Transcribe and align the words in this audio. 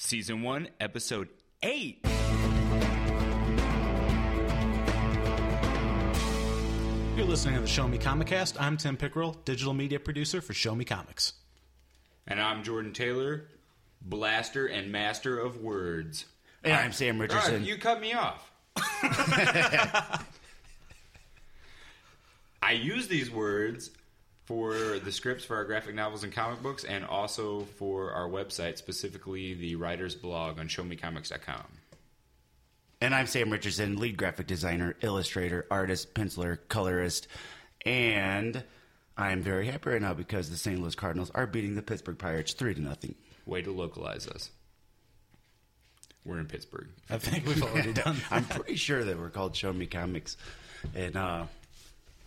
Season 0.00 0.42
1, 0.42 0.68
Episode 0.78 1.28
8. 1.60 2.06
You're 7.16 7.26
listening 7.26 7.56
to 7.56 7.60
the 7.62 7.66
Show 7.66 7.88
Me 7.88 7.98
Comic 7.98 8.28
Cast. 8.28 8.60
I'm 8.62 8.76
Tim 8.76 8.96
Pickerel, 8.96 9.32
digital 9.44 9.74
media 9.74 9.98
producer 9.98 10.40
for 10.40 10.54
Show 10.54 10.76
Me 10.76 10.84
Comics. 10.84 11.32
And 12.28 12.40
I'm 12.40 12.62
Jordan 12.62 12.92
Taylor, 12.92 13.48
blaster 14.00 14.68
and 14.68 14.92
master 14.92 15.36
of 15.36 15.60
words. 15.60 16.26
And 16.62 16.74
I'm 16.74 16.92
Sam 16.92 17.20
Richardson. 17.20 17.54
right, 17.54 17.62
you 17.62 17.76
cut 17.76 18.00
me 18.00 18.12
off. 18.12 18.52
I 22.62 22.70
use 22.70 23.08
these 23.08 23.32
words 23.32 23.90
for 24.48 24.98
the 25.00 25.12
scripts 25.12 25.44
for 25.44 25.56
our 25.56 25.64
graphic 25.66 25.94
novels 25.94 26.24
and 26.24 26.32
comic 26.32 26.62
books, 26.62 26.82
and 26.82 27.04
also 27.04 27.66
for 27.76 28.12
our 28.12 28.26
website, 28.26 28.78
specifically 28.78 29.52
the 29.52 29.76
writer's 29.76 30.14
blog 30.14 30.58
on 30.58 30.66
showmecomics.com. 30.66 31.64
And 33.02 33.14
I'm 33.14 33.26
Sam 33.26 33.50
Richardson, 33.50 33.98
lead 33.98 34.16
graphic 34.16 34.46
designer, 34.46 34.96
illustrator, 35.02 35.66
artist, 35.70 36.14
penciler, 36.14 36.58
colorist, 36.70 37.28
and 37.84 38.64
I'm 39.18 39.42
very 39.42 39.66
happy 39.66 39.90
right 39.90 40.00
now 40.00 40.14
because 40.14 40.48
the 40.48 40.56
St. 40.56 40.80
Louis 40.80 40.94
Cardinals 40.94 41.30
are 41.34 41.46
beating 41.46 41.74
the 41.74 41.82
Pittsburgh 41.82 42.16
Pirates 42.16 42.54
three 42.54 42.72
to 42.72 42.80
nothing. 42.80 43.16
Way 43.44 43.60
to 43.60 43.70
localize 43.70 44.26
us. 44.26 44.50
We're 46.24 46.38
in 46.38 46.46
Pittsburgh. 46.46 46.88
I 47.10 47.18
think 47.18 47.46
we've 47.46 47.62
already 47.62 47.92
done 48.04 48.16
That. 48.16 48.32
I'm 48.32 48.44
pretty 48.46 48.76
sure 48.76 49.04
that 49.04 49.18
we're 49.18 49.28
called 49.28 49.54
Show 49.54 49.74
Me 49.74 49.84
Comics, 49.84 50.38
and 50.94 51.16
uh, 51.16 51.44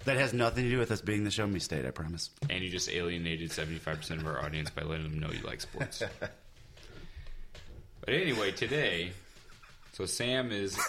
that 0.06 0.18
has 0.18 0.34
nothing 0.34 0.64
to 0.64 0.70
do 0.70 0.80
with 0.80 0.92
us 0.92 1.02
being 1.02 1.24
the 1.24 1.32
Show 1.32 1.48
Me 1.48 1.60
State. 1.60 1.86
I 1.86 1.92
promise. 1.92 2.30
And 2.50 2.64
you 2.64 2.70
just 2.70 2.90
alienated 2.90 3.52
75% 3.52 4.12
of 4.12 4.28
our 4.28 4.44
audience 4.44 4.70
by 4.70 4.84
letting 4.84 5.10
them 5.10 5.20
know 5.20 5.32
you 5.32 5.42
like 5.46 5.62
sports. 5.62 6.02
but 6.20 8.10
anyway, 8.10 8.52
today, 8.52 9.12
so 9.94 10.06
Sam 10.06 10.52
is 10.52 10.80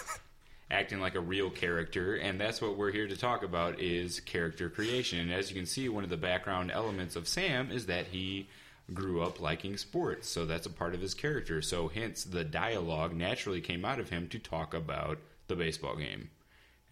acting 0.71 0.99
like 0.99 1.15
a 1.15 1.19
real 1.19 1.49
character, 1.49 2.15
and 2.15 2.39
that's 2.39 2.61
what 2.61 2.77
we're 2.77 2.91
here 2.91 3.07
to 3.07 3.15
talk 3.15 3.43
about 3.43 3.79
is 3.79 4.19
character 4.21 4.69
creation. 4.69 5.19
And 5.19 5.31
as 5.31 5.49
you 5.49 5.55
can 5.55 5.65
see, 5.65 5.87
one 5.89 6.03
of 6.03 6.09
the 6.09 6.17
background 6.17 6.71
elements 6.71 7.15
of 7.15 7.27
Sam 7.27 7.71
is 7.71 7.85
that 7.85 8.07
he 8.07 8.47
grew 8.93 9.21
up 9.21 9.39
liking 9.39 9.77
sports, 9.77 10.27
so 10.27 10.45
that's 10.45 10.65
a 10.65 10.71
part 10.71 10.93
of 10.93 11.01
his 11.01 11.13
character. 11.13 11.61
So 11.61 11.87
hence 11.87 12.23
the 12.23 12.43
dialogue 12.43 13.15
naturally 13.15 13.61
came 13.61 13.85
out 13.85 13.99
of 13.99 14.09
him 14.09 14.27
to 14.29 14.39
talk 14.39 14.73
about 14.73 15.19
the 15.47 15.55
baseball 15.55 15.95
game. 15.95 16.29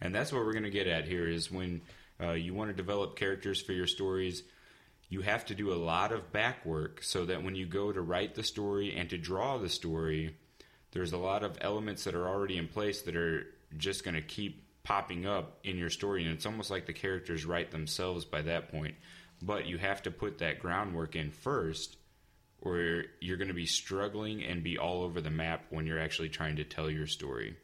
And 0.00 0.14
that's 0.14 0.32
what 0.32 0.44
we're 0.44 0.52
going 0.52 0.64
to 0.64 0.70
get 0.70 0.86
at 0.86 1.06
here 1.06 1.28
is 1.28 1.50
when 1.50 1.80
uh, 2.22 2.32
you 2.32 2.54
want 2.54 2.70
to 2.70 2.76
develop 2.76 3.16
characters 3.16 3.60
for 3.60 3.72
your 3.72 3.86
stories, 3.86 4.42
you 5.08 5.20
have 5.20 5.44
to 5.46 5.54
do 5.54 5.72
a 5.72 5.74
lot 5.74 6.12
of 6.12 6.32
back 6.32 6.64
work 6.64 7.02
so 7.02 7.26
that 7.26 7.42
when 7.42 7.54
you 7.54 7.66
go 7.66 7.92
to 7.92 8.00
write 8.00 8.34
the 8.34 8.42
story 8.42 8.94
and 8.96 9.10
to 9.10 9.18
draw 9.18 9.58
the 9.58 9.68
story, 9.68 10.36
there's 10.92 11.12
a 11.12 11.18
lot 11.18 11.42
of 11.42 11.58
elements 11.60 12.04
that 12.04 12.14
are 12.14 12.28
already 12.28 12.56
in 12.56 12.68
place 12.68 13.02
that 13.02 13.16
are 13.16 13.46
just 13.76 14.04
going 14.04 14.14
to 14.14 14.22
keep 14.22 14.64
popping 14.84 15.26
up 15.26 15.58
in 15.64 15.76
your 15.76 15.90
story. 15.90 16.24
And 16.24 16.32
it's 16.32 16.46
almost 16.46 16.70
like 16.70 16.86
the 16.86 16.92
characters 16.92 17.44
write 17.44 17.70
themselves 17.70 18.24
by 18.24 18.42
that 18.42 18.70
point. 18.70 18.94
But 19.40 19.66
you 19.66 19.78
have 19.78 20.02
to 20.04 20.10
put 20.10 20.38
that 20.38 20.60
groundwork 20.60 21.16
in 21.16 21.30
first, 21.30 21.96
or 22.60 23.04
you're 23.20 23.36
going 23.36 23.48
to 23.48 23.54
be 23.54 23.66
struggling 23.66 24.42
and 24.44 24.62
be 24.62 24.78
all 24.78 25.02
over 25.02 25.20
the 25.20 25.30
map 25.30 25.64
when 25.70 25.86
you're 25.86 26.00
actually 26.00 26.28
trying 26.28 26.56
to 26.56 26.64
tell 26.64 26.88
your 26.88 27.06
story. 27.06 27.56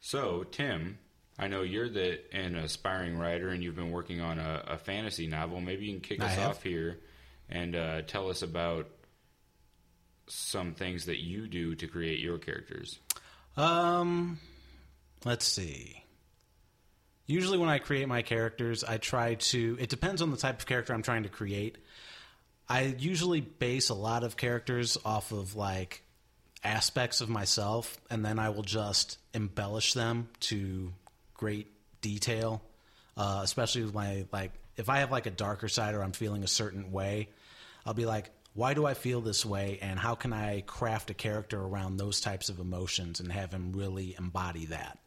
So, 0.00 0.44
Tim, 0.44 0.98
I 1.38 1.48
know 1.48 1.62
you're 1.62 1.88
the 1.88 2.20
an 2.34 2.56
aspiring 2.56 3.18
writer, 3.18 3.48
and 3.48 3.62
you've 3.62 3.76
been 3.76 3.90
working 3.90 4.20
on 4.20 4.38
a, 4.38 4.64
a 4.68 4.78
fantasy 4.78 5.26
novel. 5.26 5.60
Maybe 5.60 5.86
you 5.86 5.92
can 5.92 6.00
kick 6.00 6.22
I 6.22 6.26
us 6.26 6.34
have. 6.36 6.50
off 6.50 6.62
here 6.62 6.98
and 7.48 7.76
uh, 7.76 8.02
tell 8.02 8.30
us 8.30 8.42
about 8.42 8.88
some 10.28 10.74
things 10.74 11.06
that 11.06 11.22
you 11.22 11.46
do 11.46 11.74
to 11.76 11.86
create 11.86 12.20
your 12.20 12.38
characters. 12.38 12.98
Um, 13.56 14.38
let's 15.24 15.46
see. 15.46 16.02
Usually, 17.26 17.58
when 17.58 17.68
I 17.68 17.78
create 17.78 18.08
my 18.08 18.22
characters, 18.22 18.84
I 18.84 18.98
try 18.98 19.34
to. 19.34 19.76
It 19.80 19.90
depends 19.90 20.22
on 20.22 20.30
the 20.30 20.36
type 20.36 20.60
of 20.60 20.66
character 20.66 20.94
I'm 20.94 21.02
trying 21.02 21.24
to 21.24 21.28
create. 21.28 21.78
I 22.68 22.96
usually 22.98 23.40
base 23.40 23.90
a 23.90 23.94
lot 23.94 24.24
of 24.24 24.36
characters 24.36 24.96
off 25.04 25.32
of 25.32 25.54
like 25.54 26.02
aspects 26.64 27.20
of 27.20 27.28
myself, 27.28 28.00
and 28.10 28.24
then 28.24 28.38
I 28.38 28.50
will 28.50 28.62
just 28.62 29.18
embellish 29.34 29.92
them 29.92 30.28
to 30.40 30.92
great 31.36 31.68
detail. 32.00 32.62
Uh, 33.16 33.40
especially 33.42 33.82
with 33.82 33.94
my 33.94 34.26
like, 34.30 34.52
if 34.76 34.90
I 34.90 34.98
have 34.98 35.10
like 35.10 35.26
a 35.26 35.30
darker 35.30 35.68
side 35.68 35.94
or 35.94 36.02
I'm 36.02 36.12
feeling 36.12 36.44
a 36.44 36.48
certain 36.48 36.92
way, 36.92 37.28
I'll 37.86 37.94
be 37.94 38.04
like, 38.04 38.30
why 38.52 38.74
do 38.74 38.86
I 38.86 38.94
feel 38.94 39.20
this 39.20 39.44
way, 39.44 39.78
and 39.82 39.98
how 39.98 40.14
can 40.14 40.32
I 40.32 40.62
craft 40.62 41.10
a 41.10 41.14
character 41.14 41.60
around 41.60 41.98
those 41.98 42.20
types 42.20 42.48
of 42.48 42.58
emotions 42.58 43.20
and 43.20 43.30
have 43.30 43.52
him 43.52 43.72
really 43.72 44.14
embody 44.18 44.66
that? 44.66 44.98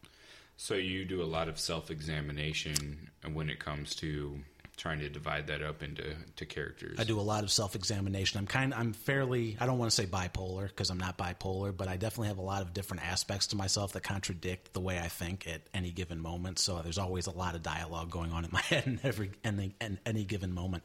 So 0.56 0.76
you 0.76 1.04
do 1.04 1.24
a 1.24 1.26
lot 1.26 1.48
of 1.48 1.60
self 1.60 1.90
examination 1.90 3.10
when 3.34 3.50
it 3.50 3.60
comes 3.60 3.96
to 3.96 4.40
trying 4.80 5.00
to 5.00 5.10
divide 5.10 5.48
that 5.48 5.62
up 5.62 5.84
into 5.84 6.04
to 6.38 6.46
characters. 6.46 6.98
I 7.00 7.04
do 7.04 7.20
a 7.20 7.22
lot 7.22 7.44
of 7.44 7.52
self 7.52 7.76
examination. 7.76 8.40
I'm 8.40 8.48
kind 8.48 8.74
I'm 8.74 8.94
fairly 8.94 9.58
I 9.60 9.66
don't 9.66 9.78
want 9.78 9.92
to 9.92 9.96
say 9.96 10.08
bipolar 10.08 10.68
because 10.68 10.90
I'm 10.90 10.98
not 10.98 11.18
bipolar, 11.18 11.76
but 11.76 11.88
I 11.88 11.98
definitely 11.98 12.30
have 12.30 12.40
a 12.40 12.44
lot 12.44 12.62
of 12.62 12.74
different 12.74 13.06
aspects 13.06 13.48
to 13.48 13.56
myself 13.56 13.94
that 13.94 14.04
contradict 14.04 14.74
the 14.74 14.80
way 14.80 14.98
I 14.98 15.10
think 15.10 15.48
at 15.48 15.62
any 15.74 15.92
given 15.92 16.20
moment. 16.20 16.58
So 16.58 16.82
there's 16.82 16.98
always 16.98 17.28
a 17.28 17.32
lot 17.32 17.56
of 17.56 17.62
dialogue 17.62 18.10
going 18.10 18.32
on 18.32 18.46
in 18.46 18.52
my 18.52 18.62
head 18.70 18.88
in 18.88 19.00
every 19.04 19.32
any, 19.44 19.76
in 19.82 20.00
any 20.06 20.24
given 20.24 20.54
moment. 20.54 20.84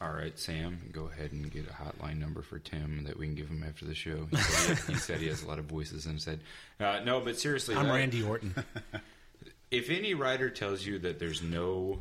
All 0.00 0.12
right, 0.12 0.38
Sam, 0.38 0.78
go 0.92 1.10
ahead 1.12 1.32
and 1.32 1.50
get 1.50 1.66
a 1.68 1.72
hotline 1.72 2.18
number 2.18 2.40
for 2.40 2.60
Tim 2.60 3.02
that 3.04 3.18
we 3.18 3.26
can 3.26 3.34
give 3.34 3.48
him 3.48 3.64
after 3.66 3.84
the 3.84 3.96
show. 3.96 4.28
He 4.30 4.36
said 4.36 4.78
he, 4.78 4.92
he, 4.92 4.98
said 4.98 5.18
he 5.18 5.26
has 5.26 5.42
a 5.42 5.48
lot 5.48 5.58
of 5.58 5.64
voices 5.64 6.06
in 6.06 6.14
his 6.14 6.24
head. 6.24 6.38
Uh, 6.78 7.00
no, 7.04 7.20
but 7.20 7.36
seriously, 7.36 7.74
I'm 7.74 7.90
uh, 7.90 7.94
Randy 7.94 8.22
Orton. 8.22 8.54
if 9.72 9.90
any 9.90 10.14
writer 10.14 10.50
tells 10.50 10.86
you 10.86 11.00
that 11.00 11.18
there's 11.18 11.42
no 11.42 12.00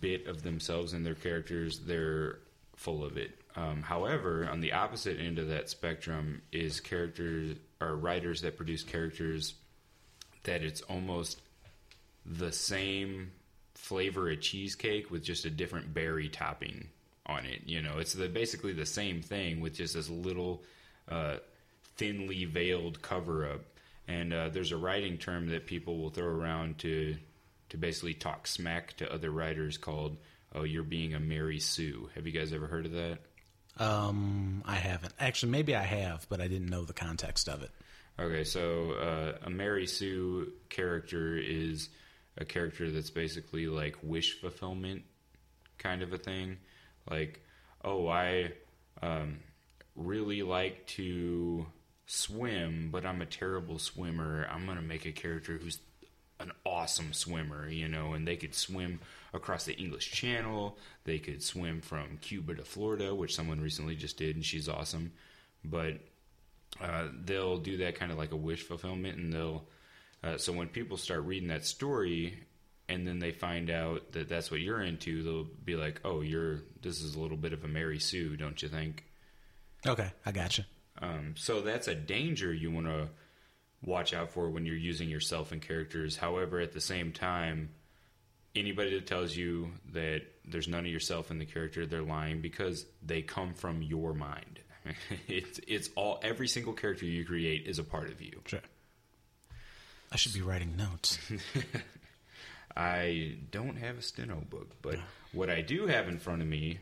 bit 0.00 0.26
of 0.26 0.42
themselves 0.42 0.92
in 0.92 1.04
their 1.04 1.14
characters, 1.14 1.80
they're 1.80 2.38
full 2.76 3.04
of 3.04 3.16
it. 3.16 3.38
Um, 3.56 3.82
however, 3.82 4.48
on 4.50 4.60
the 4.60 4.72
opposite 4.72 5.18
end 5.18 5.38
of 5.38 5.48
that 5.48 5.68
spectrum 5.68 6.42
is 6.52 6.80
characters 6.80 7.56
or 7.80 7.96
writers 7.96 8.42
that 8.42 8.56
produce 8.56 8.82
characters 8.82 9.54
that 10.44 10.62
it's 10.62 10.80
almost 10.82 11.40
the 12.24 12.52
same 12.52 13.32
flavor 13.74 14.30
of 14.30 14.40
cheesecake 14.40 15.10
with 15.10 15.22
just 15.22 15.44
a 15.44 15.50
different 15.50 15.92
berry 15.92 16.28
topping 16.28 16.88
on 17.26 17.44
it. 17.44 17.62
You 17.66 17.82
know, 17.82 17.98
it's 17.98 18.12
the 18.12 18.28
basically 18.28 18.72
the 18.72 18.86
same 18.86 19.22
thing 19.22 19.60
with 19.60 19.74
just 19.74 19.94
this 19.94 20.08
little 20.08 20.62
uh, 21.08 21.36
thinly 21.96 22.44
veiled 22.44 23.02
cover 23.02 23.48
up. 23.50 23.60
And 24.08 24.32
uh, 24.32 24.48
there's 24.48 24.72
a 24.72 24.76
writing 24.76 25.18
term 25.18 25.48
that 25.50 25.66
people 25.66 25.98
will 25.98 26.10
throw 26.10 26.26
around 26.26 26.78
to 26.78 27.16
to 27.70 27.76
basically 27.76 28.14
talk 28.14 28.46
smack 28.46 28.96
to 28.98 29.12
other 29.12 29.30
writers 29.30 29.78
called 29.78 30.16
"Oh, 30.54 30.62
you're 30.62 30.82
being 30.82 31.14
a 31.14 31.20
Mary 31.20 31.58
Sue." 31.58 32.10
Have 32.14 32.26
you 32.26 32.32
guys 32.32 32.52
ever 32.52 32.66
heard 32.66 32.86
of 32.86 32.92
that? 32.92 33.18
Um, 33.78 34.62
I 34.66 34.76
haven't 34.76 35.14
actually. 35.18 35.52
Maybe 35.52 35.74
I 35.74 35.82
have, 35.82 36.26
but 36.28 36.40
I 36.40 36.48
didn't 36.48 36.68
know 36.68 36.84
the 36.84 36.92
context 36.92 37.48
of 37.48 37.62
it. 37.62 37.70
Okay, 38.18 38.44
so 38.44 38.92
uh, 38.92 39.46
a 39.46 39.50
Mary 39.50 39.86
Sue 39.86 40.52
character 40.68 41.38
is 41.38 41.88
a 42.36 42.44
character 42.44 42.90
that's 42.90 43.10
basically 43.10 43.66
like 43.66 43.96
wish 44.02 44.40
fulfillment 44.40 45.04
kind 45.78 46.02
of 46.02 46.12
a 46.12 46.18
thing. 46.18 46.58
Like, 47.08 47.40
oh, 47.82 48.08
I 48.08 48.52
um, 49.02 49.38
really 49.96 50.42
like 50.42 50.86
to 50.88 51.66
swim, 52.06 52.90
but 52.90 53.06
I'm 53.06 53.22
a 53.22 53.26
terrible 53.26 53.78
swimmer. 53.78 54.46
I'm 54.50 54.66
going 54.66 54.76
to 54.76 54.82
make 54.82 55.06
a 55.06 55.12
character 55.12 55.58
who's 55.58 55.80
an 56.40 56.52
awesome 56.64 57.12
swimmer, 57.12 57.68
you 57.68 57.88
know, 57.88 58.14
and 58.14 58.26
they 58.26 58.36
could 58.36 58.54
swim 58.54 59.00
across 59.32 59.64
the 59.64 59.76
English 59.76 60.10
Channel. 60.10 60.76
They 61.04 61.18
could 61.18 61.42
swim 61.42 61.80
from 61.80 62.18
Cuba 62.20 62.54
to 62.54 62.64
Florida, 62.64 63.14
which 63.14 63.34
someone 63.34 63.60
recently 63.60 63.94
just 63.94 64.16
did, 64.16 64.36
and 64.36 64.44
she's 64.44 64.68
awesome. 64.68 65.12
But 65.64 65.98
uh, 66.80 67.08
they'll 67.24 67.58
do 67.58 67.78
that 67.78 67.96
kind 67.96 68.10
of 68.10 68.18
like 68.18 68.32
a 68.32 68.36
wish 68.36 68.62
fulfillment, 68.62 69.18
and 69.18 69.32
they'll. 69.32 69.64
Uh, 70.22 70.36
so 70.36 70.52
when 70.52 70.68
people 70.68 70.96
start 70.96 71.24
reading 71.24 71.48
that 71.48 71.64
story, 71.64 72.46
and 72.88 73.06
then 73.06 73.18
they 73.18 73.32
find 73.32 73.70
out 73.70 74.12
that 74.12 74.28
that's 74.28 74.50
what 74.50 74.60
you're 74.60 74.82
into, 74.82 75.22
they'll 75.22 75.48
be 75.64 75.76
like, 75.76 76.00
"Oh, 76.04 76.20
you're 76.20 76.62
this 76.82 77.00
is 77.00 77.14
a 77.14 77.20
little 77.20 77.36
bit 77.36 77.52
of 77.52 77.64
a 77.64 77.68
Mary 77.68 77.98
Sue, 77.98 78.36
don't 78.36 78.60
you 78.62 78.68
think?" 78.68 79.04
Okay, 79.86 80.10
I 80.26 80.32
gotcha. 80.32 80.66
Um, 81.00 81.34
so 81.36 81.62
that's 81.62 81.88
a 81.88 81.94
danger 81.94 82.52
you 82.52 82.70
want 82.70 82.86
to 82.86 83.08
watch 83.82 84.12
out 84.12 84.30
for 84.30 84.50
when 84.50 84.66
you're 84.66 84.76
using 84.76 85.08
yourself 85.08 85.52
and 85.52 85.62
characters. 85.62 86.16
However, 86.16 86.60
at 86.60 86.72
the 86.72 86.80
same 86.80 87.12
time, 87.12 87.70
anybody 88.54 88.94
that 88.94 89.06
tells 89.06 89.34
you 89.34 89.70
that 89.92 90.22
there's 90.44 90.68
none 90.68 90.84
of 90.84 90.90
yourself 90.90 91.30
in 91.30 91.38
the 91.38 91.46
character, 91.46 91.86
they're 91.86 92.02
lying 92.02 92.40
because 92.40 92.84
they 93.02 93.22
come 93.22 93.54
from 93.54 93.82
your 93.82 94.12
mind. 94.12 94.60
it's 95.28 95.60
it's 95.68 95.90
all 95.94 96.18
every 96.22 96.48
single 96.48 96.72
character 96.72 97.04
you 97.04 97.24
create 97.24 97.66
is 97.66 97.78
a 97.78 97.84
part 97.84 98.10
of 98.10 98.20
you. 98.20 98.40
Sure. 98.46 98.60
I 100.12 100.16
should 100.16 100.32
be 100.34 100.40
writing 100.40 100.76
notes. 100.76 101.18
I 102.76 103.36
don't 103.50 103.76
have 103.76 103.98
a 103.98 104.02
steno 104.02 104.42
book, 104.48 104.76
but 104.82 104.96
what 105.32 105.50
I 105.50 105.60
do 105.60 105.86
have 105.86 106.08
in 106.08 106.18
front 106.18 106.40
of 106.42 106.48
me, 106.48 106.78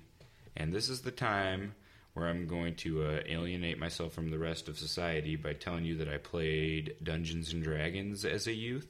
and 0.57 0.73
this 0.73 0.89
is 0.89 1.01
the 1.01 1.11
time 1.11 1.75
where 2.19 2.29
I'm 2.29 2.47
going 2.47 2.75
to 2.77 3.05
uh, 3.05 3.21
alienate 3.27 3.79
myself 3.79 4.13
from 4.13 4.31
the 4.31 4.39
rest 4.39 4.69
of 4.69 4.79
society 4.79 5.37
by 5.37 5.53
telling 5.53 5.85
you 5.85 5.97
that 5.99 6.09
I 6.09 6.19
played 6.19 6.97
Dungeons 7.03 7.53
and 7.53 7.63
Dragons 7.63 8.25
as 8.25 8.47
a 8.47 8.53
youth. 8.53 8.87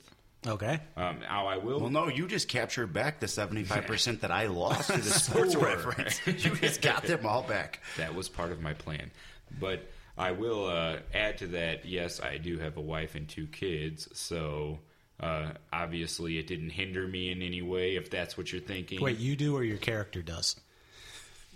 Okay. 0.46 0.80
Um, 0.96 1.20
now 1.20 1.46
I 1.48 1.56
will. 1.56 1.80
Well, 1.80 1.90
no, 1.90 2.08
you 2.08 2.28
just 2.28 2.48
captured 2.48 2.92
back 2.92 3.20
the 3.20 3.26
75% 3.26 4.20
that 4.20 4.30
I 4.30 4.46
lost 4.46 4.90
to 4.90 4.98
the 4.98 5.02
sports 5.10 5.52
Score. 5.52 5.66
reference. 5.66 6.20
You 6.26 6.54
just 6.54 6.80
got 6.80 7.02
them 7.02 7.26
all 7.26 7.42
back. 7.42 7.80
that 7.96 8.14
was 8.14 8.28
part 8.28 8.52
of 8.52 8.60
my 8.60 8.72
plan. 8.72 9.10
But 9.60 9.90
I 10.16 10.30
will 10.30 10.66
uh, 10.66 10.98
add 11.12 11.38
to 11.38 11.48
that. 11.48 11.84
Yes, 11.84 12.20
I 12.20 12.38
do 12.38 12.58
have 12.58 12.76
a 12.76 12.80
wife 12.80 13.14
and 13.14 13.28
two 13.28 13.46
kids, 13.46 14.08
so 14.16 14.78
uh, 15.20 15.50
obviously 15.72 16.38
it 16.38 16.46
didn't 16.46 16.70
hinder 16.70 17.06
me 17.06 17.30
in 17.30 17.42
any 17.42 17.62
way. 17.62 17.96
If 17.96 18.10
that's 18.10 18.38
what 18.38 18.52
you're 18.52 18.60
thinking, 18.60 19.00
Wait, 19.00 19.18
you 19.18 19.34
do 19.36 19.56
or 19.56 19.64
your 19.64 19.78
character 19.78 20.22
does? 20.22 20.56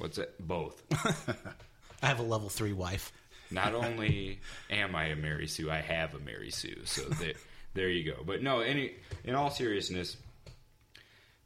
What's 0.03 0.19
it? 0.19 0.35
Both. 0.41 0.83
I 2.03 2.07
have 2.07 2.19
a 2.19 2.25
level 2.25 2.49
three 2.49 2.73
wife. 2.73 3.13
Not 3.53 3.73
only 3.75 4.41
am 4.69 4.97
I 4.97 5.07
a 5.07 5.17
Mary 5.17 5.47
Sue, 5.47 5.71
I 5.71 5.81
have 5.81 6.15
a 6.15 6.19
Mary 6.19 6.51
Sue. 6.51 6.83
So 6.85 7.03
there, 7.03 7.35
there 7.75 7.89
you 7.89 8.13
go. 8.13 8.23
But 8.25 8.43
no, 8.43 8.61
any 8.61 8.95
in 9.23 9.37
all 9.37 9.51
seriousness, 9.51 10.17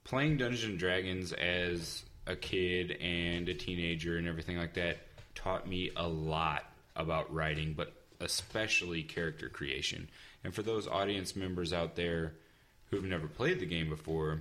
playing 0.05 0.39
Dungeons 0.39 0.65
and 0.65 0.79
Dragons 0.79 1.33
as 1.35 2.03
a 2.27 2.35
kid 2.35 2.93
and 2.93 3.47
a 3.49 3.55
teenager 3.55 4.17
and 4.17 4.27
everything 4.27 4.57
like 4.57 4.75
that 4.75 4.97
taught 5.35 5.69
me 5.69 5.91
a 5.95 6.09
lot 6.09 6.65
about 6.97 7.33
writing, 7.33 7.75
but 7.77 7.93
especially 8.21 9.03
character 9.03 9.51
creation. 9.51 10.09
And 10.43 10.55
for 10.55 10.63
those 10.63 10.89
audience 10.89 11.37
members 11.37 11.75
out 11.75 11.95
there 11.95 12.33
who've 12.91 13.05
never 13.05 13.27
played 13.27 13.61
the 13.61 13.67
game 13.67 13.91
before, 13.91 14.41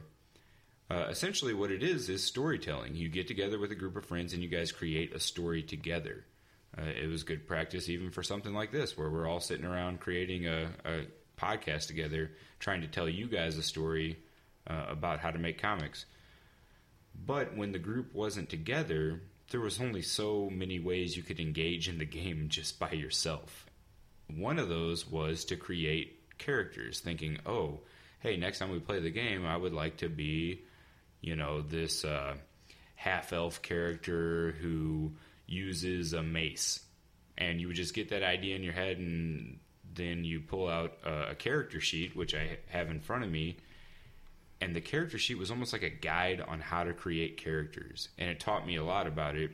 uh, 0.89 1.07
essentially 1.09 1.53
what 1.53 1.71
it 1.71 1.83
is 1.83 2.09
is 2.09 2.23
storytelling. 2.23 2.95
You 2.95 3.09
get 3.09 3.27
together 3.27 3.59
with 3.59 3.71
a 3.71 3.75
group 3.75 3.95
of 3.95 4.05
friends 4.05 4.33
and 4.33 4.43
you 4.43 4.49
guys 4.49 4.71
create 4.71 5.13
a 5.13 5.19
story 5.19 5.63
together. 5.63 6.25
Uh, 6.77 6.83
it 6.83 7.07
was 7.09 7.23
good 7.23 7.47
practice 7.47 7.89
even 7.89 8.11
for 8.11 8.23
something 8.23 8.53
like 8.53 8.71
this, 8.71 8.97
where 8.97 9.09
we're 9.09 9.27
all 9.27 9.39
sitting 9.39 9.65
around 9.65 9.99
creating 9.99 10.47
a, 10.47 10.69
a 10.83 11.01
podcast 11.37 11.87
together, 11.87 12.31
trying 12.59 12.81
to 12.81 12.87
tell 12.87 13.07
you 13.07 13.27
guys 13.27 13.57
a 13.57 13.63
story 13.63 14.17
uh, 14.67 14.85
about 14.89 15.19
how 15.19 15.31
to 15.31 15.39
make 15.39 15.61
comics. 15.61 16.05
But 17.25 17.55
when 17.55 17.71
the 17.71 17.79
group 17.79 18.13
wasn't 18.13 18.49
together, 18.49 19.21
there 19.51 19.61
was 19.61 19.79
only 19.79 20.01
so 20.01 20.49
many 20.49 20.79
ways 20.79 21.15
you 21.15 21.23
could 21.23 21.39
engage 21.39 21.88
in 21.88 21.97
the 21.97 22.05
game 22.05 22.47
just 22.49 22.77
by 22.79 22.91
yourself. 22.91 23.65
One 24.27 24.59
of 24.59 24.69
those 24.69 25.07
was 25.07 25.45
to 25.45 25.55
create 25.55 26.38
characters, 26.38 26.99
thinking, 26.99 27.38
oh, 27.45 27.79
hey, 28.19 28.38
next 28.38 28.59
time 28.59 28.71
we 28.71 28.79
play 28.79 28.99
the 28.99 29.11
game, 29.11 29.45
I 29.45 29.55
would 29.55 29.73
like 29.73 29.97
to 29.97 30.09
be, 30.09 30.63
you 31.25 31.36
know, 31.36 31.62
this 31.62 32.06
uh, 32.06 32.36
half 32.95 33.33
elf 33.33 33.62
character 33.62 34.56
who 34.62 35.12
uses 35.48 36.13
a 36.13 36.24
mace. 36.24 36.80
And 37.38 37.60
you 37.60 37.68
would 37.68 37.75
just 37.75 37.94
get 37.94 38.10
that 38.10 38.24
idea 38.24 38.56
in 38.56 38.63
your 38.63 38.74
head, 38.74 38.98
and 38.98 39.60
then 39.94 40.24
you 40.24 40.39
pull 40.39 40.69
out 40.69 40.94
a, 41.04 41.31
a 41.31 41.36
character 41.36 41.81
sheet, 41.81 42.16
which 42.16 42.33
I 42.33 42.57
have 42.69 42.89
in 42.89 43.01
front 43.01 43.24
of 43.24 43.30
me, 43.30 43.57
and 44.62 44.75
the 44.75 44.81
character 44.81 45.18
sheet 45.18 45.38
was 45.38 45.51
almost 45.51 45.74
like 45.74 45.83
a 45.83 45.89
guide 45.89 46.42
on 46.42 46.60
how 46.60 46.83
to 46.83 46.94
create 46.94 47.38
characters 47.38 48.10
and 48.18 48.30
it 48.30 48.39
taught 48.39 48.66
me 48.66 48.77
a 48.77 48.83
lot 48.83 49.06
about 49.06 49.36
it 49.36 49.51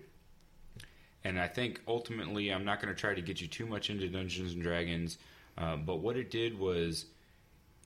and 1.24 1.40
i 1.40 1.48
think 1.48 1.82
ultimately 1.88 2.50
i'm 2.54 2.64
not 2.66 2.82
going 2.82 2.94
to 2.94 3.00
try 3.00 3.14
to 3.14 3.22
get 3.22 3.42
you 3.42 3.48
too 3.48 3.66
much 3.66 3.90
into 3.90 4.08
dungeons 4.08 4.54
and 4.54 4.62
dragons 4.62 5.18
uh, 5.58 5.76
but 5.76 5.98
what 5.98 6.16
it 6.16 6.32
did 6.32 6.58
was 6.58 7.06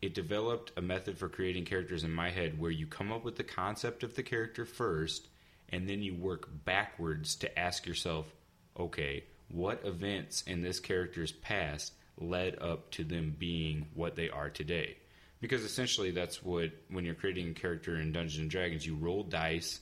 it 0.06 0.14
developed 0.14 0.72
a 0.78 0.82
method 0.82 1.18
for 1.18 1.30
creating 1.30 1.66
characters 1.66 2.04
in 2.04 2.12
my 2.12 2.30
head 2.30 2.60
where 2.60 2.72
you 2.72 2.86
come 2.86 3.12
up 3.12 3.24
with 3.24 3.36
the 3.36 3.44
concept 3.44 4.04
of 4.04 4.16
the 4.16 4.24
character 4.24 4.66
first 4.66 5.28
and 5.70 5.90
then 5.90 6.02
you 6.02 6.14
work 6.14 6.48
backwards 6.64 7.36
to 7.36 7.60
ask 7.60 7.86
yourself 7.86 8.34
okay 8.80 9.24
what 9.50 9.86
events 9.86 10.42
in 10.44 10.62
this 10.62 10.80
character's 10.80 11.32
past 11.32 11.94
led 12.18 12.58
up 12.62 12.90
to 12.92 13.04
them 13.04 13.36
being 13.38 13.88
what 13.94 14.16
they 14.16 14.30
are 14.30 14.50
today 14.50 14.96
because 15.42 15.64
essentially 15.64 16.12
that's 16.12 16.44
what 16.44 16.72
when 16.90 17.06
you're 17.06 17.14
creating 17.14 17.50
a 17.50 17.54
character 17.54 18.00
in 18.00 18.12
Dungeons 18.12 18.42
and 18.42 18.50
Dragons, 18.50 18.86
you 18.86 18.96
roll 18.96 19.24
dice 19.24 19.80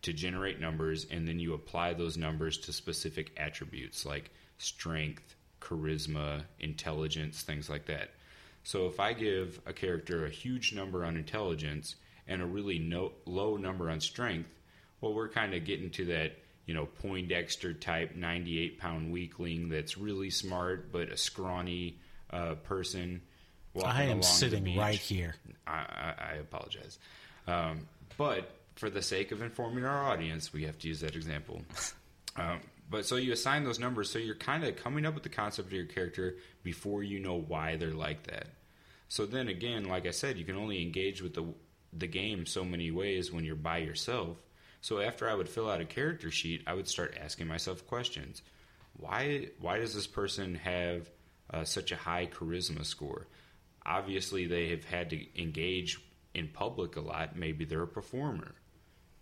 to 0.00 0.12
generate 0.12 0.60
numbers, 0.60 1.06
and 1.10 1.26
then 1.26 1.38
you 1.38 1.54
apply 1.54 1.92
those 1.92 2.16
numbers 2.16 2.56
to 2.58 2.72
specific 2.72 3.32
attributes 3.36 4.06
like 4.06 4.30
strength, 4.58 5.34
charisma, 5.60 6.44
intelligence, 6.60 7.42
things 7.42 7.68
like 7.68 7.86
that. 7.86 8.10
So 8.64 8.86
if 8.86 9.00
I 9.00 9.12
give 9.12 9.60
a 9.66 9.72
character 9.72 10.26
a 10.26 10.30
huge 10.30 10.74
number 10.74 11.04
on 11.04 11.16
intelligence 11.16 11.96
and 12.26 12.42
a 12.42 12.46
really 12.46 12.78
no, 12.78 13.12
low 13.24 13.56
number 13.56 13.90
on 13.90 14.00
strength, 14.00 14.54
well, 15.00 15.14
we're 15.14 15.28
kind 15.28 15.54
of 15.54 15.64
getting 15.64 15.90
to 15.90 16.04
that 16.06 16.32
you 16.66 16.74
know 16.74 16.86
Poindexter 16.86 17.72
type 17.72 18.14
98 18.14 18.78
pound 18.78 19.10
weakling 19.10 19.70
that's 19.70 19.96
really 19.96 20.28
smart 20.28 20.92
but 20.92 21.08
a 21.08 21.16
scrawny 21.16 21.98
uh, 22.30 22.54
person. 22.56 23.22
I 23.82 24.04
am 24.04 24.22
sitting 24.22 24.76
right 24.76 24.98
here. 24.98 25.36
I, 25.66 25.72
I, 25.72 26.14
I 26.18 26.34
apologize. 26.34 26.98
Um, 27.46 27.86
but 28.16 28.50
for 28.74 28.90
the 28.90 29.02
sake 29.02 29.32
of 29.32 29.40
informing 29.40 29.84
our 29.84 30.04
audience, 30.04 30.52
we 30.52 30.64
have 30.64 30.78
to 30.80 30.88
use 30.88 31.00
that 31.00 31.14
example. 31.14 31.62
Um, 32.36 32.60
but 32.90 33.06
so 33.06 33.16
you 33.16 33.32
assign 33.32 33.64
those 33.64 33.78
numbers, 33.78 34.10
so 34.10 34.18
you're 34.18 34.34
kind 34.34 34.64
of 34.64 34.76
coming 34.76 35.04
up 35.04 35.14
with 35.14 35.22
the 35.22 35.28
concept 35.28 35.68
of 35.68 35.72
your 35.72 35.84
character 35.84 36.36
before 36.62 37.02
you 37.02 37.18
know 37.20 37.38
why 37.38 37.76
they're 37.76 37.90
like 37.90 38.24
that. 38.24 38.46
So 39.08 39.26
then 39.26 39.48
again, 39.48 39.84
like 39.84 40.06
I 40.06 40.10
said, 40.10 40.38
you 40.38 40.44
can 40.44 40.56
only 40.56 40.82
engage 40.82 41.22
with 41.22 41.34
the 41.34 41.46
the 41.92 42.06
game 42.06 42.44
so 42.44 42.64
many 42.64 42.90
ways 42.90 43.32
when 43.32 43.44
you're 43.44 43.56
by 43.56 43.78
yourself. 43.78 44.36
So 44.80 45.00
after 45.00 45.28
I 45.28 45.34
would 45.34 45.48
fill 45.48 45.70
out 45.70 45.80
a 45.80 45.86
character 45.86 46.30
sheet, 46.30 46.62
I 46.66 46.74
would 46.74 46.86
start 46.86 47.16
asking 47.20 47.46
myself 47.46 47.86
questions. 47.86 48.42
Why 48.96 49.48
why 49.60 49.78
does 49.78 49.94
this 49.94 50.06
person 50.06 50.54
have 50.56 51.10
uh, 51.50 51.64
such 51.64 51.92
a 51.92 51.96
high 51.96 52.26
charisma 52.26 52.84
score? 52.84 53.26
Obviously, 53.84 54.46
they 54.46 54.68
have 54.70 54.84
had 54.84 55.10
to 55.10 55.40
engage 55.40 55.98
in 56.34 56.48
public 56.48 56.96
a 56.96 57.00
lot. 57.00 57.36
Maybe 57.36 57.64
they're 57.64 57.82
a 57.82 57.88
performer. 57.88 58.54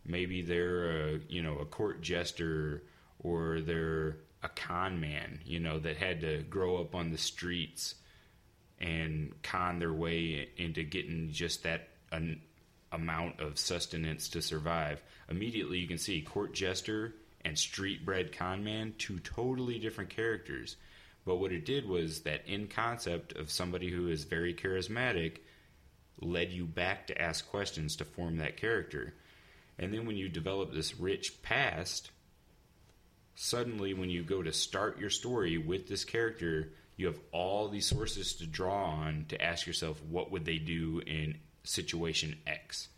Maybe 0.04 0.42
they're 0.42 1.14
a 1.14 1.20
you 1.28 1.42
know 1.42 1.58
a 1.58 1.64
court 1.64 2.00
jester 2.00 2.82
or 3.20 3.60
they're 3.60 4.18
a 4.42 4.48
con 4.48 5.00
man. 5.00 5.40
You 5.44 5.60
know 5.60 5.78
that 5.78 5.96
had 5.96 6.20
to 6.20 6.42
grow 6.42 6.76
up 6.78 6.94
on 6.94 7.10
the 7.10 7.18
streets 7.18 7.94
and 8.78 9.32
con 9.42 9.78
their 9.78 9.92
way 9.92 10.48
into 10.56 10.82
getting 10.82 11.30
just 11.32 11.62
that 11.62 11.88
an 12.12 12.40
amount 12.92 13.40
of 13.40 13.58
sustenance 13.58 14.28
to 14.28 14.42
survive. 14.42 15.02
Immediately, 15.28 15.78
you 15.78 15.88
can 15.88 15.98
see 15.98 16.22
court 16.22 16.54
jester 16.54 17.14
and 17.44 17.58
street 17.58 18.04
bred 18.04 18.36
con 18.36 18.64
man, 18.64 18.94
two 18.98 19.18
totally 19.20 19.78
different 19.78 20.10
characters. 20.10 20.76
But 21.24 21.36
what 21.36 21.52
it 21.52 21.64
did 21.64 21.88
was 21.88 22.20
that 22.20 22.46
in 22.46 22.68
concept 22.68 23.32
of 23.32 23.50
somebody 23.50 23.90
who 23.90 24.08
is 24.08 24.24
very 24.24 24.54
charismatic 24.54 25.38
led 26.20 26.52
you 26.52 26.64
back 26.64 27.08
to 27.08 27.20
ask 27.20 27.48
questions 27.48 27.96
to 27.96 28.04
form 28.04 28.36
that 28.38 28.56
character. 28.56 29.14
And 29.78 29.92
then 29.92 30.06
when 30.06 30.16
you 30.16 30.28
develop 30.28 30.72
this 30.72 30.98
rich 30.98 31.42
past, 31.42 32.10
suddenly 33.36 33.94
when 33.94 34.10
you 34.10 34.24
go 34.24 34.42
to 34.42 34.52
start 34.52 34.98
your 34.98 35.10
story 35.10 35.58
with 35.58 35.88
this 35.88 36.04
character, 36.04 36.72
you 36.96 37.06
have 37.06 37.20
all 37.30 37.68
these 37.68 37.86
sources 37.86 38.34
to 38.36 38.46
draw 38.46 38.86
on 38.86 39.26
to 39.28 39.40
ask 39.40 39.66
yourself 39.66 40.02
what 40.10 40.32
would 40.32 40.44
they 40.44 40.58
do 40.58 41.00
in 41.06 41.36
situation 41.62 42.36
X. 42.46 42.88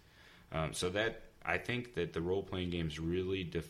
Um, 0.53 0.73
so 0.73 0.89
that 0.91 1.23
I 1.45 1.59
think 1.59 1.95
that 1.95 2.13
the 2.13 2.23
role 2.23 2.43
playing 2.43 2.71
games 2.71 2.99
really 2.99 3.45
def- 3.45 3.69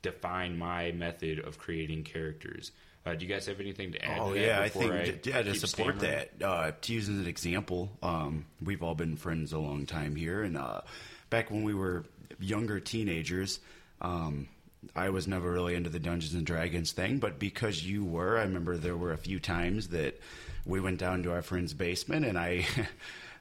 define 0.00 0.58
my 0.58 0.92
method 0.92 1.38
of 1.38 1.58
creating 1.58 2.04
characters. 2.04 2.72
Uh, 3.04 3.14
do 3.14 3.26
you 3.26 3.32
guys 3.32 3.46
have 3.46 3.60
anything 3.60 3.92
to 3.92 4.04
add? 4.04 4.20
Oh 4.20 4.32
to 4.32 4.38
that 4.38 4.46
yeah, 4.46 4.60
I 4.60 4.68
think 4.68 5.26
yeah 5.26 5.42
to 5.42 5.54
support 5.54 5.98
stammering? 5.98 6.26
that. 6.38 6.46
Uh, 6.46 6.72
to 6.80 6.92
use 6.92 7.08
as 7.08 7.18
an 7.18 7.26
example, 7.26 7.90
um, 8.02 8.46
we've 8.64 8.82
all 8.82 8.94
been 8.94 9.16
friends 9.16 9.52
a 9.52 9.58
long 9.58 9.86
time 9.86 10.14
here, 10.14 10.42
and 10.42 10.56
uh, 10.56 10.80
back 11.28 11.50
when 11.50 11.64
we 11.64 11.74
were 11.74 12.04
younger 12.38 12.78
teenagers, 12.78 13.58
um, 14.00 14.48
I 14.94 15.10
was 15.10 15.28
never 15.28 15.50
really 15.50 15.74
into 15.74 15.90
the 15.90 15.98
Dungeons 15.98 16.34
and 16.34 16.46
Dragons 16.46 16.92
thing, 16.92 17.18
but 17.18 17.38
because 17.38 17.84
you 17.84 18.04
were, 18.04 18.38
I 18.38 18.42
remember 18.42 18.76
there 18.76 18.96
were 18.96 19.12
a 19.12 19.18
few 19.18 19.38
times 19.38 19.88
that 19.88 20.20
we 20.66 20.80
went 20.80 20.98
down 20.98 21.22
to 21.22 21.32
our 21.32 21.42
friend's 21.42 21.74
basement, 21.74 22.24
and 22.24 22.38
I. 22.38 22.66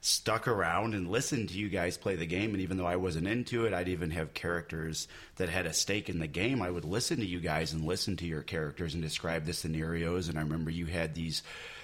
Stuck 0.03 0.47
around 0.47 0.95
and 0.95 1.11
listened 1.11 1.49
to 1.49 1.59
you 1.59 1.69
guys 1.69 1.95
play 1.95 2.15
the 2.15 2.25
game, 2.25 2.55
and 2.55 2.61
even 2.61 2.75
though 2.75 2.87
I 2.87 2.95
wasn't 2.95 3.27
into 3.27 3.67
it, 3.67 3.73
I'd 3.75 3.87
even 3.87 4.09
have 4.09 4.33
characters 4.33 5.07
that 5.35 5.47
had 5.47 5.67
a 5.67 5.73
stake 5.73 6.09
in 6.09 6.17
the 6.17 6.25
game. 6.25 6.59
I 6.59 6.71
would 6.71 6.85
listen 6.85 7.17
to 7.17 7.25
you 7.27 7.39
guys 7.39 7.71
and 7.71 7.85
listen 7.85 8.17
to 8.17 8.25
your 8.25 8.41
characters 8.41 8.95
and 8.95 9.03
describe 9.03 9.45
the 9.45 9.53
scenarios. 9.53 10.27
And 10.27 10.39
I 10.39 10.41
remember 10.41 10.71
you 10.71 10.87
had 10.87 11.13
these 11.13 11.43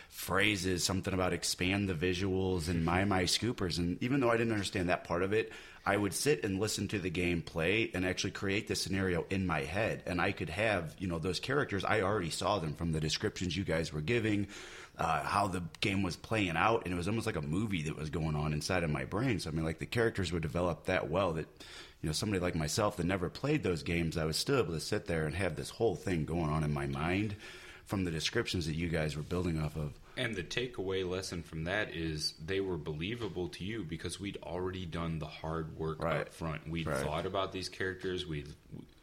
phrases, 0.10 0.84
something 0.84 1.14
about 1.14 1.32
expand 1.32 1.88
the 1.88 1.94
visuals 1.94 2.70
and 2.70 2.84
my 2.84 3.06
my 3.06 3.24
scoopers. 3.24 3.78
And 3.78 4.02
even 4.02 4.20
though 4.20 4.32
I 4.32 4.38
didn't 4.38 4.54
understand 4.54 4.90
that 4.90 5.04
part 5.04 5.22
of 5.22 5.32
it, 5.32 5.52
I 5.88 5.96
would 5.96 6.14
sit 6.14 6.44
and 6.44 6.60
listen 6.60 6.90
to 6.90 7.00
the 7.00 7.10
game 7.10 7.42
play 7.42 7.90
and 7.94 8.06
actually 8.06 8.32
create 8.32 8.68
the 8.68 8.76
scenario 8.76 9.26
in 9.30 9.48
my 9.48 9.62
head. 9.62 10.04
And 10.06 10.20
I 10.20 10.34
could 10.34 10.50
have, 10.50 10.94
you 11.00 11.08
know, 11.08 11.18
those 11.18 11.40
characters. 11.40 11.86
I 11.86 12.02
already 12.02 12.30
saw 12.30 12.60
them 12.60 12.74
from 12.74 12.92
the 12.92 13.00
descriptions 13.00 13.56
you 13.56 13.64
guys 13.64 13.94
were 13.94 14.02
giving, 14.02 14.48
uh, 14.98 15.24
how 15.24 15.48
the 15.48 15.64
game 15.80 16.04
was 16.04 16.18
playing 16.18 16.58
out, 16.58 16.84
and 16.84 16.94
it 16.94 16.98
was 16.98 17.08
almost 17.08 17.26
like 17.26 17.38
a 17.38 17.42
movie 17.42 17.84
that 17.84 17.96
was 17.96 18.10
going 18.10 18.36
on 18.36 18.52
inside 18.52 18.84
of 18.84 18.90
my 18.90 19.06
brain. 19.06 19.40
So 19.40 19.50
I 19.50 19.54
mean, 19.54 19.64
like 19.64 19.80
the 19.80 19.86
characters 19.86 20.30
were 20.30 20.42
developed 20.42 20.88
that 20.88 21.10
well 21.10 21.32
that 21.34 21.48
you 22.02 22.08
know 22.08 22.12
somebody 22.12 22.42
like 22.42 22.54
myself 22.56 22.98
that 22.98 23.06
never 23.06 23.30
played 23.30 23.64
those 23.64 23.84
games, 23.84 24.18
I 24.18 24.26
was 24.26 24.36
still 24.36 24.60
able 24.60 24.74
to 24.74 24.82
sit 24.82 25.06
there 25.06 25.26
and 25.26 25.34
have 25.36 25.56
this 25.56 25.70
whole 25.70 25.96
thing 25.96 26.26
going 26.26 26.50
on 26.50 26.66
in 26.66 26.74
my 26.74 26.88
mind 26.88 27.38
from 27.86 28.04
the 28.04 28.12
descriptions 28.12 28.66
that 28.66 28.76
you 28.76 28.90
guys 28.90 29.16
were 29.16 29.24
building 29.24 29.58
off 29.58 29.78
of. 29.78 29.94
And 30.18 30.36
the 30.36 30.44
takeaway 30.44 31.08
lesson 31.08 31.44
from 31.44 31.66
that 31.66 31.96
is 31.96 32.34
they 32.44 32.60
were 32.60 32.78
believable 32.78 33.50
to 33.50 33.64
you 33.64 33.84
because 33.84 34.20
we'd 34.20 34.38
already 34.42 34.86
done 34.86 35.20
the 35.20 35.28
hard 35.28 35.78
work 35.78 36.02
Right. 36.02 36.22
up 36.22 36.34
front. 36.34 36.68
We'd 36.68 36.88
Right. 36.88 36.98
thought 36.98 37.26
about 37.28 37.52
these 37.54 37.70
characters. 37.70 38.26
We 38.26 38.46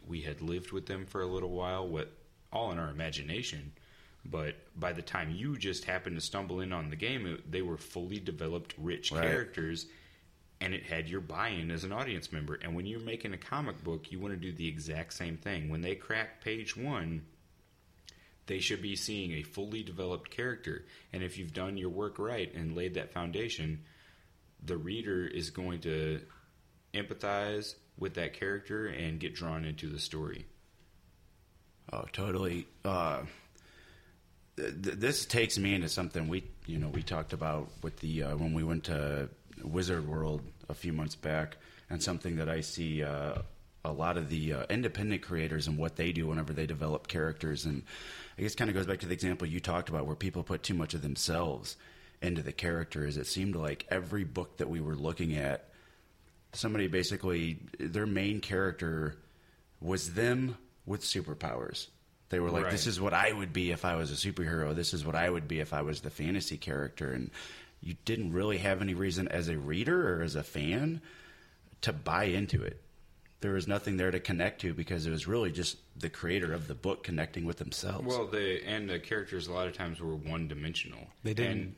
we 0.07 0.21
had 0.21 0.43
lived 0.43 0.71
with 0.71 0.85
them 0.85 1.07
for 1.07 1.23
a 1.23 1.27
little 1.27 1.53
while, 1.53 1.89
what 1.89 2.13
all 2.53 2.71
in 2.73 2.79
our 2.79 2.91
imagination. 2.91 3.73
But 4.23 4.57
by 4.79 4.93
the 4.93 5.01
time 5.01 5.31
you 5.31 5.57
just 5.57 5.85
happened 5.85 6.17
to 6.17 6.21
stumble 6.21 6.61
in 6.61 6.75
on 6.75 6.91
the 6.91 6.97
game, 6.97 7.27
it, 7.27 7.51
they 7.51 7.63
were 7.63 7.79
fully 7.79 8.19
developed, 8.19 8.75
rich 8.77 9.11
Right. 9.13 9.23
characters, 9.23 9.87
and 10.61 10.75
it 10.75 10.83
had 10.85 11.09
your 11.09 11.21
buy-in 11.23 11.71
as 11.71 11.85
an 11.85 11.93
audience 11.93 12.33
member. 12.33 12.55
And 12.57 12.75
when 12.75 12.85
you're 12.87 13.01
making 13.01 13.33
a 13.33 13.39
comic 13.39 13.83
book, 13.83 14.13
you 14.13 14.19
want 14.21 14.35
to 14.35 14.41
do 14.41 14.53
the 14.53 14.69
exact 14.69 15.15
same 15.15 15.37
thing. 15.39 15.69
When 15.71 15.81
they 15.81 15.95
crack 15.95 16.43
page 16.43 16.77
one, 16.77 17.25
they 18.47 18.61
should 18.61 18.83
be 18.83 18.97
seeing 18.97 19.33
a 19.33 19.43
fully 19.43 19.83
developed 19.83 20.31
character. 20.31 20.85
And 21.13 21.23
if 21.23 21.39
you've 21.39 21.55
done 21.55 21.77
your 21.77 21.89
work 21.89 22.19
right 22.19 22.53
and 22.55 22.77
laid 22.77 22.95
that 22.95 23.13
foundation, 23.13 23.85
the 24.63 24.77
reader 24.77 25.27
is 25.27 25.51
going 25.51 25.81
to 25.81 26.21
empathize 26.93 27.75
with 27.99 28.15
that 28.15 28.35
character 28.35 28.87
and 28.87 29.21
get 29.21 29.35
drawn 29.35 29.65
into 29.65 29.89
the 29.89 29.99
story. 29.99 30.47
Oh, 31.93 32.05
totally. 32.13 32.67
Uh, 32.85 33.23
th- 34.57 34.83
th- 34.83 34.97
this 34.97 35.27
takes 35.27 35.59
me 35.59 35.75
into 35.75 35.89
something 35.89 36.29
we, 36.29 36.45
you 36.67 36.79
know, 36.79 36.89
we 36.89 37.03
talked 37.03 37.33
about 37.33 37.69
with 37.83 37.99
the 37.99 38.23
uh, 38.23 38.37
when 38.37 38.55
we 38.55 38.65
went 38.65 38.85
to 38.85 39.29
Wizard 39.63 40.09
World 40.09 40.43
a 40.69 40.75
few 40.75 40.93
months 40.93 41.15
back, 41.15 41.57
and 41.91 42.03
something 42.03 42.37
that 42.37 42.49
I 42.49 42.63
see 42.63 43.03
uh, 43.03 43.43
a 43.85 43.93
lot 43.93 44.17
of 44.17 44.29
the 44.31 44.53
uh, 44.55 44.65
independent 44.71 45.23
creators 45.23 45.67
and 45.67 45.77
what 45.77 45.97
they 45.97 46.13
do 46.13 46.27
whenever 46.27 46.53
they 46.53 46.67
develop 46.67 47.07
characters, 47.07 47.65
and 47.65 47.83
I 48.39 48.43
guess 48.43 48.55
kind 48.55 48.71
of 48.71 48.75
goes 48.77 48.87
back 48.87 49.01
to 49.01 49.07
the 49.07 49.13
example 49.13 49.47
you 49.47 49.61
talked 49.61 49.89
about 49.89 50.07
where 50.07 50.17
people 50.17 50.43
put 50.43 50.63
too 50.63 50.75
much 50.75 50.95
of 50.95 51.03
themselves 51.03 51.77
into 52.23 52.43
the 52.43 52.53
characters. 52.53 53.17
It 53.17 53.27
seemed 53.27 53.57
like 53.57 53.87
every 53.91 54.25
book 54.25 54.57
that 54.57 54.71
we 54.71 54.81
were 54.81 54.95
looking 54.97 55.37
at, 55.37 55.69
somebody 56.53 56.87
basically 56.87 57.59
their 57.79 58.07
main 58.07 58.41
character 58.41 59.17
was 59.81 60.15
them 60.15 60.57
with 60.87 61.03
superpowers. 61.03 61.89
They 62.31 62.41
were 62.41 62.51
like, 62.51 62.65
Right. 62.65 62.73
"This 62.73 62.87
is 62.87 63.01
what 63.01 63.13
I 63.13 63.31
would 63.33 63.53
be 63.53 63.71
if 63.71 63.85
I 63.85 63.97
was 63.97 64.11
a 64.11 64.15
superhero. 64.15 64.75
This 64.75 64.95
is 64.95 65.05
what 65.05 65.15
I 65.15 65.29
would 65.29 65.47
be 65.47 65.61
if 65.61 65.73
I 65.75 65.83
was 65.83 66.01
the 66.01 66.11
fantasy 66.11 66.57
character." 66.57 67.13
And 67.13 67.31
you 67.83 67.97
didn't 68.07 68.33
really 68.33 68.59
have 68.59 68.81
any 68.81 68.95
reason 68.95 69.29
as 69.29 69.49
a 69.49 69.59
reader 69.59 70.15
or 70.19 70.23
as 70.23 70.35
a 70.37 70.43
fan 70.43 71.03
to 71.83 71.93
buy 71.93 72.25
into 72.25 72.63
it. 72.63 72.81
There 73.45 73.53
was 73.53 73.69
nothing 73.69 73.99
there 73.99 74.11
to 74.11 74.21
connect 74.21 74.63
to 74.63 74.73
because 74.73 75.07
it 75.07 75.11
was 75.11 75.29
really 75.29 75.53
just 75.53 75.77
the 76.01 76.09
creator 76.09 76.55
of 76.55 76.67
the 76.67 76.75
book 76.75 77.03
connecting 77.05 77.45
with 77.45 77.59
themselves. 77.59 78.07
Well, 78.07 78.27
the 78.27 78.67
and 78.67 78.89
the 78.89 78.99
characters 78.99 79.49
a 79.49 79.53
lot 79.53 79.67
of 79.67 79.75
times 79.75 80.01
were 80.01 80.17
one 80.17 80.49
dimensional. 80.49 81.09
They 81.25 81.35
didn't 81.35 81.51
And 81.53 81.75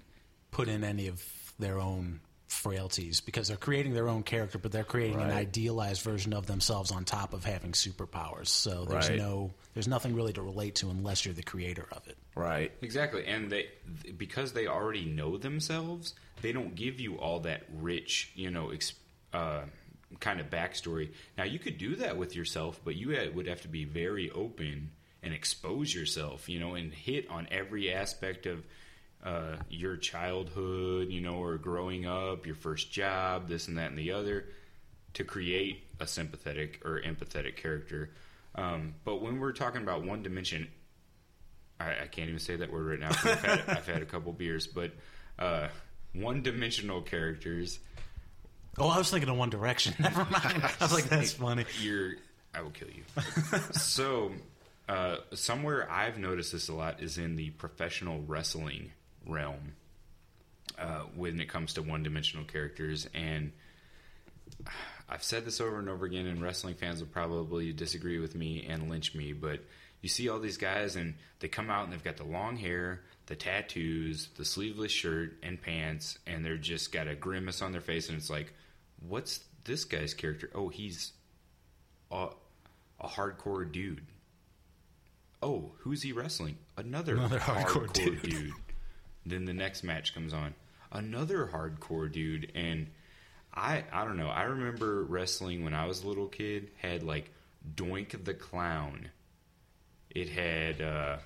put 0.53 0.69
in 0.69 0.85
any 0.85 1.09
of 1.09 1.21
their 1.59 1.81
own 1.81 2.21
frailties 2.47 3.21
because 3.21 3.49
they're 3.49 3.57
creating 3.57 3.95
their 3.95 4.09
own 4.09 4.23
character, 4.23 4.59
but 4.59 4.71
they're 4.71 4.85
creating 4.85 5.21
an 5.21 5.33
idealized 5.33 6.03
version 6.03 6.33
of 6.35 6.47
themselves 6.47 6.93
on 6.93 7.05
top 7.05 7.35
of 7.35 7.45
having 7.45 7.73
superpowers. 7.73 8.47
So 8.47 8.85
there's 8.85 9.09
Right. 9.09 9.19
no, 9.19 9.53
there's 9.75 9.89
nothing 9.89 10.15
really 10.15 10.35
to 10.35 10.43
relate 10.43 10.77
to 10.77 10.91
unless 10.91 11.25
you're 11.25 11.35
the 11.35 11.43
creator 11.43 11.89
of 11.91 12.07
it. 12.07 12.17
right. 12.37 12.71
Exactly, 12.81 13.27
and 13.27 13.51
they 13.51 13.71
because 14.17 14.53
they 14.53 14.69
already 14.69 15.05
know 15.05 15.37
themselves, 15.37 16.15
they 16.43 16.53
don't 16.53 16.77
give 16.77 17.01
you 17.01 17.19
all 17.19 17.41
that 17.41 17.65
rich, 17.75 18.31
you 18.37 18.53
know, 18.53 18.71
ex, 18.71 18.93
uh, 19.33 19.63
kind 20.21 20.41
of 20.41 20.51
backstory. 20.51 21.13
Now 21.37 21.45
you 21.45 21.59
could 21.59 21.79
do 21.79 21.97
that 21.97 22.17
with 22.17 22.35
yourself, 22.35 22.81
but 22.85 22.97
you 22.97 23.17
would 23.35 23.47
have 23.47 23.63
to 23.63 23.69
be 23.69 23.85
very 23.85 24.31
open 24.31 24.91
and 25.23 25.35
expose 25.35 25.95
yourself, 25.95 26.49
you 26.49 26.61
know, 26.61 26.75
and 26.75 26.93
hit 26.93 27.29
on 27.31 27.49
every 27.51 27.93
aspect 27.93 28.47
of 28.47 28.67
uh, 29.25 29.57
your 29.69 29.97
childhood, 29.97 31.09
you 31.11 31.21
know, 31.21 31.43
or 31.43 31.59
growing 31.59 32.07
up, 32.07 32.47
your 32.47 32.55
first 32.55 32.93
job, 32.93 33.49
this 33.49 33.67
and 33.69 33.79
that 33.79 33.91
and 33.91 33.99
the 33.99 34.13
other, 34.13 34.45
to 35.15 35.25
create 35.25 35.83
a 35.99 36.07
sympathetic 36.07 36.81
or 36.85 37.01
empathetic 37.01 37.57
character. 37.57 38.11
Um, 38.55 38.95
but 39.05 39.21
when 39.21 39.41
we're 39.41 39.53
talking 39.53 39.83
about 39.83 40.05
one 40.05 40.23
dimension, 40.23 40.69
I, 41.81 41.91
I 42.03 42.07
can't 42.07 42.29
even 42.29 42.39
say 42.39 42.57
that 42.57 42.73
word 42.73 42.87
right 42.87 43.01
now. 43.01 43.09
I've, 43.09 43.45
had, 43.45 43.65
I've 43.69 43.87
had 43.87 44.03
a 44.03 44.07
couple 44.07 44.33
beers, 44.33 44.67
but 44.67 44.93
uh, 45.39 45.69
one-dimensional 46.13 47.03
characters. 47.03 47.79
Oh, 48.79 48.89
I 48.89 48.99
was 48.99 49.11
thinking 49.11 49.29
of 49.31 49.37
One 49.37 49.51
Direction. 49.51 49.95
Never 49.99 50.25
mind. 50.25 50.63
I 50.63 50.73
was 50.81 50.93
like, 50.93 51.05
that's 51.05 51.33
funny. 51.35 51.65
You're, 51.81 52.13
I 52.55 52.63
will 52.63 52.71
kill 52.71 52.89
you. 52.89 53.05
so, 53.73 54.33
uh, 54.89 55.17
somewhere 55.35 55.91
I've 55.91 56.19
noticed 56.19 56.53
this 56.53 56.69
a 56.69 56.75
lot 56.75 57.03
is 57.03 57.19
in 57.19 57.37
the 57.37 57.51
professional 57.51 58.23
wrestling 58.27 58.93
realm. 59.27 59.73
Uh, 60.79 61.05
when 61.15 61.41
it 61.41 61.49
comes 61.49 61.73
to 61.75 61.81
one-dimensional 61.83 62.45
characters, 62.45 63.09
and 63.15 63.51
I've 65.09 65.23
said 65.23 65.47
this 65.47 65.59
over 65.61 65.79
and 65.79 65.89
over 65.89 66.05
again, 66.05 66.27
and 66.27 66.43
wrestling 66.43 66.75
fans 66.75 67.01
will 67.01 67.09
probably 67.09 67.73
disagree 67.73 68.19
with 68.19 68.35
me 68.35 68.67
and 68.69 68.91
lynch 68.91 69.15
me, 69.15 69.33
but 69.33 69.61
you 70.03 70.11
see 70.11 70.29
all 70.29 70.39
these 70.39 70.59
guys, 70.59 70.97
and 70.97 71.15
they 71.41 71.49
come 71.49 71.71
out 71.71 71.85
and 71.85 71.93
they've 71.93 72.05
got 72.05 72.19
the 72.19 72.25
long 72.25 72.57
hair, 72.57 73.01
the 73.27 73.37
tattoos, 73.37 74.29
the 74.37 74.45
sleeveless 74.45 74.93
shirt 74.93 75.37
and 75.43 75.63
pants, 75.63 76.19
and 76.27 76.45
they're 76.45 76.59
just 76.59 76.93
got 76.93 77.09
a 77.09 77.15
grimace 77.15 77.63
on 77.63 77.73
their 77.73 77.81
face, 77.81 78.11
and 78.11 78.19
it's 78.19 78.29
like, 78.29 78.53
what's 79.01 79.41
this 79.65 79.85
guy's 79.85 80.15
character? 80.15 80.51
Oh, 80.55 80.69
he's 80.69 81.13
a, 82.11 82.29
a 83.01 83.09
hardcore 83.09 83.71
dude. 83.71 84.03
Oh, 85.43 85.73
who's 85.81 86.03
he 86.03 86.13
wrestling? 86.13 86.57
Another, 86.77 87.17
Another 87.17 87.39
hardcore, 87.39 87.87
hardcore 87.89 87.93
dude. 87.93 88.23
dude. 88.23 88.53
Then 89.25 89.45
the 89.45 89.53
next 89.53 89.83
match 89.83 90.15
comes 90.15 90.33
on. 90.33 90.55
Another 90.93 91.47
hardcore 91.53 92.11
dude. 92.11 92.51
And 92.55 92.87
I 93.55 93.85
I 93.93 94.05
don't 94.05 94.17
know. 94.17 94.29
I 94.29 94.45
remember 94.45 95.03
wrestling 95.05 95.65
when 95.65 95.75
I 95.75 95.87
was 95.87 96.03
a 96.05 96.09
little 96.09 96.29
kid 96.29 96.71
had 96.77 97.03
like 97.03 97.31
Doink 97.75 98.25
the 98.25 98.35
Clown. 98.35 99.09
It 100.11 100.29
had 100.29 100.81
uh 100.81 101.17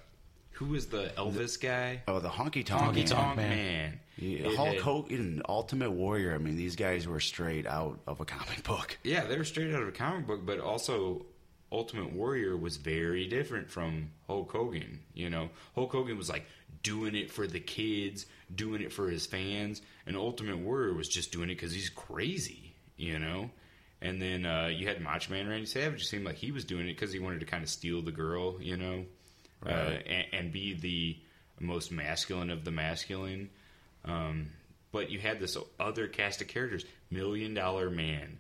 who 0.53 0.67
was 0.67 0.87
the 0.87 1.13
Elvis 1.17 1.61
guy? 1.61 2.03
Oh, 2.09 2.21
the 2.21 2.29
honky 2.29 2.65
tonk. 2.65 2.97
Honky. 2.97 3.07
Tonk 3.09 3.37
Man. 3.37 3.49
Man. 3.49 4.01
Yeah, 4.21 4.55
Hulk 4.55 4.69
had- 4.75 4.81
Hogan, 4.81 5.43
Ultimate 5.49 5.91
Warrior. 5.91 6.35
I 6.35 6.39
mean, 6.39 6.57
these 6.57 6.77
guys 6.77 7.07
were 7.09 7.21
straight 7.21 7.67
out 7.67 7.99
of 8.07 8.21
a 8.21 8.25
comic 8.25 8.63
book. 8.65 8.99
Yeah, 9.03 9.25
they 9.27 9.37
were 9.37 9.45
straight 9.45 9.75
out 9.75 9.83
of 9.83 9.89
a 9.89 9.93
comic 9.93 10.27
book, 10.27 10.45
but 10.45 10.61
also 10.61 11.25
Ultimate 11.73 12.13
Warrior 12.13 12.57
was 12.57 12.77
very 12.77 13.27
different 13.27 13.71
from 13.71 14.11
Hulk 14.27 14.53
Hogan. 14.53 15.01
You 15.15 15.31
know, 15.31 15.51
Hulk 15.75 15.93
Hogan 15.93 16.19
was 16.19 16.29
like 16.29 16.47
doing 16.83 17.15
it 17.15 17.31
for 17.31 17.47
the 17.47 17.61
kids, 17.61 18.27
doing 18.55 18.83
it 18.83 18.93
for 18.93 19.09
his 19.09 19.27
fans, 19.27 19.81
and 20.07 20.17
Ultimate 20.17 20.59
Warrior 20.59 20.95
was 20.95 21.09
just 21.09 21.33
doing 21.33 21.51
it 21.51 21.55
because 21.55 21.73
he's 21.73 21.89
crazy. 21.91 22.75
You 22.97 23.19
know, 23.19 23.51
and 24.03 24.21
then 24.21 24.45
uh, 24.45 24.67
you 24.67 24.87
had 24.87 25.01
Macho 25.01 25.33
Man 25.33 25.49
Randy 25.49 25.65
Savage. 25.67 26.03
It 26.03 26.07
seemed 26.07 26.25
like 26.27 26.37
he 26.37 26.53
was 26.53 26.65
doing 26.67 26.87
it 26.87 26.93
because 26.95 27.13
he 27.13 27.19
wanted 27.19 27.41
to 27.41 27.47
kind 27.47 27.63
of 27.63 27.71
steal 27.71 28.03
the 28.03 28.13
girl. 28.13 28.61
You 28.61 28.77
know, 28.77 29.05
uh, 29.65 29.69
and, 29.69 30.27
and 30.33 30.53
be 30.53 30.75
the 30.75 31.17
most 31.59 31.91
masculine 31.93 32.51
of 32.51 32.65
the 32.65 32.71
masculine. 32.71 33.49
Um, 34.05 34.51
but 34.93 35.11
you 35.11 35.19
had 35.19 35.39
this 35.41 35.57
other 35.79 36.09
cast 36.09 36.41
of 36.41 36.49
characters, 36.49 36.85
Million 37.11 37.55
Dollar 37.55 37.91
Man. 37.91 38.39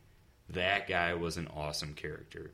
That 0.50 0.88
guy 0.88 1.14
was 1.14 1.36
an 1.36 1.48
awesome 1.54 1.94
character. 1.94 2.50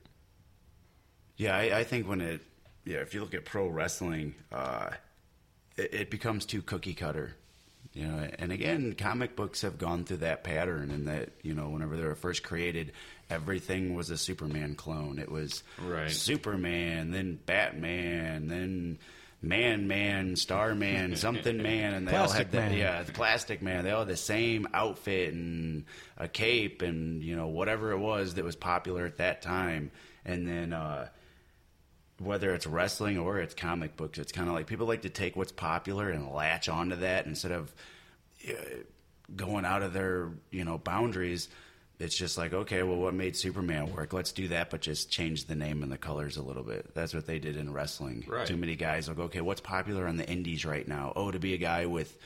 Yeah, 1.37 1.57
I, 1.57 1.79
I 1.79 1.85
think 1.85 2.09
when 2.09 2.21
it, 2.21 2.41
yeah, 2.85 2.99
if 2.99 3.15
you 3.15 3.21
look 3.21 3.35
at 3.35 3.45
pro 3.45 3.67
wrestling, 3.69 4.35
uh, 4.53 4.91
it, 5.77 5.95
it 5.95 6.11
becomes 6.11 6.45
too 6.47 6.63
cookie 6.63 6.95
cutter. 6.95 7.35
You 7.95 8.07
know, 8.07 8.29
and 8.39 8.53
again, 8.53 8.95
comic 8.95 9.37
books 9.37 9.63
have 9.63 9.79
gone 9.79 10.05
through 10.05 10.19
that 10.19 10.45
pattern, 10.45 10.91
and 10.91 11.09
that 11.09 11.31
you 11.43 11.55
know, 11.55 11.71
whenever 11.71 11.97
they 11.97 12.05
were 12.05 12.15
first 12.15 12.43
created, 12.43 12.93
everything 13.31 13.95
was 13.95 14.11
a 14.11 14.19
Superman 14.19 14.75
clone. 14.75 15.19
It 15.19 15.31
was 15.31 15.63
Right. 15.83 16.11
Superman, 16.11 17.11
then 17.11 17.39
Batman, 17.47 18.49
then 18.49 18.99
Man 19.49 19.89
Man, 19.89 20.37
Starman, 20.37 21.17
something 21.27 21.63
Man, 21.63 21.95
and 21.95 22.09
they 22.09 22.17
all 22.17 22.29
had 22.29 22.53
that. 22.53 22.71
Man. 22.71 22.79
Yeah, 22.79 23.03
the 23.03 23.13
Plastic 23.13 23.63
Man. 23.63 23.85
They 23.85 23.91
all 23.91 24.01
had 24.01 24.09
the 24.09 24.17
same 24.17 24.69
outfit 24.75 25.33
and 25.33 25.85
a 26.17 26.29
cape 26.29 26.83
and 26.83 27.23
you 27.23 27.37
know 27.37 27.49
whatever 27.49 27.93
it 27.93 27.99
was 27.99 28.35
that 28.35 28.45
was 28.45 28.57
popular 28.57 29.05
at 29.07 29.19
that 29.19 29.43
time, 29.43 29.91
and 30.25 30.47
then. 30.47 30.73
uh 30.73 31.09
whether 32.19 32.55
it's 32.55 32.67
wrestling 32.67 33.19
or 33.19 33.41
it's 33.41 33.55
comic 33.55 33.95
books, 33.95 34.19
it's 34.19 34.33
kind 34.33 34.49
of 34.49 34.55
like 34.55 34.67
people 34.67 34.87
like 34.87 35.03
to 35.03 35.11
take 35.11 35.37
what's 35.37 35.53
popular 35.53 36.09
and 36.09 36.33
latch 36.33 36.67
onto 36.67 36.97
that 36.97 37.27
instead 37.27 37.53
of 37.53 37.75
uh, 38.49 38.53
going 39.35 39.67
out 39.67 39.83
of 39.83 39.93
their 39.93 40.31
you 40.51 40.65
know 40.65 40.79
boundaries. 40.79 41.51
It's 41.99 42.17
just 42.17 42.37
like 42.37 42.53
okay, 42.53 42.83
well, 42.83 42.99
what 42.99 43.15
made 43.15 43.37
Superman 43.37 43.93
work? 43.95 44.13
Let's 44.13 44.33
do 44.33 44.49
that, 44.49 44.71
but 44.71 44.83
just 44.83 45.11
change 45.11 45.47
the 45.47 45.55
name 45.55 45.83
and 45.83 45.91
the 45.91 45.99
colors 45.99 46.37
a 46.37 46.43
little 46.43 46.63
bit. 46.63 46.95
That's 46.95 47.15
what 47.15 47.27
they 47.27 47.39
did 47.39 47.57
in 47.57 47.73
wrestling. 47.73 48.25
Right. 48.29 48.47
Too 48.47 48.57
many 48.57 48.77
guys 48.77 49.09
will 49.09 49.17
go, 49.17 49.23
okay, 49.25 49.41
what's 49.41 49.61
popular 49.61 50.07
on 50.07 50.17
the 50.17 50.29
indies 50.29 50.65
right 50.65 50.87
now? 50.87 51.13
Oh, 51.17 51.31
to 51.31 51.39
be 51.39 51.55
a 51.55 51.59
guy 51.59 51.87
with, 51.87 52.17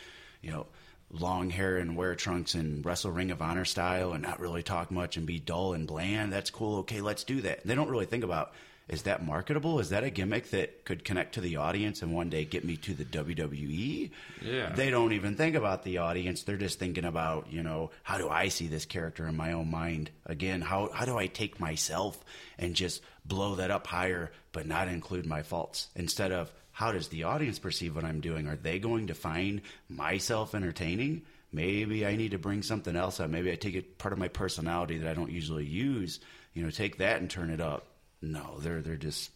you 0.42 0.50
know. 0.50 0.66
long 1.12 1.50
hair 1.50 1.78
and 1.78 1.96
wear 1.96 2.14
trunks 2.14 2.54
and 2.54 2.84
wrestle 2.84 3.10
Ring 3.10 3.30
of 3.30 3.42
Honor 3.42 3.64
style 3.64 4.12
and 4.12 4.22
not 4.22 4.40
really 4.40 4.62
talk 4.62 4.90
much 4.90 5.16
and 5.16 5.26
be 5.26 5.38
dull 5.40 5.72
and 5.74 5.86
bland. 5.86 6.32
That's 6.32 6.50
cool. 6.50 6.78
Okay, 6.78 7.00
let's 7.00 7.24
do 7.24 7.40
that. 7.42 7.66
They 7.66 7.74
don't 7.74 7.90
really 7.90 8.06
think 8.06 8.24
about 8.24 8.52
is 8.90 9.02
that 9.02 9.24
marketable? 9.24 9.78
Is 9.78 9.90
that 9.90 10.02
a 10.02 10.10
gimmick 10.10 10.50
that 10.50 10.84
could 10.84 11.04
connect 11.04 11.34
to 11.34 11.40
the 11.40 11.56
audience 11.56 12.02
and 12.02 12.12
one 12.12 12.28
day 12.28 12.44
get 12.44 12.64
me 12.64 12.76
to 12.78 12.92
the 12.92 13.04
WWE? 13.04 14.10
Yeah. 14.42 14.72
They 14.74 14.90
don't 14.90 15.12
even 15.12 15.36
think 15.36 15.54
about 15.54 15.84
the 15.84 15.98
audience. 15.98 16.42
They're 16.42 16.56
just 16.56 16.80
thinking 16.80 17.04
about, 17.04 17.52
you 17.52 17.62
know, 17.62 17.92
how 18.02 18.18
do 18.18 18.28
I 18.28 18.48
see 18.48 18.66
this 18.66 18.84
character 18.84 19.28
in 19.28 19.36
my 19.36 19.52
own 19.52 19.70
mind? 19.70 20.10
Again, 20.26 20.60
how, 20.60 20.90
how 20.92 21.04
do 21.04 21.16
I 21.16 21.28
take 21.28 21.60
myself 21.60 22.18
and 22.58 22.74
just 22.74 23.00
blow 23.24 23.54
that 23.54 23.70
up 23.70 23.86
higher, 23.86 24.32
but 24.50 24.66
not 24.66 24.88
include 24.88 25.24
my 25.24 25.42
faults? 25.42 25.86
Instead 25.94 26.32
of, 26.32 26.52
how 26.72 26.90
does 26.90 27.08
the 27.08 27.24
audience 27.24 27.60
perceive 27.60 27.94
what 27.94 28.04
I'm 28.04 28.20
doing? 28.20 28.48
Are 28.48 28.56
they 28.56 28.80
going 28.80 29.06
to 29.06 29.14
find 29.14 29.60
myself 29.88 30.52
entertaining? 30.52 31.22
Maybe 31.52 32.04
I 32.04 32.16
need 32.16 32.32
to 32.32 32.38
bring 32.38 32.62
something 32.62 32.96
else 32.96 33.20
out. 33.20 33.30
Maybe 33.30 33.52
I 33.52 33.54
take 33.54 33.74
it 33.74 33.98
part 33.98 34.12
of 34.12 34.18
my 34.18 34.28
personality 34.28 34.98
that 34.98 35.10
I 35.10 35.14
don't 35.14 35.30
usually 35.30 35.66
use. 35.66 36.18
You 36.54 36.64
know, 36.64 36.70
take 36.70 36.98
that 36.98 37.20
and 37.20 37.30
turn 37.30 37.50
it 37.50 37.60
up. 37.60 37.86
No, 38.22 38.58
they're 38.60 38.80
they're 38.82 38.96
just 38.96 39.30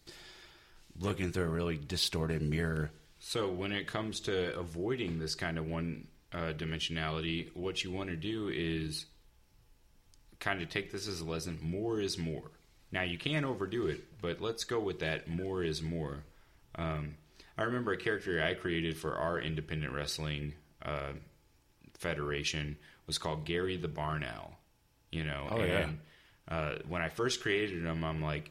looking 0.99 1.33
through 1.33 1.45
a 1.45 1.49
really 1.49 1.76
distorted 1.79 2.43
mirror. 2.43 2.91
So 3.19 3.50
when 3.50 3.73
it 3.73 3.87
comes 3.87 4.21
to 4.21 4.57
avoiding 4.59 5.19
this 5.19 5.35
kind 5.35 5.59
of 5.59 5.67
one 5.67 6.07
uh, 6.33 6.53
dimensionality, 6.57 7.55
what 7.57 7.83
you 7.83 7.91
want 7.91 8.11
to 8.11 8.17
do 8.17 8.49
is 8.53 9.07
kind 10.41 10.61
of 10.61 10.69
take 10.69 10.93
this 10.93 11.09
as 11.09 11.21
a 11.21 11.25
lesson. 11.25 11.59
More 11.62 11.99
is 12.00 12.19
more. 12.19 12.50
Now 12.93 13.03
you 13.03 13.17
can 13.19 13.45
overdo 13.45 13.87
it, 13.87 14.05
but 14.21 14.41
let's 14.41 14.64
go 14.64 14.79
with 14.79 14.99
that. 15.00 15.26
More 15.26 15.62
is 15.64 15.83
more. 15.83 16.23
Um, 16.76 17.14
I 17.57 17.62
remember 17.62 17.93
a 17.93 17.97
character 17.97 18.43
I 18.43 18.55
created 18.55 18.97
for 18.97 19.14
our 19.17 19.41
independent 19.41 19.93
wrestling 19.95 20.53
uh, 20.83 21.12
federation 21.95 22.76
was 23.07 23.19
called 23.19 23.45
Gary 23.45 23.76
the 23.76 23.88
Barn 23.88 24.25
Owl. 24.25 24.59
You 25.11 25.25
know, 25.25 25.47
Oh, 25.50 25.62
yeah. 25.64 25.88
uh, 26.49 26.75
when 26.88 27.00
I 27.03 27.09
first 27.09 27.41
created 27.41 27.85
him, 27.85 28.05
I'm 28.05 28.21
like, 28.21 28.50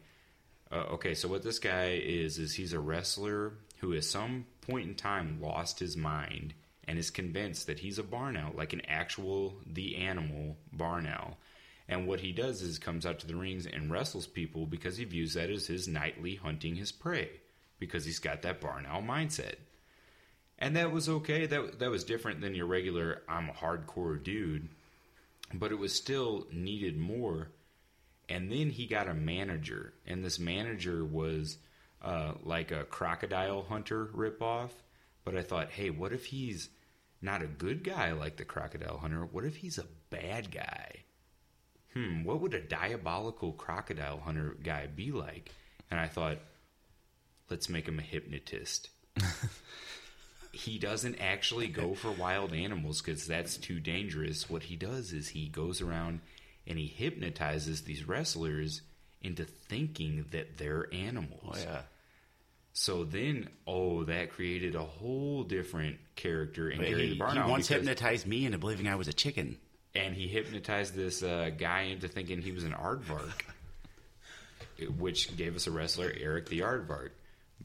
uh, 0.74 0.94
okay, 0.94 1.14
so 1.14 1.28
what 1.28 1.44
this 1.44 1.60
guy 1.60 2.02
is 2.04 2.40
is 2.40 2.56
he's 2.56 2.74
a 2.74 2.80
wrestler 2.80 3.54
who, 3.80 3.94
at 3.94 4.04
some 4.04 4.46
point 4.62 4.88
in 4.88 4.96
time, 4.96 5.40
lost 5.42 5.80
his 5.80 5.96
mind 5.96 6.54
and 6.88 6.98
is 6.98 7.12
convinced 7.12 7.68
that 7.68 7.80
he's 7.80 8.00
a 8.00 8.04
barn 8.04 8.36
owl, 8.36 8.52
like 8.56 8.74
an 8.74 8.82
actual 8.88 9.56
the 9.66 9.98
animal 9.98 10.58
barn 10.72 11.06
owl. 11.06 11.38
And 11.88 12.08
what 12.08 12.22
he 12.22 12.32
does 12.32 12.62
is 12.62 12.80
comes 12.80 13.06
out 13.06 13.20
to 13.20 13.28
the 13.28 13.36
rings 13.36 13.66
and 13.66 13.92
wrestles 13.92 14.26
people 14.26 14.66
because 14.66 14.98
he 14.98 15.04
views 15.04 15.34
that 15.34 15.50
as 15.50 15.68
his 15.68 15.88
nightly 15.88 16.36
hunting 16.36 16.76
his 16.76 16.92
prey 16.92 17.30
because 17.78 18.06
he's 18.06 18.20
got 18.20 18.42
that 18.42 18.62
barn 18.62 18.86
owl 18.86 19.02
mindset. 19.02 19.56
And 20.58 20.76
that 20.76 20.92
was 20.92 21.10
okay. 21.10 21.46
That 21.46 21.80
that 21.80 21.92
was 21.92 22.04
different 22.04 22.42
than 22.42 22.56
your 22.56 22.68
regular 22.68 23.22
I'm 23.28 23.50
a 23.50 23.54
hardcore 23.54 24.22
dude, 24.22 24.70
but 25.54 25.72
it 25.72 25.78
was 25.78 25.94
still 25.94 26.48
needed 26.52 26.98
more. 26.98 27.50
And 28.30 28.52
then 28.52 28.70
he 28.70 28.88
got 28.88 29.10
a 29.10 29.14
manager, 29.14 29.94
and 30.08 30.24
this 30.24 30.40
manager 30.40 31.04
was 31.04 31.58
uh, 32.02 32.34
like 32.44 32.72
a 32.72 32.86
crocodile 32.86 33.64
hunter 33.64 34.08
ripoff. 34.16 34.72
But 35.26 35.36
I 35.36 35.42
thought, 35.42 35.72
hey, 35.72 35.90
what 35.90 36.14
if 36.14 36.26
he's 36.26 36.70
not 37.22 37.42
a 37.42 37.48
good 37.48 37.84
guy 37.84 38.12
like 38.12 38.38
the 38.38 38.46
crocodile 38.46 38.98
hunter? 38.98 39.26
What 39.26 39.46
if 39.46 39.58
he's 39.58 39.78
a 39.78 39.88
bad 40.10 40.52
guy? 40.52 41.04
Hmm, 41.94 42.24
what 42.24 42.42
would 42.42 42.54
a 42.54 42.62
diabolical 42.62 43.54
crocodile 43.54 44.20
hunter 44.20 44.58
guy 44.62 44.88
be 44.88 45.12
like? 45.12 45.52
And 45.92 46.00
I 46.00 46.08
thought, 46.08 46.40
let's 47.50 47.70
make 47.70 47.88
him 47.88 48.00
a 48.00 48.04
hypnotist. 48.04 48.90
he 50.52 50.78
doesn't 50.78 51.22
actually 51.22 51.68
go 51.68 51.94
for 51.94 52.12
wild 52.12 52.54
animals 52.54 53.02
because 53.02 53.28
that's 53.28 53.58
too 53.58 53.80
dangerous. 53.80 54.50
What 54.50 54.64
he 54.64 54.76
does 54.76 55.14
is 55.14 55.30
he 55.30 55.48
goes 55.48 55.82
around 55.82 56.22
and 56.68 56.78
he 56.78 56.88
hypnotizes 56.88 57.82
these 57.82 58.08
wrestlers 58.08 58.82
into 59.22 59.46
thinking 59.46 60.26
that 60.32 60.58
they're 60.58 60.88
animals. 60.94 61.58
Oh 61.58 61.58
yeah. 61.58 61.82
So 62.74 63.04
then, 63.04 63.50
oh, 63.68 64.04
that 64.06 64.32
created 64.32 64.76
a 64.76 64.84
whole 64.84 65.44
different 65.44 65.98
character 66.16 66.70
in 66.72 66.80
Gary 66.80 67.04
he, 67.04 67.10
the 67.14 67.20
Barn 67.20 67.36
he 67.38 67.50
once 67.50 67.68
hypnotized 67.68 68.26
me 68.26 68.46
into 68.46 68.58
believing 68.58 68.88
I 68.88 68.96
was 68.96 69.08
a 69.08 69.14
chicken. 69.14 69.58
and 69.94 70.16
he 70.16 70.28
hypnotized 70.28 70.96
this 70.96 71.22
uh, 71.22 71.52
guy 71.56 71.82
into 71.82 72.08
thinking 72.08 72.42
he 72.42 72.52
was 72.52 72.64
an 72.64 72.72
aardvark, 72.74 73.44
which 74.98 75.38
gave 75.38 75.56
us 75.56 75.68
a 75.68 75.72
wrestler, 75.72 76.12
Eric 76.20 76.50
the 76.50 76.62
Aardvark. 76.62 77.12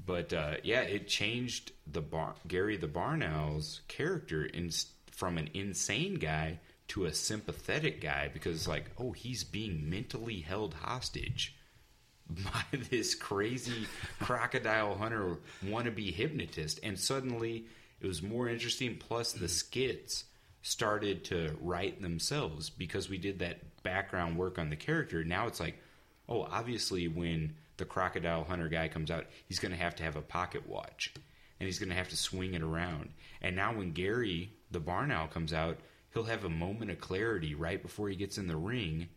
But 0.04 0.32
uh, 0.32 0.54
yeah, 0.62 0.82
it 0.82 1.08
changed 1.08 1.72
the 1.90 2.02
bar- 2.02 2.34
Gary 2.46 2.76
the 2.76 2.86
Barn 2.86 3.22
Owl's 3.22 3.80
character 3.88 4.44
in, 4.44 4.70
from 5.10 5.38
an 5.38 5.48
insane 5.54 6.16
guy 6.16 6.60
to 6.88 7.04
a 7.04 7.12
sympathetic 7.12 8.00
guy 8.00 8.30
because, 8.32 8.66
like, 8.66 8.90
oh, 8.98 9.12
he's 9.12 9.44
being 9.44 9.88
mentally 9.88 10.40
held 10.40 10.74
hostage 10.74 11.56
by 12.28 12.64
this 12.90 13.14
crazy 13.14 13.86
crocodile 14.20 14.96
hunter 14.96 15.36
wannabe 15.64 16.12
hypnotist. 16.12 16.80
And 16.82 16.98
suddenly 16.98 17.66
it 18.00 18.06
was 18.06 18.22
more 18.22 18.48
interesting. 18.48 18.96
Plus, 18.96 19.32
the 19.32 19.48
skits 19.48 20.24
started 20.62 21.24
to 21.24 21.56
write 21.60 22.02
themselves 22.02 22.70
because 22.70 23.08
we 23.08 23.18
did 23.18 23.38
that 23.38 23.82
background 23.82 24.36
work 24.36 24.58
on 24.58 24.70
the 24.70 24.76
character. 24.76 25.24
Now 25.24 25.46
it's 25.46 25.60
like, 25.60 25.78
oh, 26.28 26.42
obviously, 26.42 27.08
when 27.08 27.54
the 27.76 27.84
crocodile 27.84 28.44
hunter 28.44 28.68
guy 28.68 28.88
comes 28.88 29.10
out, 29.10 29.26
he's 29.46 29.58
going 29.58 29.72
to 29.72 29.78
have 29.78 29.94
to 29.96 30.02
have 30.02 30.16
a 30.16 30.22
pocket 30.22 30.68
watch 30.68 31.14
and 31.60 31.66
he's 31.66 31.78
going 31.78 31.88
to 31.88 31.94
have 31.94 32.08
to 32.08 32.16
swing 32.16 32.54
it 32.54 32.62
around. 32.62 33.10
And 33.40 33.56
now, 33.56 33.74
when 33.74 33.92
Gary, 33.92 34.52
the 34.70 34.80
barn 34.80 35.10
owl, 35.10 35.28
comes 35.28 35.52
out, 35.52 35.78
he'll 36.18 36.26
have 36.26 36.44
a 36.44 36.50
moment 36.50 36.90
of 36.90 37.00
clarity 37.00 37.54
right 37.54 37.80
before 37.80 38.08
he 38.08 38.16
gets 38.16 38.38
in 38.38 38.48
the 38.48 38.56
ring 38.56 39.08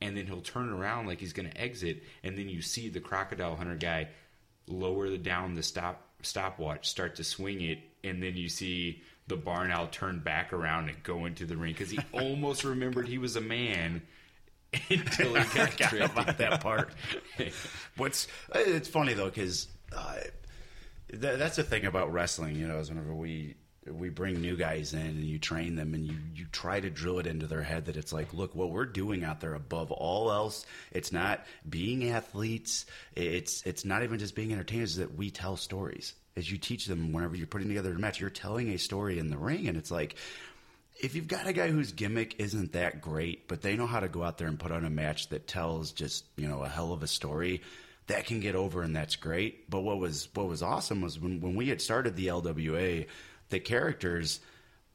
and 0.00 0.14
then 0.14 0.26
he'll 0.26 0.42
turn 0.42 0.68
around 0.68 1.06
like 1.06 1.18
he's 1.18 1.32
going 1.32 1.48
to 1.48 1.58
exit, 1.58 2.02
and 2.22 2.36
then 2.36 2.48
you 2.48 2.60
see 2.60 2.90
the 2.90 3.00
crocodile 3.00 3.56
hunter 3.56 3.76
guy 3.76 4.08
lower 4.66 5.08
the, 5.08 5.16
down 5.16 5.54
the 5.54 5.62
stop 5.62 6.06
stopwatch, 6.20 6.88
start 6.88 7.16
to 7.16 7.24
swing 7.24 7.62
it, 7.62 7.78
and 8.02 8.22
then 8.22 8.36
you 8.36 8.50
see 8.50 9.02
the 9.28 9.36
barn 9.36 9.70
owl 9.70 9.86
turn 9.86 10.18
back 10.18 10.52
around 10.52 10.90
and 10.90 11.02
go 11.02 11.24
into 11.24 11.46
the 11.46 11.56
ring 11.56 11.72
because 11.72 11.90
he 11.90 11.98
almost 12.12 12.64
remembered 12.64 13.08
he 13.08 13.16
was 13.16 13.36
a 13.36 13.40
man 13.40 14.02
until 14.90 15.34
he 15.34 15.54
got 15.58 15.70
tricked. 15.70 16.12
about 16.12 16.36
that 16.36 16.60
part. 16.60 16.92
What's 17.96 18.26
it's 18.54 18.88
funny 18.88 19.14
though 19.14 19.30
because 19.30 19.68
uh, 19.96 20.16
th- 21.08 21.38
that's 21.38 21.56
the 21.56 21.62
thing 21.62 21.86
about 21.86 22.12
wrestling. 22.12 22.56
You 22.56 22.68
know, 22.68 22.78
is 22.78 22.90
whenever 22.90 23.14
we 23.14 23.54
we 23.90 24.08
bring 24.08 24.40
new 24.40 24.56
guys 24.56 24.94
in 24.94 25.00
and 25.00 25.24
you 25.24 25.38
train 25.38 25.76
them 25.76 25.94
and 25.94 26.06
you 26.06 26.16
you 26.34 26.46
try 26.52 26.80
to 26.80 26.90
drill 26.90 27.18
it 27.18 27.26
into 27.26 27.46
their 27.46 27.62
head 27.62 27.86
that 27.86 27.96
it's 27.96 28.12
like, 28.12 28.32
look, 28.32 28.54
what 28.54 28.70
we're 28.70 28.86
doing 28.86 29.24
out 29.24 29.40
there 29.40 29.54
above 29.54 29.90
all 29.92 30.32
else, 30.32 30.64
it's 30.92 31.12
not 31.12 31.44
being 31.68 32.10
athletes. 32.10 32.86
It's 33.14 33.62
it's 33.62 33.84
not 33.84 34.02
even 34.02 34.18
just 34.18 34.34
being 34.34 34.52
entertainers. 34.52 34.92
Is 34.92 34.96
that 34.96 35.16
we 35.16 35.30
tell 35.30 35.56
stories. 35.56 36.14
As 36.36 36.50
you 36.50 36.58
teach 36.58 36.86
them, 36.86 37.12
whenever 37.12 37.36
you're 37.36 37.46
putting 37.46 37.68
together 37.68 37.92
a 37.92 37.98
match, 37.98 38.20
you're 38.20 38.30
telling 38.30 38.70
a 38.70 38.78
story 38.78 39.18
in 39.18 39.30
the 39.30 39.38
ring, 39.38 39.68
and 39.68 39.76
it's 39.76 39.90
like 39.90 40.16
if 41.00 41.14
you've 41.14 41.28
got 41.28 41.46
a 41.46 41.52
guy 41.52 41.68
whose 41.68 41.92
gimmick 41.92 42.36
isn't 42.38 42.72
that 42.72 43.00
great, 43.00 43.48
but 43.48 43.62
they 43.62 43.76
know 43.76 43.86
how 43.86 44.00
to 44.00 44.08
go 44.08 44.22
out 44.22 44.38
there 44.38 44.48
and 44.48 44.58
put 44.58 44.72
on 44.72 44.84
a 44.84 44.90
match 44.90 45.28
that 45.28 45.46
tells 45.46 45.92
just 45.92 46.24
you 46.36 46.48
know 46.48 46.62
a 46.62 46.68
hell 46.68 46.92
of 46.92 47.02
a 47.02 47.06
story, 47.06 47.62
that 48.06 48.26
can 48.26 48.40
get 48.40 48.54
over 48.54 48.82
and 48.82 48.94
that's 48.94 49.16
great. 49.16 49.70
But 49.70 49.80
what 49.80 49.98
was 49.98 50.28
what 50.34 50.46
was 50.46 50.62
awesome 50.62 51.00
was 51.02 51.18
when 51.18 51.40
when 51.40 51.54
we 51.54 51.68
had 51.68 51.80
started 51.80 52.16
the 52.16 52.28
LWA, 52.28 53.06
the 53.54 53.60
characters. 53.60 54.40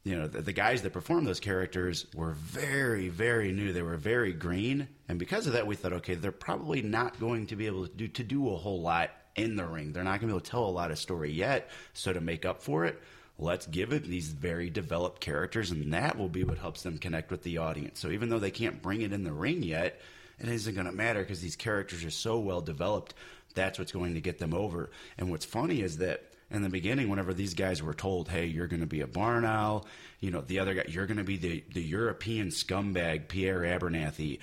You 0.03 0.17
know, 0.17 0.27
the, 0.27 0.41
the 0.41 0.53
guys 0.53 0.81
that 0.83 0.93
performed 0.93 1.27
those 1.27 1.39
characters 1.39 2.05
were 2.13 2.33
very, 2.33 3.09
very 3.09 3.51
new. 3.51 3.73
They 3.73 3.81
were 3.81 3.97
very 3.97 4.33
green, 4.33 4.87
and 5.07 5.17
because 5.17 5.47
of 5.47 5.53
that, 5.53 5.67
we 5.67 5.75
thought, 5.75 5.93
okay, 5.93 6.15
they're 6.15 6.31
probably 6.31 6.81
not 6.81 7.19
going 7.19 7.47
to 7.47 7.55
be 7.55 7.65
able 7.65 7.87
to 7.87 7.93
do 7.93 8.07
to 8.07 8.23
do 8.23 8.49
a 8.49 8.57
whole 8.57 8.81
lot 8.81 9.11
in 9.35 9.55
the 9.55 9.65
ring. 9.65 9.93
They're 9.93 10.03
not 10.03 10.19
going 10.19 10.21
to 10.21 10.27
be 10.27 10.33
able 10.33 10.41
to 10.41 10.51
tell 10.51 10.65
a 10.65 10.69
lot 10.69 10.91
of 10.91 10.99
story 10.99 11.31
yet. 11.31 11.69
So 11.93 12.13
to 12.13 12.21
make 12.21 12.45
up 12.45 12.61
for 12.61 12.85
it, 12.85 13.01
let's 13.37 13.65
give 13.67 13.93
it 13.93 14.03
these 14.03 14.29
very 14.29 14.69
developed 14.69 15.21
characters, 15.21 15.71
and 15.71 15.93
that 15.93 16.17
will 16.17 16.29
be 16.29 16.43
what 16.43 16.57
helps 16.57 16.81
them 16.81 16.97
connect 16.97 17.31
with 17.31 17.43
the 17.43 17.57
audience. 17.57 17.99
So 17.99 18.09
even 18.09 18.29
though 18.29 18.39
they 18.39 18.51
can't 18.51 18.81
bring 18.81 19.01
it 19.01 19.13
in 19.13 19.23
the 19.23 19.33
ring 19.33 19.63
yet, 19.63 19.99
it 20.39 20.47
isn't 20.47 20.75
going 20.75 20.87
to 20.87 20.93
matter 20.93 21.21
because 21.21 21.41
these 21.41 21.55
characters 21.55 22.03
are 22.03 22.11
so 22.11 22.39
well 22.39 22.61
developed. 22.61 23.13
That's 23.53 23.79
what's 23.79 23.91
going 23.91 24.13
to 24.13 24.21
get 24.21 24.39
them 24.39 24.53
over. 24.53 24.91
And 25.17 25.29
what's 25.29 25.45
funny 25.45 25.81
is 25.81 25.97
that 25.97 26.28
in 26.51 26.61
the 26.61 26.69
beginning, 26.69 27.09
whenever 27.09 27.33
these 27.33 27.53
guys 27.53 27.81
were 27.81 27.93
told, 27.93 28.29
"Hey, 28.29 28.45
you're 28.45 28.67
going 28.67 28.79
to 28.81 28.87
be 28.87 29.01
a 29.01 29.07
barn 29.07 29.45
owl," 29.45 29.85
you 30.19 30.31
know, 30.31 30.41
the 30.41 30.59
other 30.59 30.73
guy, 30.73 30.85
you're 30.87 31.07
going 31.07 31.17
to 31.17 31.23
be 31.23 31.37
the 31.37 31.63
the 31.73 31.81
European 31.81 32.47
scumbag 32.47 33.27
Pierre 33.27 33.61
Abernathy 33.61 34.39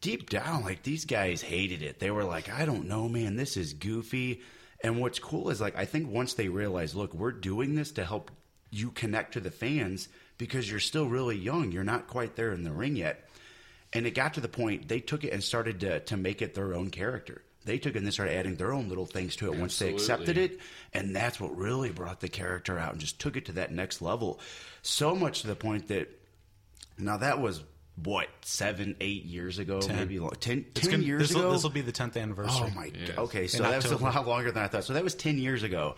deep 0.00 0.30
down, 0.30 0.62
like 0.62 0.82
these 0.82 1.04
guys 1.04 1.42
hated 1.42 1.82
it. 1.82 1.98
They 1.98 2.10
were 2.10 2.24
like, 2.24 2.50
I 2.50 2.64
don't 2.64 2.88
know, 2.88 3.08
man, 3.08 3.36
this 3.36 3.56
is 3.56 3.72
goofy. 3.72 4.40
And 4.82 5.00
what's 5.00 5.18
cool 5.18 5.50
is 5.50 5.60
like, 5.60 5.76
I 5.76 5.84
think 5.84 6.10
once 6.10 6.34
they 6.34 6.48
realize, 6.48 6.94
look, 6.94 7.12
we're 7.12 7.32
doing 7.32 7.74
this 7.74 7.92
to 7.92 8.04
help 8.04 8.30
you 8.70 8.90
connect 8.90 9.32
to 9.32 9.40
the 9.40 9.50
fans 9.50 10.08
because 10.38 10.70
you're 10.70 10.80
still 10.80 11.06
really 11.06 11.36
young. 11.36 11.72
You're 11.72 11.84
not 11.84 12.06
quite 12.06 12.36
there 12.36 12.52
in 12.52 12.64
the 12.64 12.72
ring 12.72 12.96
yet. 12.96 13.28
And 13.92 14.06
it 14.06 14.12
got 14.12 14.34
to 14.34 14.40
the 14.40 14.48
point 14.48 14.88
they 14.88 15.00
took 15.00 15.24
it 15.24 15.32
and 15.32 15.42
started 15.42 15.80
to, 15.80 16.00
to 16.00 16.16
make 16.16 16.40
it 16.40 16.54
their 16.54 16.74
own 16.74 16.90
character. 16.90 17.42
They 17.64 17.78
took 17.78 17.94
it 17.94 17.98
and 17.98 18.06
they 18.06 18.10
started 18.10 18.34
adding 18.36 18.56
their 18.56 18.72
own 18.72 18.88
little 18.88 19.06
things 19.06 19.36
to 19.36 19.52
it 19.52 19.58
once 19.58 19.78
they 19.78 19.90
accepted 19.90 20.38
it. 20.38 20.58
And 20.94 21.14
that's 21.14 21.38
what 21.40 21.56
really 21.56 21.90
brought 21.90 22.20
the 22.20 22.28
character 22.28 22.78
out 22.78 22.92
and 22.92 23.00
just 23.00 23.18
took 23.20 23.36
it 23.36 23.46
to 23.46 23.52
that 23.52 23.70
next 23.72 24.00
level. 24.02 24.40
So 24.82 25.14
much 25.14 25.42
to 25.42 25.46
the 25.46 25.56
point 25.56 25.88
that 25.88 26.08
now 26.98 27.18
that 27.18 27.40
was 27.40 27.62
what, 28.02 28.28
seven, 28.42 28.96
eight 29.02 29.24
years 29.26 29.58
ago, 29.58 29.80
Ten. 29.80 29.96
maybe 29.96 30.18
lo- 30.18 30.30
10, 30.30 30.64
It's 30.70 30.80
10 30.80 30.90
gonna- 30.90 31.02
years 31.02 31.30
ago. 31.32 31.52
This 31.52 31.62
will 31.62 31.68
be 31.70 31.82
the 31.82 31.92
10th 31.92 32.16
anniversary. 32.16 32.68
Oh 32.70 32.74
my 32.74 32.86
Yes. 32.98 33.08
god! 33.10 33.18
Okay, 33.24 33.46
so 33.46 33.62
that 33.62 33.82
was 33.82 33.92
a 33.92 33.96
lot 33.98 34.26
longer 34.26 34.50
than 34.50 34.62
I 34.62 34.68
thought. 34.68 34.84
So 34.84 34.94
that 34.94 35.04
was 35.04 35.14
ten 35.14 35.36
years 35.36 35.62
ago. 35.62 35.96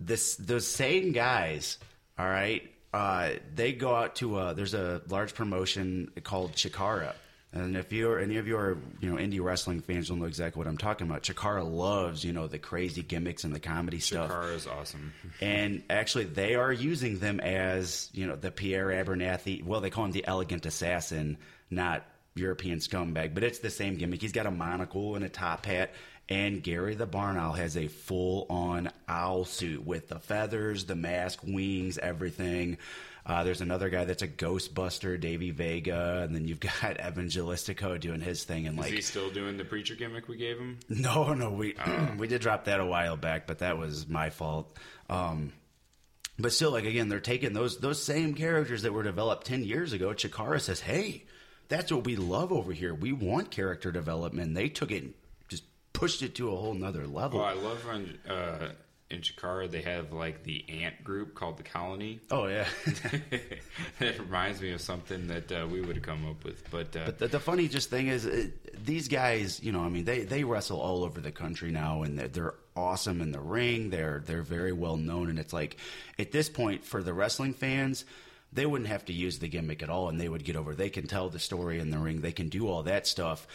This 0.00 0.36
those 0.36 0.66
same 0.66 1.10
guys, 1.12 1.78
all 2.18 2.28
right. 2.28 2.62
Uh, 2.94 3.30
they 3.54 3.72
go 3.72 3.94
out 3.94 4.14
to 4.16 4.36
uh, 4.36 4.52
there's 4.52 4.74
a 4.74 5.02
large 5.08 5.34
promotion 5.34 6.10
called 6.22 6.52
Chikara, 6.52 7.14
and 7.52 7.76
if 7.76 7.92
you're 7.92 8.18
any 8.18 8.36
of 8.36 8.46
you 8.46 8.56
are 8.56 8.76
you 9.00 9.10
know 9.10 9.16
indie 9.16 9.42
wrestling 9.42 9.80
fans, 9.80 10.08
you'll 10.08 10.18
know 10.18 10.26
exactly 10.26 10.58
what 10.58 10.66
I'm 10.66 10.76
talking 10.76 11.06
about. 11.06 11.22
Chikara 11.22 11.68
loves 11.68 12.22
you 12.22 12.32
know 12.32 12.46
the 12.46 12.58
crazy 12.58 13.02
gimmicks 13.02 13.44
and 13.44 13.54
the 13.54 13.60
comedy 13.60 14.00
stuff. 14.00 14.30
Chikara 14.30 14.54
is 14.54 14.66
awesome. 14.66 15.12
And 15.40 15.82
actually, 15.88 16.24
they 16.24 16.56
are 16.56 16.72
using 16.72 17.18
them 17.18 17.40
as 17.40 18.10
you 18.12 18.26
know 18.26 18.36
the 18.36 18.50
Pierre 18.50 18.88
Abernathy. 18.88 19.64
Well, 19.64 19.80
they 19.80 19.90
call 19.90 20.04
him 20.04 20.12
the 20.12 20.26
elegant 20.26 20.66
assassin, 20.66 21.38
not 21.70 22.04
European 22.34 22.78
scumbag, 22.78 23.34
but 23.34 23.44
it's 23.44 23.60
the 23.60 23.70
same 23.70 23.96
gimmick. 23.96 24.20
He's 24.20 24.32
got 24.32 24.46
a 24.46 24.50
monocle 24.50 25.16
and 25.16 25.24
a 25.24 25.28
top 25.28 25.66
hat. 25.66 25.92
And 26.30 26.62
Gary 26.62 26.94
the 26.94 27.06
Barn 27.06 27.38
Owl 27.38 27.54
has 27.54 27.74
a 27.76 27.88
full 27.88 28.46
on 28.50 28.90
owl 29.08 29.46
suit 29.46 29.86
with 29.86 30.08
the 30.08 30.18
feathers, 30.18 30.84
the 30.84 30.94
mask, 30.94 31.40
wings, 31.42 31.96
everything. 31.96 32.76
Uh, 33.28 33.44
there's 33.44 33.60
another 33.60 33.90
guy 33.90 34.06
that's 34.06 34.22
a 34.22 34.28
Ghostbuster, 34.28 35.20
Davey 35.20 35.50
Vega, 35.50 36.22
and 36.22 36.34
then 36.34 36.48
you've 36.48 36.60
got 36.80 36.96
Evangelistico 36.96 38.00
doing 38.00 38.22
his 38.22 38.44
thing. 38.44 38.66
And 38.66 38.78
Is 38.78 38.84
like, 38.86 38.94
he 38.94 39.02
still 39.02 39.30
doing 39.30 39.58
the 39.58 39.66
preacher 39.66 39.94
gimmick 39.94 40.28
we 40.28 40.38
gave 40.38 40.58
him? 40.58 40.78
no, 40.88 41.34
no, 41.34 41.50
we 41.50 41.74
we 42.18 42.26
did 42.26 42.40
drop 42.40 42.64
that 42.64 42.80
a 42.80 42.86
while 42.86 43.18
back, 43.18 43.46
but 43.46 43.58
that 43.58 43.76
was 43.76 44.08
my 44.08 44.30
fault. 44.30 44.74
Um, 45.10 45.52
but 46.38 46.52
still, 46.52 46.70
like 46.70 46.84
again, 46.84 47.08
they're 47.10 47.20
taking 47.20 47.52
those 47.52 47.78
those 47.78 48.02
same 48.02 48.32
characters 48.34 48.82
that 48.82 48.92
were 48.92 49.02
developed 49.02 49.46
ten 49.46 49.62
years 49.62 49.92
ago. 49.92 50.10
Chikara 50.10 50.60
says, 50.60 50.80
"Hey, 50.80 51.24
that's 51.68 51.92
what 51.92 52.04
we 52.04 52.16
love 52.16 52.50
over 52.50 52.72
here. 52.72 52.94
We 52.94 53.12
want 53.12 53.50
character 53.50 53.92
development." 53.92 54.54
They 54.54 54.68
took 54.68 54.90
it, 54.90 55.02
and 55.02 55.14
just 55.48 55.64
pushed 55.92 56.22
it 56.22 56.36
to 56.36 56.50
a 56.52 56.56
whole 56.56 56.74
nother 56.74 57.06
level. 57.06 57.40
Well, 57.40 57.48
I 57.48 57.54
love 57.54 57.86
on 57.88 58.18
uh, 58.28 58.68
in 59.10 59.20
Chikara 59.20 59.70
they 59.70 59.80
have 59.82 60.12
like 60.12 60.42
the 60.42 60.64
ant 60.68 61.02
group 61.02 61.34
called 61.34 61.56
the 61.56 61.62
Colony. 61.62 62.20
oh 62.30 62.46
yeah. 62.46 62.66
it 64.00 64.18
reminds 64.18 64.60
me 64.60 64.72
of 64.72 64.80
something 64.80 65.26
that 65.28 65.50
uh, 65.50 65.66
we 65.66 65.80
would 65.80 65.96
have 65.96 66.04
come 66.04 66.28
up 66.28 66.44
with. 66.44 66.70
But, 66.70 66.94
uh, 66.96 67.06
But 67.06 67.18
the, 67.18 67.28
the 67.28 67.40
funny 67.40 67.68
just 67.68 67.90
thing 67.90 68.08
is, 68.08 68.26
uh, 68.26 68.48
these 68.84 69.08
guys, 69.08 69.62
you 69.62 69.72
know, 69.72 69.80
I 69.80 69.88
mean, 69.88 70.04
they, 70.04 70.20
they 70.20 70.44
wrestle 70.44 70.80
all 70.80 71.04
over 71.04 71.20
the 71.20 71.32
country 71.32 71.70
now, 71.70 72.02
and 72.02 72.18
they're, 72.18 72.28
they're 72.28 72.54
awesome 72.76 73.20
in 73.20 73.32
the 73.32 73.40
ring. 73.40 73.90
They're 73.90 74.22
they're 74.24 74.42
very 74.42 74.72
well 74.72 74.96
known, 74.96 75.30
and 75.30 75.38
it's 75.38 75.52
like 75.52 75.78
at 76.18 76.30
this 76.32 76.48
point 76.48 76.84
for 76.84 77.02
the 77.02 77.14
wrestling 77.14 77.54
fans, 77.54 78.04
they 78.52 78.66
wouldn't 78.66 78.88
have 78.90 79.06
to 79.06 79.12
use 79.12 79.38
the 79.38 79.48
gimmick 79.48 79.82
at 79.82 79.90
all, 79.90 80.08
and 80.08 80.20
they 80.20 80.28
would 80.28 80.44
get 80.44 80.54
over. 80.56 80.74
They 80.74 80.90
can 80.90 81.06
tell 81.06 81.28
the 81.28 81.38
story 81.38 81.78
in 81.78 81.90
the 81.90 81.98
ring. 81.98 82.20
They 82.20 82.32
can 82.32 82.48
do 82.50 82.68
all 82.68 82.82
that 82.84 83.06
stuff, 83.06 83.46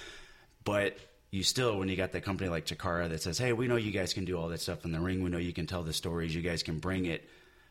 but. 0.64 0.98
You 1.34 1.42
still, 1.42 1.80
when 1.80 1.90
you 1.90 1.96
got 1.96 2.12
that 2.12 2.24
company 2.24 2.48
like 2.48 2.68
Chikara 2.68 3.10
that 3.10 3.24
says, 3.24 3.40
"Hey, 3.40 3.54
we 3.54 3.68
know 3.68 3.76
you 3.76 3.90
guys 3.90 4.14
can 4.14 4.24
do 4.24 4.38
all 4.38 4.50
that 4.50 4.62
stuff 4.62 4.86
in 4.86 4.92
the 4.92 5.00
ring. 5.00 5.24
We 5.24 5.32
know 5.32 5.40
you 5.40 5.52
can 5.52 5.66
tell 5.66 5.82
the 5.82 5.92
stories. 5.92 6.36
You 6.36 6.44
guys 6.44 6.62
can 6.62 6.78
bring 6.78 7.06
it." 7.06 7.28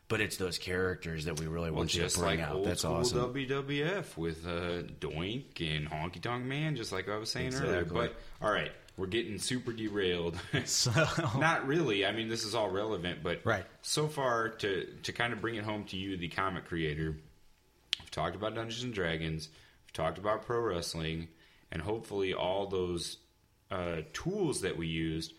But 0.09 0.19
it's 0.19 0.35
those 0.35 0.57
characters 0.57 1.23
that 1.25 1.39
we 1.39 1.47
really 1.47 1.71
well, 1.71 1.77
want 1.77 1.95
you 1.95 2.05
to 2.05 2.19
bring 2.19 2.39
like 2.39 2.49
out. 2.49 2.55
old 2.57 2.67
That's 2.67 2.83
awesome. 2.83 3.33
WWF 3.33 4.17
with 4.17 4.45
uh, 4.45 4.83
Doink 4.99 5.61
and 5.61 5.89
Honky 5.89 6.21
Tonk 6.21 6.43
Man, 6.43 6.75
just 6.75 6.91
like 6.91 7.07
I 7.07 7.15
was 7.15 7.31
saying 7.31 7.55
earlier. 7.55 7.85
But 7.85 8.15
all 8.41 8.51
right, 8.51 8.73
we're 8.97 9.07
getting 9.07 9.39
super 9.39 9.71
derailed. 9.71 10.37
So, 10.65 10.91
Not 11.39 11.65
really. 11.65 12.05
I 12.05 12.11
mean, 12.11 12.27
this 12.27 12.43
is 12.43 12.53
all 12.53 12.69
relevant, 12.69 13.23
but 13.23 13.39
Right. 13.45 13.65
so 13.81 14.09
far 14.09 14.49
to 14.49 14.87
to 15.03 15.13
kind 15.13 15.31
of 15.31 15.39
bring 15.39 15.55
it 15.55 15.63
home 15.63 15.85
to 15.85 15.95
you, 15.95 16.17
the 16.17 16.27
comic 16.27 16.65
creator. 16.65 17.15
We've 17.97 18.11
talked 18.11 18.35
about 18.35 18.55
Dungeons 18.55 18.83
and 18.83 18.93
Dragons. 18.93 19.47
We've 19.85 19.93
talked 19.93 20.17
about 20.17 20.45
pro 20.45 20.59
wrestling, 20.59 21.29
and 21.71 21.81
hopefully 21.81 22.33
all 22.33 22.67
those 22.67 23.19
uh, 23.73 24.01
tools 24.13 24.61
that 24.61 24.77
we 24.77 24.87
used. 24.87 25.33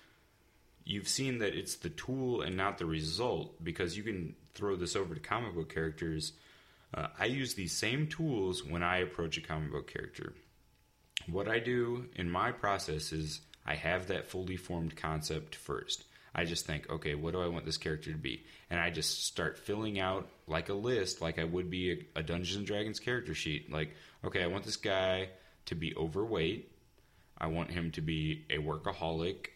You've 0.84 1.08
seen 1.08 1.38
that 1.38 1.54
it's 1.54 1.76
the 1.76 1.88
tool 1.88 2.42
and 2.42 2.56
not 2.56 2.78
the 2.78 2.86
result 2.86 3.62
because 3.64 3.96
you 3.96 4.02
can 4.02 4.34
throw 4.54 4.76
this 4.76 4.96
over 4.96 5.14
to 5.14 5.20
comic 5.20 5.54
book 5.54 5.72
characters. 5.72 6.32
Uh, 6.92 7.06
I 7.18 7.26
use 7.26 7.54
these 7.54 7.72
same 7.72 8.06
tools 8.06 8.64
when 8.64 8.82
I 8.82 8.98
approach 8.98 9.38
a 9.38 9.40
comic 9.40 9.72
book 9.72 9.90
character 9.92 10.34
what 11.26 11.48
I 11.48 11.58
do 11.58 12.06
in 12.16 12.30
my 12.30 12.52
process 12.52 13.12
is 13.12 13.40
I 13.66 13.74
have 13.74 14.08
that 14.08 14.26
fully 14.26 14.56
formed 14.56 14.96
concept 14.96 15.54
first. 15.54 16.04
I 16.34 16.44
just 16.44 16.66
think, 16.66 16.90
okay, 16.90 17.14
what 17.14 17.32
do 17.32 17.40
I 17.40 17.46
want 17.46 17.64
this 17.64 17.76
character 17.76 18.10
to 18.10 18.18
be? 18.18 18.44
And 18.68 18.80
I 18.80 18.90
just 18.90 19.24
start 19.24 19.58
filling 19.58 20.00
out 20.00 20.28
like 20.46 20.68
a 20.68 20.74
list, 20.74 21.22
like 21.22 21.38
I 21.38 21.44
would 21.44 21.70
be 21.70 21.92
a, 21.92 22.20
a 22.20 22.22
Dungeons 22.22 22.56
and 22.56 22.66
Dragons 22.66 22.98
character 22.98 23.34
sheet. 23.34 23.72
Like, 23.72 23.94
okay, 24.24 24.42
I 24.42 24.48
want 24.48 24.64
this 24.64 24.76
guy 24.76 25.28
to 25.66 25.74
be 25.74 25.94
overweight. 25.94 26.72
I 27.38 27.48
want 27.48 27.70
him 27.70 27.90
to 27.92 28.00
be 28.00 28.44
a 28.50 28.58
workaholic. 28.58 29.48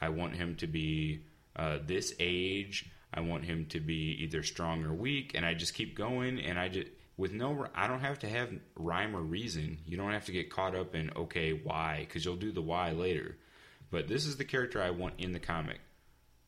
I 0.00 0.10
want 0.10 0.36
him 0.36 0.56
to 0.56 0.66
be 0.66 1.24
uh, 1.56 1.78
this 1.86 2.14
age. 2.18 2.90
I 3.14 3.20
want 3.20 3.44
him 3.44 3.66
to 3.66 3.80
be 3.80 4.16
either 4.22 4.42
strong 4.42 4.84
or 4.84 4.94
weak, 4.94 5.32
and 5.34 5.44
I 5.44 5.54
just 5.54 5.74
keep 5.74 5.96
going. 5.96 6.40
And 6.40 6.58
I 6.58 6.68
just 6.68 6.88
with 7.16 7.32
no, 7.32 7.66
I 7.74 7.86
don't 7.86 8.00
have 8.00 8.18
to 8.20 8.28
have 8.28 8.50
rhyme 8.74 9.14
or 9.14 9.20
reason. 9.20 9.78
You 9.86 9.96
don't 9.96 10.12
have 10.12 10.26
to 10.26 10.32
get 10.32 10.50
caught 10.50 10.74
up 10.74 10.94
in 10.94 11.10
okay 11.14 11.52
why 11.52 12.00
because 12.00 12.24
you'll 12.24 12.36
do 12.36 12.52
the 12.52 12.62
why 12.62 12.92
later. 12.92 13.36
But 13.90 14.08
this 14.08 14.24
is 14.24 14.36
the 14.36 14.44
character 14.44 14.82
I 14.82 14.90
want 14.90 15.14
in 15.18 15.32
the 15.32 15.38
comic. 15.38 15.80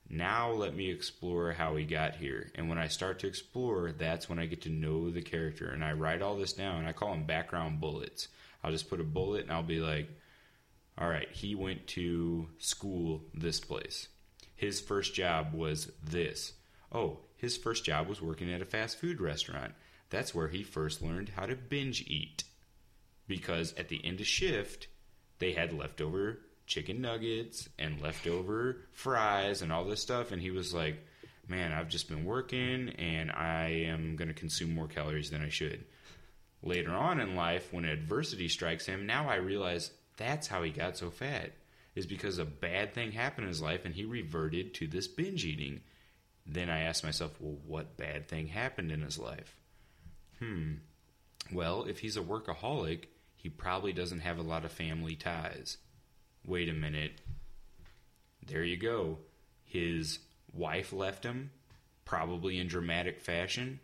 Now 0.09 0.51
let 0.51 0.75
me 0.75 0.91
explore 0.91 1.53
how 1.53 1.77
he 1.77 1.85
got 1.85 2.17
here. 2.17 2.51
And 2.55 2.69
when 2.69 2.79
I 2.79 2.89
start 2.89 3.19
to 3.21 3.27
explore, 3.27 3.93
that's 3.93 4.29
when 4.29 4.39
I 4.39 4.47
get 4.47 4.63
to 4.63 4.71
know 4.71 5.11
the 5.11 5.23
character. 5.23 5.69
And 5.69 5.85
I 5.85 5.93
write 5.93 6.23
all 6.23 6.37
this 6.37 6.53
down. 6.53 6.87
I 6.87 6.93
call 6.93 7.11
them 7.11 7.25
background 7.25 7.81
bullets. 7.81 8.29
I'll 8.63 8.71
just 8.71 8.89
put 8.89 9.01
a 9.01 9.05
bullet 9.05 9.43
and 9.43 9.53
I'll 9.53 9.63
be 9.63 9.81
like, 9.81 10.09
all 10.97 11.09
right, 11.09 11.29
he 11.33 11.55
went 11.55 11.87
to 11.89 12.49
school 12.59 13.23
this 13.35 13.61
place. 13.61 14.09
His 14.55 14.81
first 14.81 15.15
job 15.15 15.53
was 15.53 15.91
this. 16.03 16.53
Oh, 16.93 17.19
his 17.37 17.57
first 17.57 17.85
job 17.85 18.09
was 18.09 18.23
working 18.23 18.53
at 18.53 18.63
a 18.63 18.67
fast 18.67 18.99
food 18.99 19.21
restaurant. 19.21 19.73
That's 20.11 20.35
where 20.35 20.49
he 20.49 20.63
first 20.63 21.03
learned 21.03 21.31
how 21.31 21.47
to 21.47 21.57
binge 21.57 22.03
eat. 22.07 22.45
Because 23.27 23.73
at 23.75 23.89
the 23.89 24.05
end 24.05 24.21
of 24.21 24.27
shift, 24.27 24.87
they 25.41 25.53
had 25.53 25.73
leftover 25.73 26.39
chicken 26.67 27.01
nuggets 27.01 27.69
and 27.79 28.01
leftover 28.01 28.87
fries 28.93 29.63
and 29.63 29.73
all 29.73 29.85
this 29.85 30.01
stuff. 30.01 30.31
And 30.31 30.41
he 30.41 30.51
was 30.51 30.73
like, 30.73 31.05
Man, 31.47 31.73
I've 31.73 31.91
just 31.91 32.09
been 32.09 32.25
working 32.25 32.91
and 32.91 33.31
I 33.31 33.85
am 33.87 34.17
going 34.17 34.29
to 34.29 34.35
consume 34.35 34.75
more 34.75 34.89
calories 34.89 35.31
than 35.31 35.43
I 35.43 35.51
should. 35.51 35.85
Later 36.63 36.93
on 36.93 37.21
in 37.21 37.37
life, 37.37 37.71
when 37.71 37.85
adversity 37.85 38.49
strikes 38.49 38.87
him, 38.87 39.05
now 39.05 39.29
I 39.29 39.35
realize 39.35 39.91
that's 40.17 40.47
how 40.47 40.63
he 40.63 40.71
got 40.71 40.97
so 40.97 41.11
fat. 41.11 41.53
Is 41.95 42.07
because 42.07 42.39
a 42.39 42.45
bad 42.45 42.93
thing 42.93 43.13
happened 43.13 43.45
in 43.45 43.49
his 43.49 43.63
life 43.63 43.85
and 43.85 43.95
he 43.95 44.05
reverted 44.05 44.75
to 44.75 44.89
this 44.89 45.07
binge 45.07 45.45
eating. 45.45 45.81
Then 46.45 46.69
I 46.69 46.81
asked 46.81 47.05
myself, 47.05 47.41
well, 47.41 47.59
what 47.67 47.97
bad 47.97 48.29
thing 48.29 48.49
happened 48.49 48.91
in 48.91 49.03
his 49.03 49.19
life? 49.19 49.57
Hmm. 50.41 50.75
Well, 51.53 51.85
if 51.85 52.01
he's 52.01 52.17
a 52.17 52.23
workaholic, 52.23 53.05
he 53.37 53.49
probably 53.49 53.93
doesn't 53.93 54.21
have 54.21 54.39
a 54.39 54.43
lot 54.43 54.65
of 54.65 54.73
family 54.73 55.15
ties. 55.15 55.77
Wait 56.47 56.69
a 56.69 56.73
minute. 56.73 57.21
There 58.47 58.65
you 58.65 58.77
go. 58.77 59.19
His 59.65 60.19
wife 60.53 60.93
left 60.93 61.25
him, 61.25 61.51
probably 62.05 62.59
in 62.59 62.67
dramatic 62.67 63.21
fashion, 63.21 63.81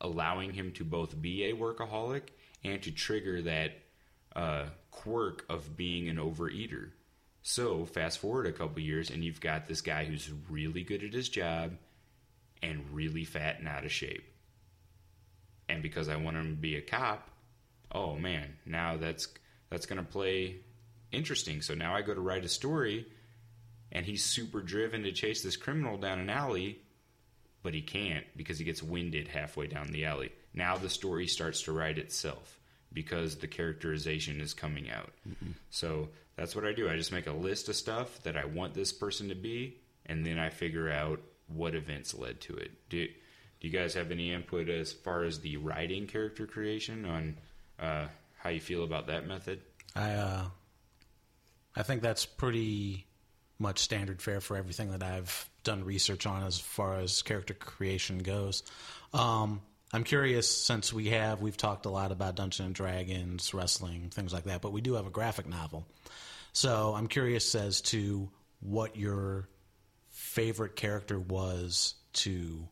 allowing 0.00 0.52
him 0.52 0.72
to 0.72 0.84
both 0.84 1.20
be 1.20 1.44
a 1.44 1.54
workaholic 1.54 2.22
and 2.62 2.82
to 2.82 2.90
trigger 2.90 3.42
that 3.42 3.72
uh, 4.34 4.64
quirk 4.94 5.44
of 5.48 5.76
being 5.76 6.08
an 6.08 6.16
overeater. 6.16 6.90
So, 7.42 7.84
fast 7.84 8.20
forward 8.20 8.46
a 8.46 8.52
couple 8.52 8.80
years, 8.80 9.10
and 9.10 9.22
you've 9.22 9.40
got 9.40 9.66
this 9.66 9.82
guy 9.82 10.04
who's 10.04 10.30
really 10.48 10.82
good 10.82 11.02
at 11.02 11.12
his 11.12 11.28
job 11.28 11.72
and 12.62 12.82
really 12.92 13.24
fat 13.24 13.58
and 13.58 13.68
out 13.68 13.84
of 13.84 13.92
shape. 13.92 14.24
And 15.68 15.82
because 15.82 16.08
I 16.08 16.16
want 16.16 16.36
him 16.36 16.50
to 16.50 16.60
be 16.60 16.76
a 16.76 16.80
cop, 16.80 17.28
oh 17.92 18.16
man, 18.16 18.54
now 18.64 18.96
that's 18.96 19.28
that's 19.68 19.86
going 19.86 20.02
to 20.02 20.10
play 20.10 20.56
interesting. 21.12 21.60
So 21.60 21.74
now 21.74 21.94
I 21.94 22.02
go 22.02 22.14
to 22.14 22.20
write 22.20 22.44
a 22.44 22.48
story, 22.48 23.06
and 23.92 24.06
he's 24.06 24.24
super 24.24 24.62
driven 24.62 25.02
to 25.02 25.12
chase 25.12 25.42
this 25.42 25.56
criminal 25.56 25.98
down 25.98 26.20
an 26.20 26.30
alley, 26.30 26.80
but 27.62 27.74
he 27.74 27.82
can't 27.82 28.24
because 28.36 28.58
he 28.58 28.64
gets 28.64 28.82
winded 28.82 29.28
halfway 29.28 29.66
down 29.66 29.88
the 29.88 30.06
alley. 30.06 30.32
Now 30.54 30.78
the 30.78 30.88
story 30.88 31.26
starts 31.26 31.62
to 31.62 31.72
write 31.72 31.98
itself 31.98 32.58
because 32.94 33.36
the 33.36 33.48
characterization 33.48 34.40
is 34.40 34.54
coming 34.54 34.90
out. 34.90 35.10
So 35.70 36.08
that's 36.36 36.56
what 36.56 36.64
I 36.64 36.72
do. 36.72 36.88
I 36.88 36.96
just 36.96 37.12
make 37.12 37.26
a 37.26 37.32
list 37.32 37.68
of 37.68 37.76
stuff 37.76 38.22
that 38.22 38.36
I 38.36 38.44
want 38.44 38.72
this 38.74 38.92
person 38.92 39.28
to 39.28 39.34
be, 39.34 39.78
and 40.06 40.24
then 40.24 40.38
I 40.38 40.48
figure 40.50 40.90
out 40.90 41.20
what 41.48 41.74
events 41.74 42.14
led 42.14 42.40
to 42.42 42.56
it. 42.56 42.70
Do, 42.88 43.04
do 43.06 43.68
you 43.68 43.70
guys 43.70 43.94
have 43.94 44.10
any 44.10 44.32
input 44.32 44.68
as 44.68 44.92
far 44.92 45.24
as 45.24 45.40
the 45.40 45.56
writing 45.56 46.06
character 46.06 46.46
creation 46.46 47.04
on 47.04 47.36
uh, 47.78 48.06
how 48.38 48.50
you 48.50 48.60
feel 48.60 48.84
about 48.84 49.08
that 49.08 49.26
method? 49.26 49.60
I 49.96 50.12
uh, 50.12 50.44
I 51.76 51.82
think 51.82 52.02
that's 52.02 52.24
pretty 52.26 53.06
much 53.58 53.78
standard 53.78 54.20
fare 54.20 54.40
for 54.40 54.56
everything 54.56 54.90
that 54.90 55.02
I've 55.02 55.48
done 55.62 55.84
research 55.84 56.26
on 56.26 56.42
as 56.44 56.58
far 56.58 56.96
as 56.96 57.22
character 57.22 57.54
creation 57.54 58.18
goes. 58.18 58.62
Um, 59.12 59.60
I'm 59.94 60.02
curious 60.02 60.50
since 60.50 60.92
we 60.92 61.10
have 61.10 61.40
we've 61.40 61.56
talked 61.56 61.86
a 61.86 61.88
lot 61.88 62.10
about 62.10 62.34
Dungeons 62.34 62.66
and 62.66 62.74
Dragons, 62.74 63.54
wrestling, 63.54 64.10
things 64.10 64.32
like 64.32 64.42
that, 64.44 64.60
but 64.60 64.72
we 64.72 64.80
do 64.80 64.94
have 64.94 65.06
a 65.06 65.10
graphic 65.10 65.46
novel. 65.46 65.86
So 66.52 66.94
I'm 66.96 67.06
curious 67.06 67.54
as 67.54 67.80
to 67.82 68.28
what 68.58 68.96
your 68.96 69.48
favorite 70.10 70.74
character 70.74 71.20
was 71.20 71.94
to 72.14 72.66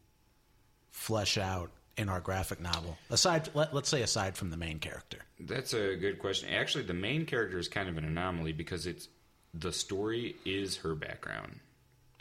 flesh 0.90 1.38
out 1.38 1.70
in 1.96 2.08
our 2.08 2.18
graphic 2.18 2.61
novel. 2.61 2.98
Aside, 3.08 3.50
let, 3.54 3.72
let's 3.72 3.88
say 3.88 4.02
aside 4.02 4.37
from 4.37 4.50
the 4.50 4.56
main 4.56 4.80
character. 4.80 5.18
That's 5.38 5.74
a 5.74 5.94
good 5.94 6.18
question. 6.18 6.48
Actually, 6.48 6.85
the 6.85 6.94
main 6.94 7.24
character 7.24 7.56
is 7.56 7.68
kind 7.68 7.88
of 7.88 7.98
an 7.98 8.04
anomaly 8.04 8.52
because 8.52 8.85
it's 8.85 9.06
the 9.54 9.72
story 9.72 10.35
is 10.44 10.76
her 10.78 10.96
background. 10.96 11.61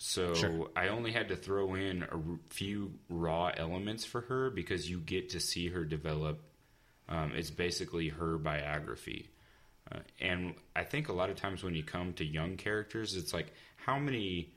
So 0.03 0.33
Sure. 0.33 0.67
I 0.75 0.87
only 0.87 1.11
had 1.11 1.27
to 1.27 1.35
throw 1.35 1.75
in 1.75 2.01
a 2.01 2.15
r- 2.15 2.39
few 2.49 2.93
raw 3.07 3.51
elements 3.55 4.03
for 4.03 4.21
her 4.21 4.49
because 4.49 4.89
you 4.89 4.99
get 4.99 5.29
to 5.29 5.39
see 5.39 5.67
her 5.67 5.85
develop. 5.85 6.41
Um, 7.07 7.33
it's 7.35 7.51
basically 7.51 8.09
her 8.09 8.39
biography. 8.39 9.29
Uh, 9.91 9.99
and 10.19 10.55
I 10.75 10.85
think 10.85 11.09
a 11.09 11.13
lot 11.13 11.29
of 11.29 11.35
times 11.35 11.63
when 11.63 11.75
you 11.75 11.83
come 11.83 12.13
to 12.13 12.25
young 12.25 12.57
characters, 12.57 13.15
it's 13.15 13.31
like 13.31 13.53
how 13.75 13.99
many, 13.99 14.51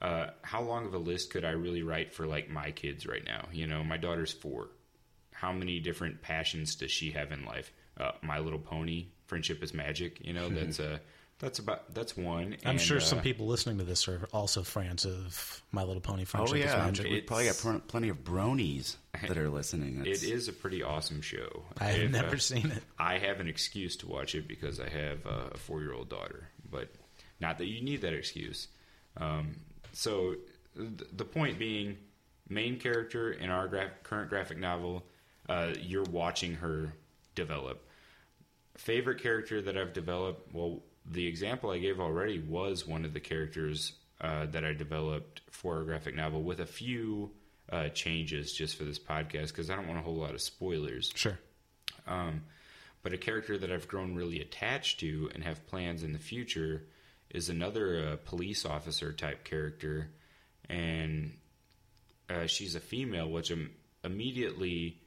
uh, 0.00 0.28
how 0.40 0.62
long 0.62 0.86
of 0.86 0.94
a 0.94 0.98
list 0.98 1.28
could 1.28 1.44
I 1.44 1.50
really 1.50 1.82
write 1.82 2.14
for 2.14 2.26
like 2.26 2.48
my 2.48 2.70
kids 2.70 3.06
right 3.06 3.24
now? 3.24 3.48
You 3.52 3.66
know, 3.66 3.84
my 3.84 3.98
daughter's 3.98 4.32
four. 4.32 4.68
How 5.34 5.52
many 5.52 5.78
different 5.78 6.22
passions 6.22 6.74
does 6.74 6.90
she 6.90 7.10
have 7.10 7.32
in 7.32 7.44
life? 7.44 7.70
Uh, 7.98 8.12
my 8.22 8.38
Little 8.38 8.58
Pony, 8.58 9.08
friendship 9.26 9.62
is 9.62 9.74
magic. 9.74 10.24
You 10.24 10.32
know, 10.32 10.48
that's 10.58 10.78
a 10.78 11.02
that's 11.38 11.58
about 11.58 11.94
that's 11.94 12.16
one. 12.16 12.56
I'm 12.64 12.70
And, 12.72 12.80
sure 12.80 13.00
some 13.00 13.18
uh, 13.18 13.22
people 13.22 13.46
listening 13.46 13.78
to 13.78 13.84
this 13.84 14.08
are 14.08 14.26
also 14.32 14.62
fans 14.62 15.04
of 15.04 15.62
My 15.72 15.82
Little 15.84 16.00
Pony 16.00 16.22
Oh 16.22 16.24
Friendship 16.24 16.56
is 16.58 16.64
yeah, 16.64 16.76
I'm 16.78 16.86
Magic. 16.86 17.10
we 17.10 17.20
probably 17.20 17.44
got 17.44 17.50
It's- 17.50 17.62
pl- 17.62 17.80
plenty 17.86 18.08
of 18.08 18.24
bronies 18.24 18.96
that 19.26 19.36
are 19.36 19.48
listening. 19.50 20.00
It 20.00 20.04
That's, 20.04 20.22
is 20.22 20.48
a 20.48 20.52
pretty 20.52 20.82
awesome 20.82 21.20
show. 21.20 21.62
I've 21.78 21.96
If, 22.02 22.10
never 22.10 22.36
uh, 22.36 22.38
seen 22.38 22.70
it. 22.70 22.82
I 22.98 23.18
have 23.18 23.40
an 23.40 23.48
excuse 23.48 23.96
to 23.96 24.06
watch 24.08 24.34
it 24.34 24.48
because 24.48 24.80
I 24.80 24.88
have 24.88 25.26
uh, 25.26 25.50
a 25.52 25.58
four 25.58 25.80
year 25.82 25.92
old 25.92 26.08
daughter, 26.08 26.48
but 26.70 26.88
not 27.40 27.58
that 27.58 27.66
you 27.66 27.82
need 27.82 28.00
that 28.02 28.14
excuse. 28.14 28.68
Um, 29.18 29.56
so 29.92 30.36
th- 30.76 31.10
the 31.12 31.24
point 31.24 31.58
being, 31.58 31.96
main 32.48 32.78
character 32.78 33.32
in 33.32 33.50
our 33.50 33.68
graph- 33.68 34.02
current 34.04 34.30
graphic 34.30 34.56
novel, 34.58 35.04
uh, 35.48 35.72
you're 35.80 36.04
watching 36.04 36.54
her 36.54 36.92
develop. 37.34 37.82
Favorite 38.76 39.22
character 39.22 39.62
that 39.62 39.76
I've 39.78 39.92
developed, 39.94 40.54
well, 40.54 40.82
the 41.10 41.26
example 41.26 41.70
I 41.70 41.78
gave 41.78 42.00
already 42.00 42.38
was 42.40 42.86
one 42.86 43.04
of 43.04 43.12
the 43.12 43.20
characters 43.20 43.92
uh, 44.20 44.46
that 44.46 44.64
I 44.64 44.72
developed 44.72 45.42
for 45.50 45.80
a 45.80 45.84
graphic 45.84 46.14
novel 46.14 46.42
with 46.42 46.60
a 46.60 46.66
few 46.66 47.30
uh, 47.70 47.88
changes 47.88 48.52
just 48.52 48.76
for 48.76 48.84
this 48.84 48.98
podcast 48.98 49.48
because 49.48 49.70
I 49.70 49.76
don't 49.76 49.86
want 49.86 49.98
a 49.98 50.02
whole 50.02 50.16
lot 50.16 50.34
of 50.34 50.40
spoilers. 50.40 51.12
Sure. 51.14 51.38
Um, 52.06 52.42
but 53.02 53.12
a 53.12 53.18
character 53.18 53.56
that 53.58 53.70
I've 53.70 53.86
grown 53.86 54.14
really 54.14 54.40
attached 54.40 55.00
to 55.00 55.30
and 55.34 55.44
have 55.44 55.66
plans 55.66 56.02
in 56.02 56.12
the 56.12 56.18
future 56.18 56.84
is 57.30 57.48
another 57.48 58.08
uh, 58.12 58.16
police 58.24 58.64
officer 58.64 59.12
type 59.12 59.44
character, 59.44 60.10
and 60.68 61.32
uh, 62.30 62.46
she's 62.46 62.74
a 62.74 62.80
female, 62.80 63.28
which 63.28 63.50
im- 63.50 63.70
immediately 64.02 65.00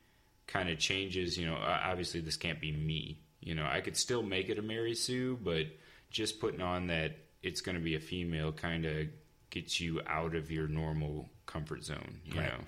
kind 0.48 0.70
of 0.70 0.80
changes. 0.80 1.38
You 1.38 1.48
know, 1.48 1.56
obviously 1.56 2.22
this 2.22 2.38
can't 2.38 2.62
be 2.62 2.72
me. 2.72 3.20
You 3.42 3.56
know, 3.56 3.66
I 3.66 3.82
could 3.82 3.96
still 3.96 4.24
make 4.24 4.50
it 4.50 4.60
a 4.60 4.62
Mary 4.62 4.96
Sue, 4.96 5.38
but 5.42 5.66
just 6.10 6.40
putting 6.40 6.62
on 6.62 6.88
that 6.88 7.18
it's 7.42 7.62
going 7.62 7.78
to 7.78 7.84
be 7.84 7.96
a 7.96 8.00
female 8.00 8.52
kind 8.52 8.86
of 8.86 9.08
gets 9.50 9.80
you 9.80 10.02
out 10.08 10.36
of 10.36 10.52
your 10.52 10.68
normal 10.68 11.30
comfort 11.46 11.84
zone. 11.84 12.20
You 12.26 12.40
Right. 12.40 12.50
know, 12.52 12.60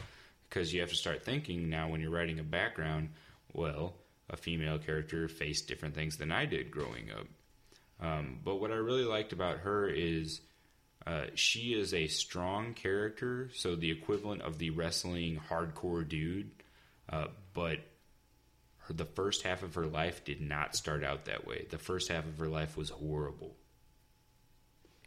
because 0.49 0.73
you 0.73 0.82
have 0.82 0.89
to 0.89 0.95
start 0.95 1.23
thinking 1.23 1.69
now 1.69 1.89
when 1.89 2.01
you're 2.01 2.12
writing 2.12 2.39
a 2.39 2.43
background. 2.43 3.10
Well, 3.54 3.95
a 4.30 4.38
female 4.38 4.80
character 4.80 5.27
faced 5.27 5.67
different 5.67 5.93
things 5.95 6.17
than 6.17 6.32
I 6.32 6.45
did 6.45 6.71
growing 6.71 7.12
up. 7.12 7.27
Um, 7.99 8.39
but 8.43 8.56
what 8.56 8.71
I 8.71 8.75
really 8.75 9.04
liked 9.04 9.34
about 9.34 9.60
her 9.60 9.88
is 9.88 10.41
uh, 11.06 11.25
she 11.36 11.73
is 11.73 11.93
a 11.93 12.08
strong 12.08 12.73
character, 12.73 13.49
so 13.54 13.75
the 13.75 13.91
equivalent 13.91 14.41
of 14.41 14.58
the 14.58 14.69
wrestling 14.71 15.39
hardcore 15.49 16.08
dude. 16.08 16.51
Uh, 17.10 17.27
but 17.54 17.80
her, 18.87 18.93
the 18.93 19.05
first 19.05 19.43
half 19.43 19.63
of 19.63 19.75
her 19.75 19.87
life 19.87 20.23
did 20.23 20.41
not 20.41 20.75
start 20.75 21.03
out 21.03 21.25
that 21.25 21.45
way. 21.45 21.65
The 21.69 21.77
first 21.77 22.09
half 22.09 22.25
of 22.25 22.39
her 22.39 22.47
life 22.47 22.77
was 22.77 22.89
horrible. 22.89 23.55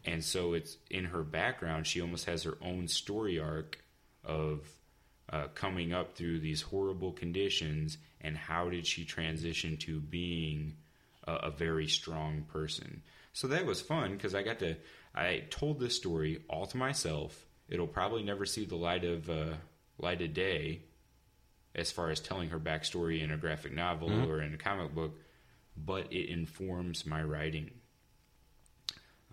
And 0.05 0.23
so 0.23 0.53
it's 0.53 0.77
in 0.89 1.05
her 1.05 1.23
background, 1.23 1.87
she 1.87 2.01
almost 2.01 2.25
has 2.25 2.43
her 2.43 2.57
own 2.61 2.87
story 2.87 3.39
arc 3.39 3.79
of 4.23 4.67
uh, 5.29 5.47
coming 5.55 5.93
up 5.93 6.15
through 6.15 6.39
these 6.39 6.61
horrible 6.61 7.11
conditions 7.11 7.97
and 8.21 8.37
how 8.37 8.69
did 8.69 8.85
she 8.85 9.03
transition 9.05 9.77
to 9.77 9.99
being 9.99 10.75
a, 11.23 11.33
a 11.33 11.51
very 11.51 11.87
strong 11.87 12.43
person. 12.43 13.01
So 13.33 13.47
that 13.47 13.65
was 13.65 13.81
fun 13.81 14.13
because 14.13 14.35
I 14.35 14.43
got 14.43 14.59
to, 14.59 14.75
I 15.13 15.43
told 15.49 15.79
this 15.79 15.95
story 15.95 16.43
all 16.47 16.67
to 16.67 16.77
myself. 16.77 17.45
It'll 17.67 17.87
probably 17.87 18.23
never 18.23 18.45
see 18.45 18.65
the 18.65 18.75
light 18.75 19.03
of 19.03 19.29
uh, 19.29 19.55
light 19.97 20.21
of 20.21 20.33
day 20.33 20.81
as 21.75 21.91
far 21.91 22.09
as 22.09 22.19
telling 22.19 22.49
her 22.49 22.59
backstory 22.59 23.21
in 23.21 23.31
a 23.31 23.37
graphic 23.37 23.73
novel 23.73 24.29
or 24.29 24.41
in 24.41 24.53
a 24.53 24.57
comic 24.57 24.95
book, 24.95 25.19
but 25.75 26.11
it 26.11 26.29
informs 26.29 27.05
my 27.05 27.21
writing. 27.21 27.69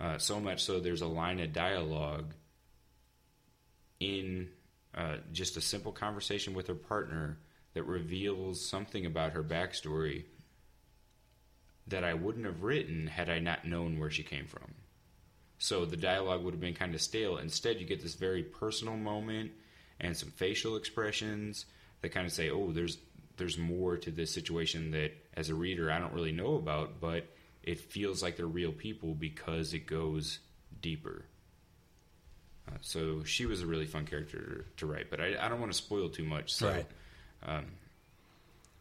Uh, 0.00 0.18
so 0.18 0.40
much 0.40 0.64
so, 0.64 0.81
there's 0.81 1.02
a 1.02 1.07
line 1.07 1.38
of 1.38 1.52
dialogue 1.52 2.35
in 4.00 4.48
uh, 4.94 5.16
just 5.33 5.57
a 5.57 5.61
simple 5.61 5.92
conversation 5.92 6.55
with 6.55 6.66
her 6.66 6.74
partner 6.74 7.38
that 7.74 7.85
reveals 7.85 8.64
something 8.64 9.07
about 9.07 9.33
her 9.33 9.44
backstory 9.44 10.24
that 11.87 12.05
I 12.05 12.14
wouldn't 12.14 12.46
have 12.46 12.62
written 12.62 13.07
had 13.07 13.31
I 13.31 13.38
not 13.38 13.64
known 13.64 13.98
where 13.98 14.11
she 14.11 14.22
came 14.22 14.46
from. 14.46 14.74
So 15.59 15.85
the 15.85 15.96
dialogue 15.96 16.42
would 16.42 16.55
have 16.55 16.61
been 16.61 16.74
kind 16.74 16.94
of 16.94 17.00
stale. 17.00 17.38
Instead, 17.38 17.78
you 17.78 17.87
get 17.87 18.02
this 18.02 18.14
very 18.14 18.42
personal 18.42 18.96
moment 18.96 19.52
and 20.00 20.16
some 20.16 20.31
facial 20.31 20.76
expressions 20.76 21.66
that 22.03 22.11
kind 22.11 22.27
of 22.27 22.33
say, 22.33 22.51
"Oh, 22.51 22.71
there's 22.73 22.99
there's 23.38 23.57
more 23.59 23.97
to 23.97 24.11
this 24.11 24.33
situation 24.33 24.91
that, 24.93 25.12
as 25.35 25.49
a 25.49 25.55
reader, 25.55 25.91
I 25.91 25.99
don't 25.99 26.12
really 26.12 26.33
know 26.33 26.55
about, 26.57 27.01
but 27.01 27.25
it 27.62 27.81
feels 27.81 28.23
like 28.23 28.37
they're 28.37 28.47
real 28.47 28.73
people 28.73 29.15
because 29.15 29.73
it 29.75 29.87
goes 29.87 30.38
deeper." 30.81 31.25
Uh, 32.69 32.73
so 32.81 33.25
she 33.25 33.47
was 33.47 33.61
a 33.62 33.67
really 33.67 33.87
fun 33.87 34.07
character 34.07 34.67
to 34.77 34.87
write, 34.87 35.11
but 35.11 35.21
I, 35.21 35.37
I 35.41 35.49
don't 35.49 35.59
want 35.61 35.73
to 35.73 35.79
spoil 35.79 36.09
too 36.09 36.25
much. 36.25 36.53
So 36.55 36.69
Right. 36.69 36.87
um, 37.45 37.65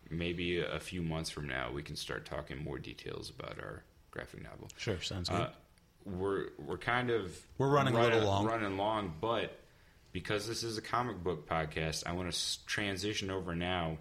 maybe 0.10 0.60
a, 0.60 0.80
few 0.80 1.02
months 1.02 1.30
from 1.30 1.48
now, 1.48 1.72
we 1.72 1.82
can 1.82 1.96
start 1.96 2.26
talking 2.26 2.64
more 2.64 2.78
details 2.78 3.32
about 3.32 3.58
our 3.60 3.84
graphic 4.12 4.44
novel. 4.44 4.68
Sure. 4.78 5.02
Sounds 5.02 5.30
good. 5.30 5.42
Uh, 5.42 5.50
we're 6.06 6.48
we're 6.58 6.78
kind 6.78 7.10
of 7.12 7.36
We're 7.58 7.70
running 7.70 7.96
a 7.96 8.02
little 8.02 8.24
long. 8.26 8.46
running 8.46 8.78
long, 8.78 9.14
but 9.22 9.58
because 10.12 10.48
this 10.48 10.64
is 10.64 10.78
a 10.78 10.82
comic 10.82 11.24
book 11.24 11.48
podcast, 11.48 12.06
I 12.06 12.14
want 12.14 12.32
to 12.32 12.66
transition 12.66 13.32
over 13.32 13.56
now. 13.56 13.98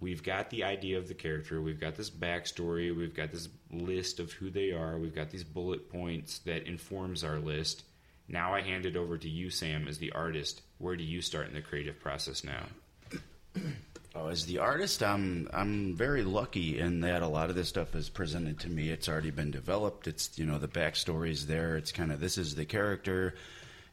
We've 0.00 0.22
got 0.22 0.50
the 0.50 0.64
idea 0.64 0.98
of 0.98 1.08
the 1.08 1.14
character, 1.14 1.60
we've 1.60 1.80
got 1.80 1.96
this 1.96 2.10
backstory, 2.10 2.96
we've 2.96 3.14
got 3.14 3.32
this 3.32 3.48
list 3.72 4.20
of 4.20 4.32
who 4.32 4.48
they 4.48 4.70
are, 4.70 4.98
we've 4.98 5.14
got 5.14 5.30
these 5.30 5.44
bullet 5.44 5.90
points 5.90 6.38
that 6.40 6.68
informs 6.68 7.24
our 7.24 7.38
list. 7.38 7.84
Now 8.28 8.54
I 8.54 8.60
hand 8.60 8.86
it 8.86 8.96
over 8.96 9.18
to 9.18 9.28
you, 9.28 9.50
Sam, 9.50 9.88
as 9.88 9.98
the 9.98 10.12
artist. 10.12 10.62
Where 10.78 10.96
do 10.96 11.02
you 11.02 11.20
start 11.20 11.48
in 11.48 11.54
the 11.54 11.62
creative 11.62 11.98
process 11.98 12.44
now? 12.44 12.66
Oh, 14.14 14.28
as 14.28 14.46
the 14.46 14.58
artist, 14.58 15.02
I'm 15.02 15.48
I'm 15.52 15.94
very 15.94 16.24
lucky 16.24 16.78
in 16.78 17.00
that 17.00 17.22
a 17.22 17.28
lot 17.28 17.50
of 17.50 17.56
this 17.56 17.68
stuff 17.68 17.94
is 17.94 18.08
presented 18.08 18.58
to 18.60 18.68
me. 18.68 18.88
It's 18.88 19.08
already 19.08 19.30
been 19.30 19.50
developed. 19.50 20.08
It's 20.08 20.36
you 20.38 20.46
know 20.46 20.58
the 20.58 20.66
backstory 20.66 21.30
is 21.30 21.46
there. 21.46 21.76
It's 21.76 21.92
kind 21.92 22.10
of 22.10 22.18
this 22.18 22.38
is 22.38 22.54
the 22.54 22.64
character, 22.64 23.34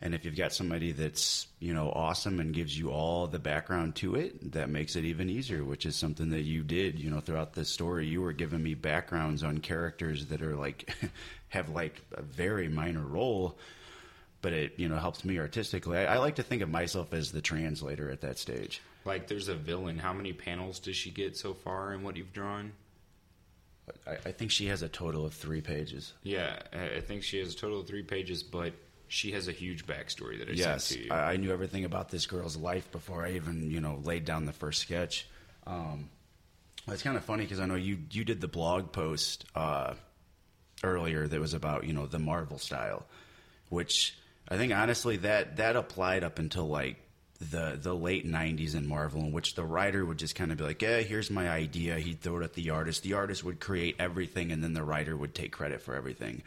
and 0.01 0.13
if 0.13 0.25
you've 0.25 0.36
got 0.36 0.53
somebody 0.53 0.91
that's 0.91 1.47
you 1.60 1.73
know 1.73 1.91
awesome 1.91 2.39
and 2.39 2.53
gives 2.53 2.77
you 2.77 2.91
all 2.91 3.27
the 3.27 3.39
background 3.39 3.95
to 3.95 4.15
it, 4.15 4.53
that 4.53 4.69
makes 4.69 4.95
it 4.95 5.05
even 5.05 5.29
easier. 5.29 5.63
Which 5.63 5.86
is 5.86 5.95
something 5.95 6.29
that 6.29 6.41
you 6.41 6.63
did. 6.63 6.99
You 6.99 7.10
know 7.10 7.19
throughout 7.19 7.53
this 7.53 7.69
story, 7.69 8.08
you 8.08 8.21
were 8.21 8.34
giving 8.34 8.62
me 8.62 8.73
backgrounds 8.73 9.43
on 9.43 9.60
characters 9.60 10.27
that 10.27 10.41
are 10.41 10.55
like 10.55 10.93
have 11.49 11.69
like 11.69 12.01
a 12.13 12.21
very 12.21 12.67
minor 12.67 13.03
role. 13.03 13.58
But 14.41 14.53
it, 14.53 14.73
you 14.77 14.88
know, 14.88 14.97
helps 14.97 15.25
me 15.25 15.39
artistically. 15.39 15.97
I, 15.97 16.15
I 16.15 16.17
like 16.17 16.36
to 16.36 16.43
think 16.43 16.62
of 16.62 16.69
myself 16.69 17.13
as 17.13 17.31
the 17.31 17.41
translator 17.41 18.12
at 18.12 18.21
that 18.21 18.38
stage. 18.38 18.79
Like, 19.03 19.27
there's 19.27 19.47
a 19.47 19.55
villain. 19.55 19.97
How 19.97 20.13
many 20.13 20.34
panels 20.34 20.77
does 20.77 20.95
she 20.95 21.10
get 21.10 21.36
so 21.36 21.55
far 21.55 21.93
in 21.95 22.03
what 22.03 22.15
you've 22.15 22.31
drawn? 22.31 22.73
I, 24.05 24.12
I 24.12 24.31
think 24.31 24.51
she 24.51 24.67
has 24.67 24.81
a 24.81 24.89
total 24.89 25.25
of 25.25 25.34
three 25.34 25.62
pages. 25.62 26.13
Yeah, 26.23 26.60
I 26.73 26.97
I 26.97 27.01
think 27.01 27.23
she 27.23 27.39
has 27.39 27.53
a 27.53 27.58
total 27.58 27.79
of 27.79 27.88
three 27.88 28.03
pages, 28.03 28.43
but 28.43 28.73
she 29.08 29.32
has 29.32 29.48
a 29.48 29.52
huge 29.52 29.86
backstory 29.86 30.39
that 30.39 30.50
I 30.50 30.54
yes, 30.54 30.86
sent 30.86 31.02
to 31.02 31.08
you. 31.08 31.13
I, 31.13 31.34
I 31.34 31.38
knew 31.38 31.52
everything 31.52 31.86
about 31.86 32.10
this 32.10 32.26
girl's 32.26 32.58
life 32.58 32.91
before 32.91 33.26
I 33.26 33.32
even, 33.32 33.72
you 33.72 33.82
know, 33.82 34.00
laid 34.04 34.26
down 34.26 34.46
the 34.46 34.54
first 34.54 34.82
sketch. 34.82 35.28
Um, 35.68 36.10
it's 36.88 37.02
kind 37.02 37.18
of 37.18 37.24
funny 37.24 37.44
because 37.44 37.60
I 37.60 37.65
know 37.65 37.76
you 37.76 37.98
you 38.12 38.24
did 38.24 38.41
the 38.41 38.48
blog 38.48 38.91
post 38.91 39.46
uh, 39.56 39.96
earlier 40.84 41.28
that 41.28 41.39
was 41.39 41.54
about 41.54 41.86
you 41.86 41.94
know 41.94 42.06
the 42.06 42.20
Marvel 42.20 42.60
style, 42.60 43.06
which 43.70 44.18
I 44.48 44.58
think 44.58 44.74
honestly 44.74 45.18
that 45.18 45.58
that 45.58 45.76
applied 45.76 46.24
up 46.24 46.38
until 46.38 46.68
like 46.68 46.98
the 47.39 47.78
the 47.82 47.96
late 47.96 48.28
'90s 48.28 48.76
in 48.76 48.88
Marvel, 48.88 49.22
in 49.22 49.32
which 49.32 49.56
the 49.56 49.63
writer 49.63 50.06
would 50.06 50.20
just 50.20 50.36
kind 50.36 50.52
of 50.52 50.60
be 50.60 50.63
like, 50.63 50.82
"Yeah, 50.82 51.00
here's 51.00 51.32
my 51.32 51.50
idea." 51.50 51.98
He'd 51.98 52.22
throw 52.22 52.38
it 52.38 52.44
at 52.44 52.54
the 52.54 52.70
artist. 52.70 53.02
The 53.02 53.13
artist 53.13 53.44
would 53.44 53.60
create 53.60 53.96
everything, 53.98 54.52
and 54.52 54.63
then 54.63 54.74
the 54.74 54.84
writer 54.84 55.18
would 55.18 55.34
take 55.34 55.52
credit 55.52 55.82
for 55.82 55.96
everything. 55.96 56.44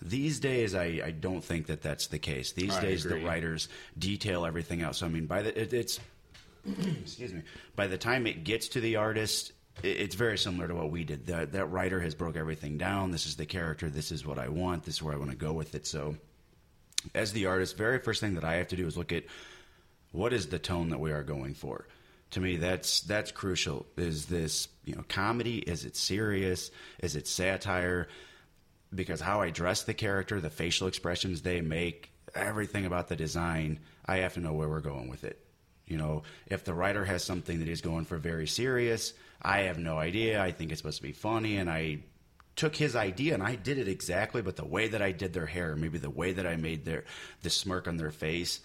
These 0.00 0.38
days, 0.40 0.74
I, 0.74 1.00
I 1.04 1.10
don't 1.10 1.42
think 1.42 1.66
that 1.66 1.82
that's 1.82 2.06
the 2.06 2.18
case. 2.18 2.52
These 2.52 2.76
I 2.76 2.80
days, 2.82 3.04
agree. 3.04 3.20
the 3.20 3.26
writers 3.26 3.68
detail 3.98 4.46
everything 4.46 4.82
out. 4.82 4.94
So 4.94 5.06
I 5.06 5.08
mean, 5.08 5.26
by 5.26 5.42
the 5.42 5.60
it, 5.60 5.72
it's 5.72 5.98
excuse 7.00 7.32
me, 7.32 7.42
by 7.74 7.86
the 7.88 7.98
time 7.98 8.26
it 8.26 8.44
gets 8.44 8.68
to 8.68 8.80
the 8.80 8.96
artist, 8.96 9.52
it's 9.82 10.14
very 10.14 10.38
similar 10.38 10.68
to 10.68 10.74
what 10.74 10.90
we 10.90 11.04
did. 11.04 11.26
That 11.26 11.52
that 11.52 11.66
writer 11.66 12.00
has 12.00 12.14
broke 12.14 12.36
everything 12.36 12.78
down. 12.78 13.10
This 13.10 13.26
is 13.26 13.36
the 13.36 13.46
character. 13.46 13.90
This 13.90 14.12
is 14.12 14.24
what 14.24 14.38
I 14.38 14.48
want. 14.48 14.84
This 14.84 14.96
is 14.96 15.02
where 15.02 15.14
I 15.14 15.18
want 15.18 15.30
to 15.30 15.36
go 15.36 15.52
with 15.52 15.74
it. 15.74 15.86
So, 15.86 16.16
as 17.14 17.32
the 17.32 17.46
artist, 17.46 17.76
very 17.76 17.98
first 17.98 18.20
thing 18.20 18.34
that 18.34 18.44
I 18.44 18.54
have 18.54 18.68
to 18.68 18.76
do 18.76 18.86
is 18.86 18.96
look 18.96 19.12
at 19.12 19.24
what 20.12 20.32
is 20.32 20.46
the 20.46 20.58
tone 20.58 20.90
that 20.90 21.00
we 21.00 21.12
are 21.12 21.22
going 21.22 21.54
for. 21.54 21.86
To 22.32 22.40
me, 22.40 22.56
that's 22.56 23.00
that's 23.00 23.32
crucial. 23.32 23.86
Is 23.96 24.26
this 24.26 24.68
you 24.84 24.94
know 24.94 25.04
comedy? 25.08 25.58
Is 25.58 25.84
it 25.84 25.96
serious? 25.96 26.70
Is 27.00 27.16
it 27.16 27.26
satire? 27.26 28.08
Because 28.94 29.20
how 29.20 29.42
I 29.42 29.50
dress 29.50 29.82
the 29.82 29.94
character, 29.94 30.40
the 30.40 30.50
facial 30.50 30.88
expressions 30.88 31.42
they 31.42 31.60
make, 31.60 32.10
everything 32.34 32.86
about 32.86 33.08
the 33.08 33.16
design, 33.16 33.80
I 34.06 34.18
have 34.18 34.34
to 34.34 34.40
know 34.40 34.54
where 34.54 34.68
we're 34.68 34.80
going 34.80 35.08
with 35.08 35.24
it. 35.24 35.44
You 35.86 35.98
know, 35.98 36.22
if 36.46 36.64
the 36.64 36.74
writer 36.74 37.04
has 37.04 37.24
something 37.24 37.58
that 37.60 37.68
is 37.68 37.80
going 37.80 38.04
for 38.04 38.18
very 38.18 38.46
serious, 38.46 39.12
I 39.40 39.60
have 39.60 39.78
no 39.78 39.98
idea. 39.98 40.42
I 40.42 40.52
think 40.52 40.70
it's 40.70 40.80
supposed 40.80 40.98
to 40.98 41.02
be 41.02 41.12
funny, 41.12 41.56
and 41.56 41.70
I 41.70 42.00
took 42.58 42.74
his 42.74 42.96
idea 42.96 43.34
and 43.34 43.42
I 43.42 43.54
did 43.54 43.78
it 43.78 43.86
exactly, 43.86 44.42
but 44.42 44.56
the 44.56 44.64
way 44.64 44.88
that 44.88 45.00
I 45.00 45.12
did 45.12 45.32
their 45.32 45.46
hair, 45.46 45.76
maybe 45.76 45.96
the 45.96 46.10
way 46.10 46.32
that 46.32 46.44
I 46.44 46.56
made 46.56 46.84
their 46.84 47.04
the 47.42 47.50
smirk 47.50 47.86
on 47.86 47.98
their 47.98 48.10
face, 48.10 48.60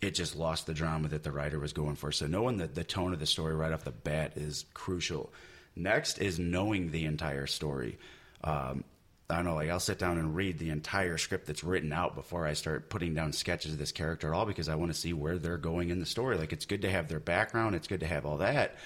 it 0.00 0.16
just 0.16 0.34
lost 0.34 0.66
the 0.66 0.74
drama 0.74 1.06
that 1.08 1.22
the 1.22 1.30
writer 1.30 1.60
was 1.60 1.72
going 1.72 1.94
for. 1.94 2.10
So 2.10 2.26
knowing 2.26 2.56
the, 2.56 2.66
the 2.66 2.82
tone 2.82 3.12
of 3.12 3.20
the 3.20 3.26
story 3.26 3.54
right 3.54 3.72
off 3.72 3.84
the 3.84 3.92
bat 3.92 4.32
is 4.36 4.64
crucial. 4.74 5.32
Next 5.76 6.18
is 6.18 6.40
knowing 6.40 6.90
the 6.90 7.04
entire 7.04 7.46
story. 7.46 7.98
Um, 8.42 8.82
I 9.30 9.36
don't 9.36 9.44
know, 9.44 9.56
like 9.56 9.68
I'll 9.68 9.78
sit 9.78 9.98
down 9.98 10.16
and 10.16 10.34
read 10.34 10.58
the 10.58 10.70
entire 10.70 11.18
script 11.18 11.46
that's 11.46 11.62
written 11.62 11.92
out 11.92 12.14
before 12.14 12.46
I 12.46 12.54
start 12.54 12.88
putting 12.88 13.12
down 13.12 13.34
sketches 13.34 13.72
of 13.74 13.78
this 13.78 13.92
character 13.92 14.32
at 14.32 14.34
all 14.36 14.46
because 14.46 14.70
I 14.70 14.74
want 14.76 14.90
to 14.90 14.98
see 14.98 15.12
where 15.12 15.36
they're 15.36 15.58
going 15.58 15.90
in 15.90 16.00
the 16.00 16.06
story. 16.06 16.38
Like 16.38 16.54
it's 16.54 16.64
good 16.64 16.80
to 16.82 16.90
have 16.90 17.08
their 17.08 17.20
background, 17.20 17.74
it's 17.74 17.88
good 17.88 18.00
to 18.00 18.06
have 18.06 18.24
all 18.24 18.38
that. 18.38 18.76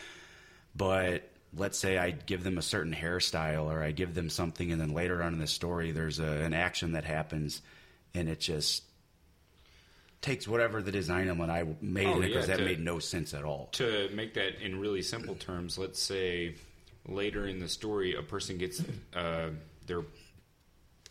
But 0.74 1.30
let's 1.56 1.78
say 1.78 1.96
I 1.96 2.10
give 2.10 2.42
them 2.42 2.58
a 2.58 2.62
certain 2.62 2.92
hairstyle 2.92 3.66
or 3.72 3.82
I 3.84 3.92
give 3.92 4.14
them 4.14 4.28
something 4.30 4.72
and 4.72 4.80
then 4.80 4.92
later 4.94 5.22
on 5.22 5.32
in 5.32 5.38
the 5.38 5.46
story 5.46 5.92
there's 5.92 6.18
a, 6.18 6.26
an 6.26 6.54
action 6.54 6.92
that 6.92 7.04
happens 7.04 7.62
and 8.12 8.28
it 8.28 8.40
just 8.40 8.82
takes 10.22 10.48
whatever 10.48 10.82
the 10.82 10.90
design 10.90 11.28
element 11.28 11.50
I 11.52 11.64
made 11.80 12.06
Oh, 12.06 12.16
in 12.16 12.24
it 12.24 12.28
because 12.28 12.48
yeah, 12.48 12.56
that 12.56 12.62
to- 12.62 12.68
made 12.68 12.80
no 12.80 12.98
sense 12.98 13.32
at 13.32 13.44
all. 13.44 13.68
to 13.72 14.08
make 14.12 14.34
that 14.34 14.60
in 14.60 14.80
really 14.80 15.02
simple 15.02 15.36
terms, 15.36 15.78
let's 15.78 16.02
say 16.02 16.56
later 17.06 17.46
in 17.46 17.60
the 17.60 17.68
story, 17.68 18.16
a 18.16 18.22
person 18.22 18.58
gets 18.58 18.82
uh, 19.14 19.50
they're 19.86 20.04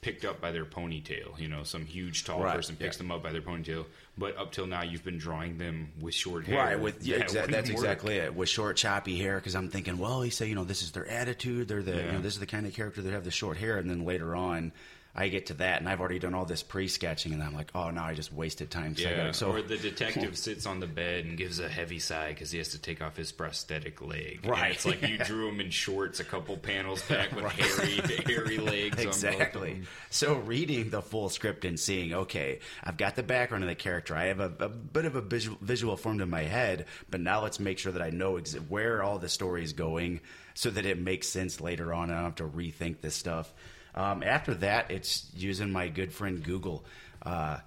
picked 0.02 0.26
up 0.26 0.42
by 0.42 0.52
their 0.52 0.66
ponytail. 0.66 1.40
You 1.40 1.48
know, 1.48 1.64
some 1.64 1.86
huge 1.86 2.26
tall 2.26 2.42
Right, 2.42 2.56
person 2.56 2.76
picks 2.76 2.96
yeah. 2.98 3.04
them 3.04 3.12
up 3.12 3.22
by 3.24 3.32
their 3.32 3.42
ponytail. 3.42 3.86
But 4.18 4.36
up 4.36 4.52
till 4.52 4.66
now, 4.66 4.82
you've 4.82 5.04
been 5.04 5.20
drawing 5.20 5.58
them 5.60 5.92
with 6.02 6.14
short 6.16 6.46
hair. 6.46 6.58
Right, 6.58 6.80
with 6.80 7.04
yeah, 7.06 7.20
That 7.20 7.28
exa- 7.30 7.48
that's 7.52 7.70
work. 7.70 7.78
exactly 7.78 8.16
it. 8.18 8.36
With 8.36 8.50
short, 8.50 8.78
choppy 8.78 9.18
hair, 9.20 9.36
because 9.36 9.56
I'm 9.56 9.70
thinking, 9.70 9.98
well, 10.00 10.22
he 10.22 10.32
said, 10.32 10.48
you 10.48 10.56
know, 10.56 10.64
this 10.64 10.82
is 10.82 10.92
their 10.92 11.08
attitude. 11.08 11.68
They're 11.68 11.84
the, 11.84 11.96
you 11.96 12.12
know, 12.12 12.20
this 12.22 12.34
is 12.34 12.40
the 12.40 12.46
kind 12.48 12.66
of 12.66 12.74
character 12.74 13.02
that 13.04 13.14
have 13.14 13.24
the 13.24 13.32
short 13.32 13.58
hair, 13.58 13.78
and 13.78 13.90
then 13.90 14.04
later 14.04 14.36
on, 14.36 14.72
I 15.14 15.28
get 15.28 15.48
to 15.48 15.56
that, 15.56 15.80
and 15.82 15.90
I've 15.90 16.00
already 16.00 16.20
done 16.20 16.34
all 16.34 16.46
this 16.46 16.64
pre-sketching, 16.64 17.34
and 17.34 17.44
I'm 17.44 17.54
like, 17.54 17.72
oh, 17.76 17.90
no, 17.92 18.02
I 18.02 18.14
just 18.14 18.32
wasted 18.32 18.72
time. 18.72 18.96
So 18.96 19.04
Yeah, 19.10 19.32
so 19.32 19.52
or 19.52 19.62
the 19.62 19.78
detective 19.90 20.38
sits 20.38 20.66
on 20.66 20.80
the 20.80 20.88
bed 20.88 21.26
and 21.26 21.38
gives 21.38 21.60
a 21.60 21.68
heavy 21.68 22.00
sigh 22.00 22.30
because 22.30 22.50
he 22.52 22.60
has 22.60 22.70
to 22.70 22.80
take 22.80 23.02
off 23.02 23.18
his 23.18 23.34
prosthetic 23.34 24.02
leg. 24.02 24.40
And 24.44 24.52
Right. 24.52 24.72
it's 24.72 24.86
like 24.86 25.02
you 25.02 25.18
drew 25.26 25.50
him 25.50 25.60
in 25.60 25.70
shorts 25.70 26.22
a 26.22 26.24
couple 26.24 26.56
panels 26.56 27.02
back 27.10 27.32
with 27.36 27.44
hairy, 27.52 28.24
hairy 28.26 28.58
legs. 28.58 28.98
on 29.00 29.04
both 29.06 29.16
of 29.24 29.32
Exactly. 29.32 29.82
So 30.10 30.36
reading 30.36 30.90
the 30.92 31.02
full 31.02 31.28
script 31.28 31.66
and 31.66 31.78
seeing, 31.78 32.14
okay, 32.14 32.60
I've 32.82 32.96
got 32.98 33.16
the 33.18 33.24
background 33.24 33.66
of 33.66 33.70
the 33.70 33.76
character. 33.76 34.16
I 34.16 34.28
have 34.28 34.40
a, 34.40 34.54
a 34.60 34.70
bit 34.70 35.04
of 35.04 35.16
a 35.18 35.22
visual, 35.22 35.58
visual 35.62 35.98
formed 35.98 36.22
in 36.22 36.30
my 36.30 36.44
head, 36.44 36.86
but 37.10 37.20
now 37.20 37.42
let's 37.44 37.60
make 37.60 37.80
sure 37.80 37.92
that 37.92 38.02
I 38.02 38.12
know 38.12 38.38
ex- 38.38 38.54
where 38.54 39.04
all 39.04 39.20
the 39.20 39.28
story 39.30 39.64
is 39.64 39.74
going 39.74 40.22
so 40.54 40.70
that 40.70 40.86
it 40.86 40.98
makes 41.00 41.28
sense 41.28 41.60
later 41.60 41.94
on. 41.94 42.04
and 42.10 42.14
I 42.14 42.16
don't 42.22 42.38
have 42.38 42.52
to 42.52 42.58
rethink 42.58 43.02
this 43.02 43.16
stuff. 43.16 43.54
Um, 43.96 44.24
after 44.24 44.54
that, 44.56 44.92
it's 44.92 45.30
using 45.36 45.72
my 45.72 45.90
good 45.90 46.14
friend 46.14 46.44
Google. 46.44 46.86
Uh, 47.22 47.58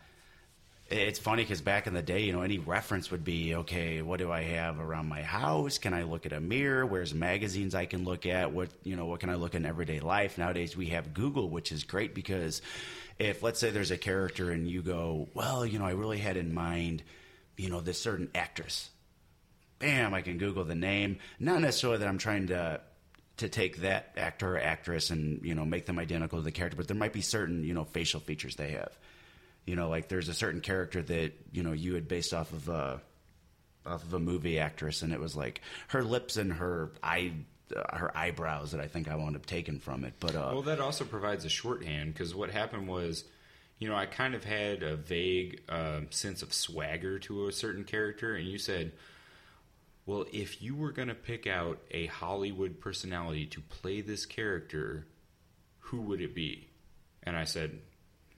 it's 0.90 1.18
funny 1.18 1.42
because 1.42 1.62
back 1.62 1.87
in 1.87 1.94
the 1.94 2.02
day, 2.02 2.20
you 2.20 2.32
know, 2.32 2.42
any 2.42 2.58
reference 2.58 3.10
would 3.10 3.24
be 3.24 3.54
okay. 3.54 4.02
What 4.02 4.18
do 4.18 4.30
I 4.30 4.42
have 4.42 4.78
around 4.78 5.08
my 5.08 5.22
house? 5.22 5.78
Can 5.78 5.94
I 5.94 6.02
look 6.02 6.26
at 6.26 6.32
a 6.32 6.40
mirror? 6.40 6.84
Where's 6.84 7.14
magazines 7.14 7.74
I 7.74 7.87
can 7.87 8.04
look 8.04 8.26
at? 8.26 8.52
What 8.52 8.68
you 8.82 8.94
know? 8.94 9.06
What 9.06 9.20
can 9.20 9.30
I 9.30 9.37
look 9.37 9.54
in 9.54 9.64
everyday 9.64 10.00
life? 10.00 10.37
Nowadays, 10.37 10.76
we 10.76 10.87
have 10.88 11.14
Google, 11.14 11.48
which 11.48 11.72
is 11.72 11.84
great 11.84 12.14
because 12.14 12.60
if 13.18 13.42
let's 13.42 13.60
say 13.60 13.70
there's 13.70 13.90
a 13.90 13.98
character 13.98 14.50
and 14.50 14.68
you 14.68 14.82
go, 14.82 15.28
well, 15.32 15.64
you 15.64 15.78
know, 15.78 15.87
I 15.87 15.92
really 15.92 16.18
had 16.18 16.37
in 16.37 16.52
mind, 16.52 17.02
you 17.56 17.70
know, 17.70 17.80
this 17.80 18.00
certain 18.00 18.30
actress. 18.34 18.90
Bam! 19.78 20.12
I 20.12 20.20
can 20.20 20.38
Google 20.38 20.64
the 20.64 20.74
name. 20.74 21.18
Not 21.38 21.60
necessarily 21.60 21.98
that 21.98 22.08
I'm 22.08 22.18
trying 22.18 22.48
to 22.48 22.80
to 23.38 23.49
take 23.49 23.79
that 23.79 24.12
actor 24.16 24.57
or 24.57 24.59
actress 24.59 25.11
and 25.11 25.44
you 25.44 25.55
know 25.55 25.64
make 25.64 25.87
them 25.87 25.99
identical 25.99 26.38
to 26.38 26.44
the 26.44 26.53
character, 26.53 26.77
but 26.77 26.88
there 26.88 26.97
might 26.97 27.12
be 27.12 27.20
certain 27.20 27.64
you 27.64 27.75
know 27.75 27.85
facial 27.85 28.20
features 28.20 28.57
they 28.57 28.73
have. 28.73 28.97
You 29.66 29.77
know, 29.77 29.88
like 29.88 30.09
there's 30.09 30.29
a 30.29 30.35
certain 30.35 30.61
character 30.61 31.03
that 31.03 31.33
you 31.53 31.62
know 31.62 31.73
you 31.73 31.94
had 31.94 32.07
based 32.07 32.35
off 32.35 32.53
of 32.53 32.68
a 32.68 33.01
off 33.87 34.03
of 34.03 34.14
a 34.14 34.18
movie 34.18 34.59
actress, 34.59 35.03
and 35.03 35.12
it 35.12 35.20
was 35.20 35.37
like 35.37 35.61
her 35.88 36.03
lips 36.03 36.37
and 36.37 36.53
her 36.53 36.92
eye 37.03 37.33
uh, 37.75 37.97
her 37.97 38.16
eyebrows 38.16 38.73
that 38.73 38.81
I 38.81 38.87
think 38.87 39.09
I 39.09 39.16
wound 39.16 39.37
up 39.37 39.47
taking 39.47 39.79
from 39.79 40.05
it. 40.05 40.14
But 40.20 40.37
uh, 40.37 40.51
Well, 40.53 40.62
that 40.62 40.81
also 40.81 41.05
provides 41.05 41.44
a 41.44 41.49
shorthand 41.49 42.12
because 42.12 42.35
what 42.35 42.51
happened 42.51 42.88
was, 42.88 43.25
you 43.79 43.88
know, 43.88 43.97
I 43.97 44.07
kind 44.07 44.35
of 44.35 44.44
had 44.44 44.83
a 44.83 44.97
vague 44.97 45.62
uh, 45.68 46.01
sense 46.11 46.42
of 46.42 46.53
swagger 46.53 47.18
to 47.20 47.49
a 47.49 47.53
certain 47.53 47.85
character, 47.85 48.35
and 48.35 48.47
you 48.47 48.59
said, 48.59 48.92
well, 50.07 50.27
if 50.33 50.61
you 50.62 50.75
were 50.77 50.93
going 50.93 51.09
to 51.09 51.14
pick 51.14 51.47
out 51.47 51.81
a 51.90 52.07
Hollywood 52.07 52.81
personality 52.81 53.47
to 53.47 53.61
play 53.61 54.01
this 54.01 54.27
character, 54.27 55.07
who 55.79 56.01
would 56.03 56.21
it 56.21 56.35
be? 56.35 56.69
And 57.23 57.37
I 57.37 57.45
said, 57.45 57.79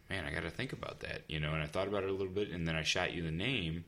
man, 0.09 0.25
I 0.25 0.31
got 0.33 0.43
to 0.45 0.51
think 0.51 0.73
about 0.73 1.01
that, 1.01 1.23
you 1.29 1.41
know. 1.41 1.53
And 1.53 1.63
I 1.63 1.67
thought 1.67 1.89
about 1.89 2.05
it 2.05 2.11
a 2.11 2.13
little 2.13 2.33
bit, 2.33 2.51
and 2.51 2.67
then 2.69 2.77
I 2.77 2.83
shot 2.83 3.13
you 3.13 3.23
the 3.23 3.33
name 3.33 3.85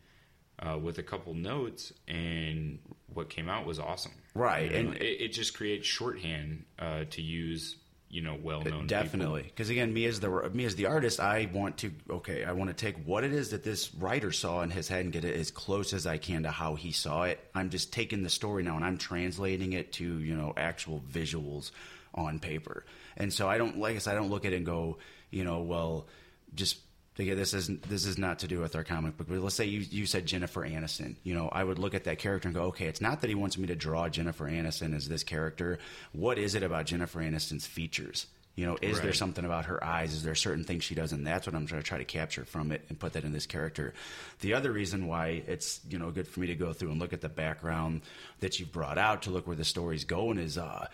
uh, 0.60 0.76
with 0.76 0.98
a 0.98 1.02
couple 1.04 1.34
notes, 1.34 1.92
and 2.08 2.80
what 3.14 3.30
came 3.30 3.48
out 3.48 3.64
was 3.64 3.78
awesome. 3.78 4.12
Right, 4.34 4.70
You 4.72 4.82
know, 4.82 4.90
and- 4.90 4.96
it, 5.00 5.20
it 5.20 5.28
just 5.32 5.54
creates 5.54 5.86
shorthand 5.86 6.64
uh, 6.80 7.04
to 7.10 7.22
use, 7.22 7.76
you 8.10 8.22
know, 8.22 8.38
well-known. 8.42 8.86
Definitely, 8.86 9.42
because 9.42 9.68
again, 9.70 9.92
me 9.92 10.06
as 10.06 10.20
the 10.20 10.28
me 10.52 10.64
as 10.64 10.76
the 10.76 10.86
artist, 10.86 11.20
I 11.20 11.48
want 11.52 11.78
to 11.78 11.92
okay, 12.08 12.44
I 12.44 12.52
want 12.52 12.70
to 12.70 12.74
take 12.74 12.96
what 13.04 13.22
it 13.22 13.32
is 13.32 13.50
that 13.50 13.62
this 13.64 13.94
writer 13.94 14.32
saw 14.32 14.62
in 14.62 14.70
his 14.70 14.88
head 14.88 15.04
and 15.04 15.12
get 15.12 15.24
it 15.24 15.36
as 15.36 15.50
close 15.50 15.92
as 15.92 16.06
I 16.06 16.16
can 16.16 16.44
to 16.44 16.50
how 16.50 16.74
he 16.74 16.92
saw 16.92 17.24
it. 17.24 17.38
I'm 17.54 17.70
just 17.70 17.92
taking 17.92 18.22
the 18.22 18.30
story 18.30 18.62
now 18.62 18.76
and 18.76 18.84
I'm 18.84 18.98
translating 18.98 19.74
it 19.74 19.92
to 19.94 20.04
you 20.04 20.34
know 20.34 20.54
actual 20.56 21.02
visuals 21.12 21.70
on 22.14 22.38
paper, 22.38 22.84
and 23.16 23.32
so 23.32 23.48
I 23.48 23.58
don't 23.58 23.78
like 23.78 23.96
I 23.96 23.98
said, 23.98 24.12
I 24.12 24.16
don't 24.16 24.30
look 24.30 24.44
at 24.44 24.52
it 24.52 24.56
and 24.56 24.66
go, 24.66 24.98
you 25.30 25.44
know, 25.44 25.60
well, 25.60 26.06
just. 26.54 26.78
Again, 27.18 27.36
this 27.36 27.52
isn't 27.52 27.82
this 27.88 28.06
is 28.06 28.16
not 28.16 28.40
to 28.40 28.46
do 28.46 28.60
with 28.60 28.76
our 28.76 28.84
comic 28.84 29.16
book, 29.16 29.26
but 29.28 29.38
let's 29.38 29.56
say 29.56 29.64
you, 29.64 29.80
you 29.80 30.06
said 30.06 30.24
Jennifer 30.24 30.62
Aniston. 30.62 31.16
You 31.24 31.34
know, 31.34 31.48
I 31.50 31.64
would 31.64 31.78
look 31.78 31.94
at 31.94 32.04
that 32.04 32.18
character 32.18 32.48
and 32.48 32.54
go, 32.54 32.64
okay, 32.64 32.86
it's 32.86 33.00
not 33.00 33.22
that 33.22 33.28
he 33.28 33.34
wants 33.34 33.58
me 33.58 33.66
to 33.66 33.74
draw 33.74 34.08
Jennifer 34.08 34.48
Aniston 34.48 34.94
as 34.94 35.08
this 35.08 35.24
character. 35.24 35.78
What 36.12 36.38
is 36.38 36.54
it 36.54 36.62
about 36.62 36.86
Jennifer 36.86 37.20
Aniston's 37.20 37.66
features? 37.66 38.26
You 38.54 38.66
know, 38.66 38.76
is 38.82 39.00
there 39.00 39.12
something 39.12 39.44
about 39.44 39.66
her 39.66 39.82
eyes? 39.84 40.12
Is 40.14 40.24
there 40.24 40.34
certain 40.34 40.64
things 40.64 40.82
she 40.82 40.96
does? 40.96 41.12
And 41.12 41.24
that's 41.24 41.46
what 41.46 41.54
I'm 41.54 41.64
trying 41.66 41.80
to 41.80 41.86
try 41.86 41.98
to 41.98 42.04
capture 42.04 42.44
from 42.44 42.72
it 42.72 42.84
and 42.88 42.98
put 42.98 43.12
that 43.12 43.22
in 43.22 43.32
this 43.32 43.46
character. 43.46 43.94
The 44.40 44.54
other 44.54 44.72
reason 44.72 45.06
why 45.06 45.44
it's 45.46 45.80
you 45.88 45.98
know 45.98 46.10
good 46.10 46.26
for 46.26 46.40
me 46.40 46.48
to 46.48 46.56
go 46.56 46.72
through 46.72 46.90
and 46.90 46.98
look 47.00 47.12
at 47.12 47.20
the 47.20 47.28
background 47.28 48.02
that 48.40 48.58
you've 48.58 48.72
brought 48.72 48.98
out 48.98 49.22
to 49.22 49.30
look 49.30 49.46
where 49.46 49.54
the 49.54 49.64
story's 49.64 50.04
going 50.04 50.38
is 50.38 50.58
uh, 50.58 50.88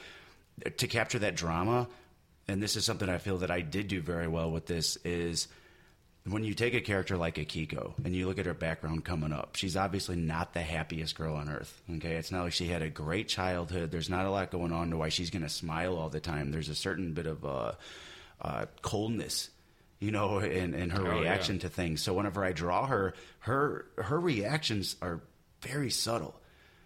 to 0.77 0.87
capture 0.87 1.19
that 1.21 1.37
drama. 1.37 1.89
And 2.49 2.63
this 2.63 2.77
is 2.77 2.85
something 2.85 3.09
I 3.09 3.17
feel 3.17 3.39
that 3.39 3.51
I 3.51 3.63
did 3.63 3.89
do 3.89 4.03
very 4.03 4.29
well 4.29 4.51
with 4.51 4.67
this 4.67 4.99
is 5.05 5.49
when 6.27 6.43
you 6.43 6.55
take 6.55 6.73
a 6.75 6.81
character 6.81 7.17
like 7.19 7.35
Akiko 7.37 7.93
and 8.03 8.15
you 8.17 8.27
look 8.27 8.39
at 8.39 8.47
her 8.47 8.55
background 8.55 9.05
coming 9.05 9.33
up, 9.33 9.57
she's 9.57 9.77
obviously 9.77 10.17
not 10.17 10.55
the 10.55 10.63
happiest 10.63 11.17
girl 11.17 11.35
on 11.37 11.51
earth. 11.51 11.83
Okay, 11.97 12.15
it's 12.15 12.33
not 12.33 12.45
like 12.45 12.53
she 12.55 12.67
had 12.67 12.81
a 12.81 12.89
great 12.89 13.29
childhood. 13.29 13.91
There's 13.91 14.09
not 14.09 14.25
a 14.25 14.31
lot 14.31 14.51
going 14.51 14.73
on 14.73 14.91
to 14.91 14.97
why 14.97 15.11
she's 15.11 15.29
going 15.31 15.43
to 15.43 15.51
smile 15.51 15.97
all 15.97 16.09
the 16.09 16.21
time. 16.21 16.51
There's 16.51 16.71
a 16.71 16.75
certain 16.75 17.13
bit 17.13 17.27
of 17.27 17.45
uh, 17.45 17.73
uh, 18.41 18.67
coldness, 18.81 19.51
you 20.01 20.13
know, 20.13 20.39
in, 20.39 20.73
in 20.73 20.89
her 20.91 21.07
Oh, 21.13 21.21
reaction 21.21 21.57
yeah. 21.57 21.63
to 21.63 21.69
things. 21.69 22.01
So 22.03 22.15
whenever 22.15 22.43
I 22.43 22.53
draw 22.53 22.87
her, 22.87 23.13
her 23.41 23.85
her 23.99 24.19
reactions 24.19 24.97
are 25.03 25.21
very 25.61 25.91
subtle. 25.91 26.41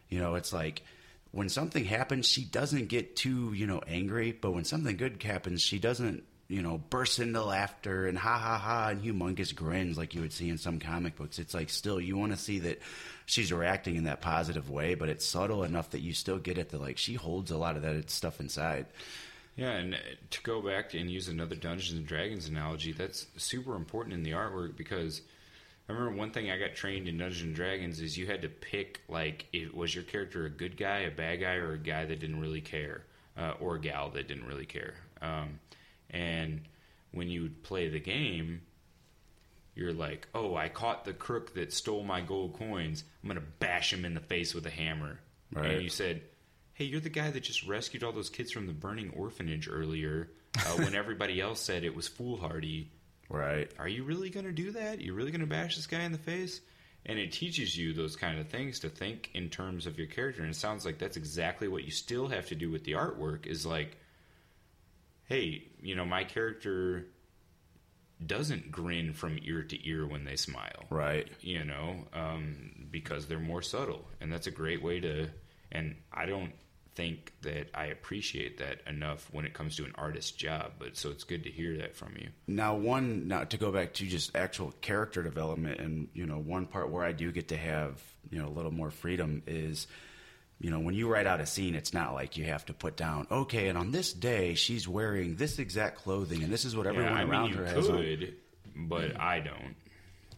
You 0.08 0.18
know, 0.18 0.34
it's 0.34 0.52
like 0.52 0.82
when 1.30 1.48
something 1.48 1.84
happens, 1.84 2.26
she 2.26 2.44
doesn't 2.44 2.88
get 2.88 3.14
too, 3.14 3.52
you 3.54 3.68
know, 3.68 3.82
angry, 3.86 4.32
but 4.32 4.50
when 4.50 4.64
something 4.64 4.96
good 4.96 5.22
happens, 5.22 5.62
she 5.62 5.78
doesn't 5.78 6.24
you 6.48 6.62
know, 6.62 6.78
bursts 6.78 7.18
into 7.18 7.42
laughter 7.42 8.06
and 8.06 8.16
ha 8.16 8.38
ha 8.38 8.56
ha 8.56 8.88
and 8.88 9.02
humongous 9.02 9.54
grins 9.54 9.98
like 9.98 10.14
you 10.14 10.22
would 10.22 10.32
see 10.32 10.48
in 10.48 10.56
some 10.56 10.80
comic 10.80 11.14
books. 11.16 11.38
It's 11.38 11.52
like 11.52 11.68
still 11.68 12.00
you 12.00 12.16
want 12.16 12.32
to 12.32 12.38
see 12.38 12.60
that 12.60 12.80
she's 13.26 13.52
reacting 13.52 13.96
in 13.96 14.04
that 14.04 14.22
positive 14.22 14.70
way, 14.70 14.94
but 14.94 15.10
it's 15.10 15.26
subtle 15.26 15.62
enough 15.62 15.90
that 15.90 16.00
you 16.00 16.14
still 16.14 16.38
get 16.38 16.56
it 16.56 16.70
that 16.70 16.80
like 16.80 16.96
she 16.96 17.14
holds 17.14 17.50
a 17.50 17.58
lot 17.58 17.76
of 17.76 17.82
that 17.82 18.10
stuff 18.10 18.40
inside. 18.40 18.86
Yeah, 19.56 19.72
and 19.72 19.94
uh, 19.94 19.98
to 20.30 20.42
go 20.42 20.62
back 20.62 20.94
and 20.94 21.10
use 21.10 21.28
another 21.28 21.56
Dungeons 21.56 21.98
and 21.98 22.06
Dragons 22.06 22.48
analogy, 22.48 22.92
that's 22.92 23.26
super 23.36 23.74
important 23.74 24.14
in 24.14 24.22
the 24.22 24.30
artwork 24.30 24.76
because 24.76 25.20
I 25.88 25.92
remember 25.92 26.16
one 26.16 26.30
thing 26.30 26.50
I 26.50 26.58
got 26.58 26.74
trained 26.74 27.08
in 27.08 27.18
Dungeons 27.18 27.42
and 27.42 27.54
Dragons 27.54 28.00
is 28.00 28.16
you 28.16 28.26
had 28.26 28.42
to 28.42 28.48
pick 28.48 29.02
like 29.08 29.46
it 29.52 29.74
was 29.74 29.94
your 29.94 30.04
character 30.04 30.46
a 30.46 30.50
good 30.50 30.78
guy, 30.78 31.00
a 31.00 31.10
bad 31.10 31.40
guy, 31.40 31.54
or 31.54 31.72
a 31.72 31.78
guy 31.78 32.06
that 32.06 32.20
didn't 32.20 32.40
really 32.40 32.60
care, 32.62 33.02
uh, 33.36 33.54
or 33.60 33.74
a 33.74 33.80
gal 33.80 34.08
that 34.10 34.28
didn't 34.28 34.46
really 34.46 34.66
care. 34.66 34.94
Um, 35.20 35.58
and 36.10 36.62
when 37.12 37.28
you 37.28 37.50
play 37.62 37.88
the 37.88 38.00
game, 38.00 38.62
you're 39.74 39.92
like, 39.92 40.28
oh, 40.34 40.56
I 40.56 40.68
caught 40.68 41.04
the 41.04 41.12
crook 41.12 41.54
that 41.54 41.72
stole 41.72 42.02
my 42.02 42.20
gold 42.20 42.54
coins. 42.54 43.04
I'm 43.22 43.28
gonna 43.28 43.42
bash 43.60 43.92
him 43.92 44.04
in 44.04 44.14
the 44.14 44.20
face 44.20 44.54
with 44.54 44.66
a 44.66 44.70
hammer. 44.70 45.20
Right. 45.52 45.70
And 45.72 45.82
you 45.82 45.88
said, 45.88 46.22
hey, 46.74 46.84
you're 46.84 47.00
the 47.00 47.08
guy 47.08 47.30
that 47.30 47.42
just 47.42 47.66
rescued 47.66 48.04
all 48.04 48.12
those 48.12 48.30
kids 48.30 48.52
from 48.52 48.66
the 48.66 48.72
burning 48.72 49.12
orphanage 49.16 49.68
earlier, 49.70 50.30
uh, 50.58 50.60
when 50.76 50.94
everybody 50.94 51.40
else 51.40 51.60
said 51.60 51.84
it 51.84 51.94
was 51.94 52.08
foolhardy. 52.08 52.90
Right. 53.28 53.70
Are 53.78 53.88
you 53.88 54.04
really 54.04 54.30
gonna 54.30 54.52
do 54.52 54.72
that? 54.72 55.00
You're 55.00 55.14
really 55.14 55.30
gonna 55.30 55.46
bash 55.46 55.76
this 55.76 55.86
guy 55.86 56.02
in 56.02 56.12
the 56.12 56.18
face? 56.18 56.60
And 57.06 57.18
it 57.18 57.32
teaches 57.32 57.76
you 57.76 57.94
those 57.94 58.16
kind 58.16 58.38
of 58.38 58.48
things 58.48 58.80
to 58.80 58.88
think 58.88 59.30
in 59.32 59.48
terms 59.48 59.86
of 59.86 59.96
your 59.96 60.08
character. 60.08 60.42
And 60.42 60.50
it 60.50 60.56
sounds 60.56 60.84
like 60.84 60.98
that's 60.98 61.16
exactly 61.16 61.68
what 61.68 61.84
you 61.84 61.90
still 61.90 62.28
have 62.28 62.48
to 62.48 62.54
do 62.54 62.70
with 62.70 62.84
the 62.84 62.92
artwork. 62.92 63.46
Is 63.46 63.64
like 63.64 63.96
hey, 65.28 65.67
you 65.82 65.94
know, 65.94 66.04
my 66.04 66.24
character 66.24 67.06
doesn't 68.24 68.72
grin 68.72 69.12
from 69.12 69.38
ear 69.42 69.62
to 69.62 69.88
ear 69.88 70.06
when 70.06 70.24
they 70.24 70.36
smile. 70.36 70.84
Right. 70.90 71.28
You 71.40 71.64
know, 71.64 72.04
um, 72.12 72.86
because 72.90 73.26
they're 73.26 73.38
more 73.38 73.62
subtle. 73.62 74.04
And 74.20 74.32
that's 74.32 74.46
a 74.46 74.50
great 74.50 74.82
way 74.82 75.00
to. 75.00 75.28
And 75.70 75.96
I 76.12 76.26
don't 76.26 76.52
think 76.98 77.32
that 77.42 77.68
I 77.74 77.86
appreciate 77.86 78.58
that 78.58 78.80
enough 78.84 79.28
when 79.30 79.44
it 79.44 79.54
comes 79.54 79.76
to 79.76 79.84
an 79.84 79.92
artist's 79.96 80.32
job. 80.32 80.72
But 80.80 80.96
so 80.96 81.10
it's 81.10 81.22
good 81.22 81.44
to 81.44 81.50
hear 81.50 81.76
that 81.76 81.94
from 81.94 82.14
you. 82.18 82.30
Now, 82.48 82.74
one 82.74 83.28
now 83.28 83.44
to 83.44 83.56
go 83.56 83.70
back 83.70 83.94
to 83.94 84.06
just 84.06 84.34
actual 84.34 84.74
character 84.80 85.22
development, 85.22 85.80
and 85.80 86.08
you 86.12 86.26
know, 86.26 86.38
one 86.38 86.66
part 86.66 86.90
where 86.90 87.04
I 87.04 87.12
do 87.12 87.30
get 87.30 87.48
to 87.48 87.56
have 87.56 88.02
you 88.30 88.42
know 88.42 88.48
a 88.48 88.50
little 88.50 88.72
more 88.72 88.90
freedom 88.90 89.44
is, 89.46 89.86
you 90.60 90.70
know, 90.70 90.80
when 90.80 90.94
you 90.94 91.08
write 91.08 91.26
out 91.26 91.40
a 91.40 91.46
scene, 91.46 91.74
it's 91.74 91.94
not 91.94 92.14
like 92.14 92.36
you 92.36 92.44
have 92.44 92.66
to 92.66 92.74
put 92.74 92.96
down, 92.96 93.26
okay, 93.30 93.68
and 93.68 93.78
on 93.78 93.92
this 93.92 94.12
day 94.12 94.54
she's 94.54 94.88
wearing 94.88 95.36
this 95.36 95.58
exact 95.58 95.98
clothing, 95.98 96.42
and 96.42 96.52
this 96.52 96.64
is 96.64 96.76
what 96.76 96.86
everyone 96.86 97.12
yeah, 97.12 97.20
I 97.20 97.24
around 97.24 97.50
mean, 97.50 97.58
her 97.58 97.66
has. 97.66 97.88
on. 97.88 97.98
could, 97.98 98.34
but 98.74 99.20
I 99.20 99.40
don't. 99.40 99.76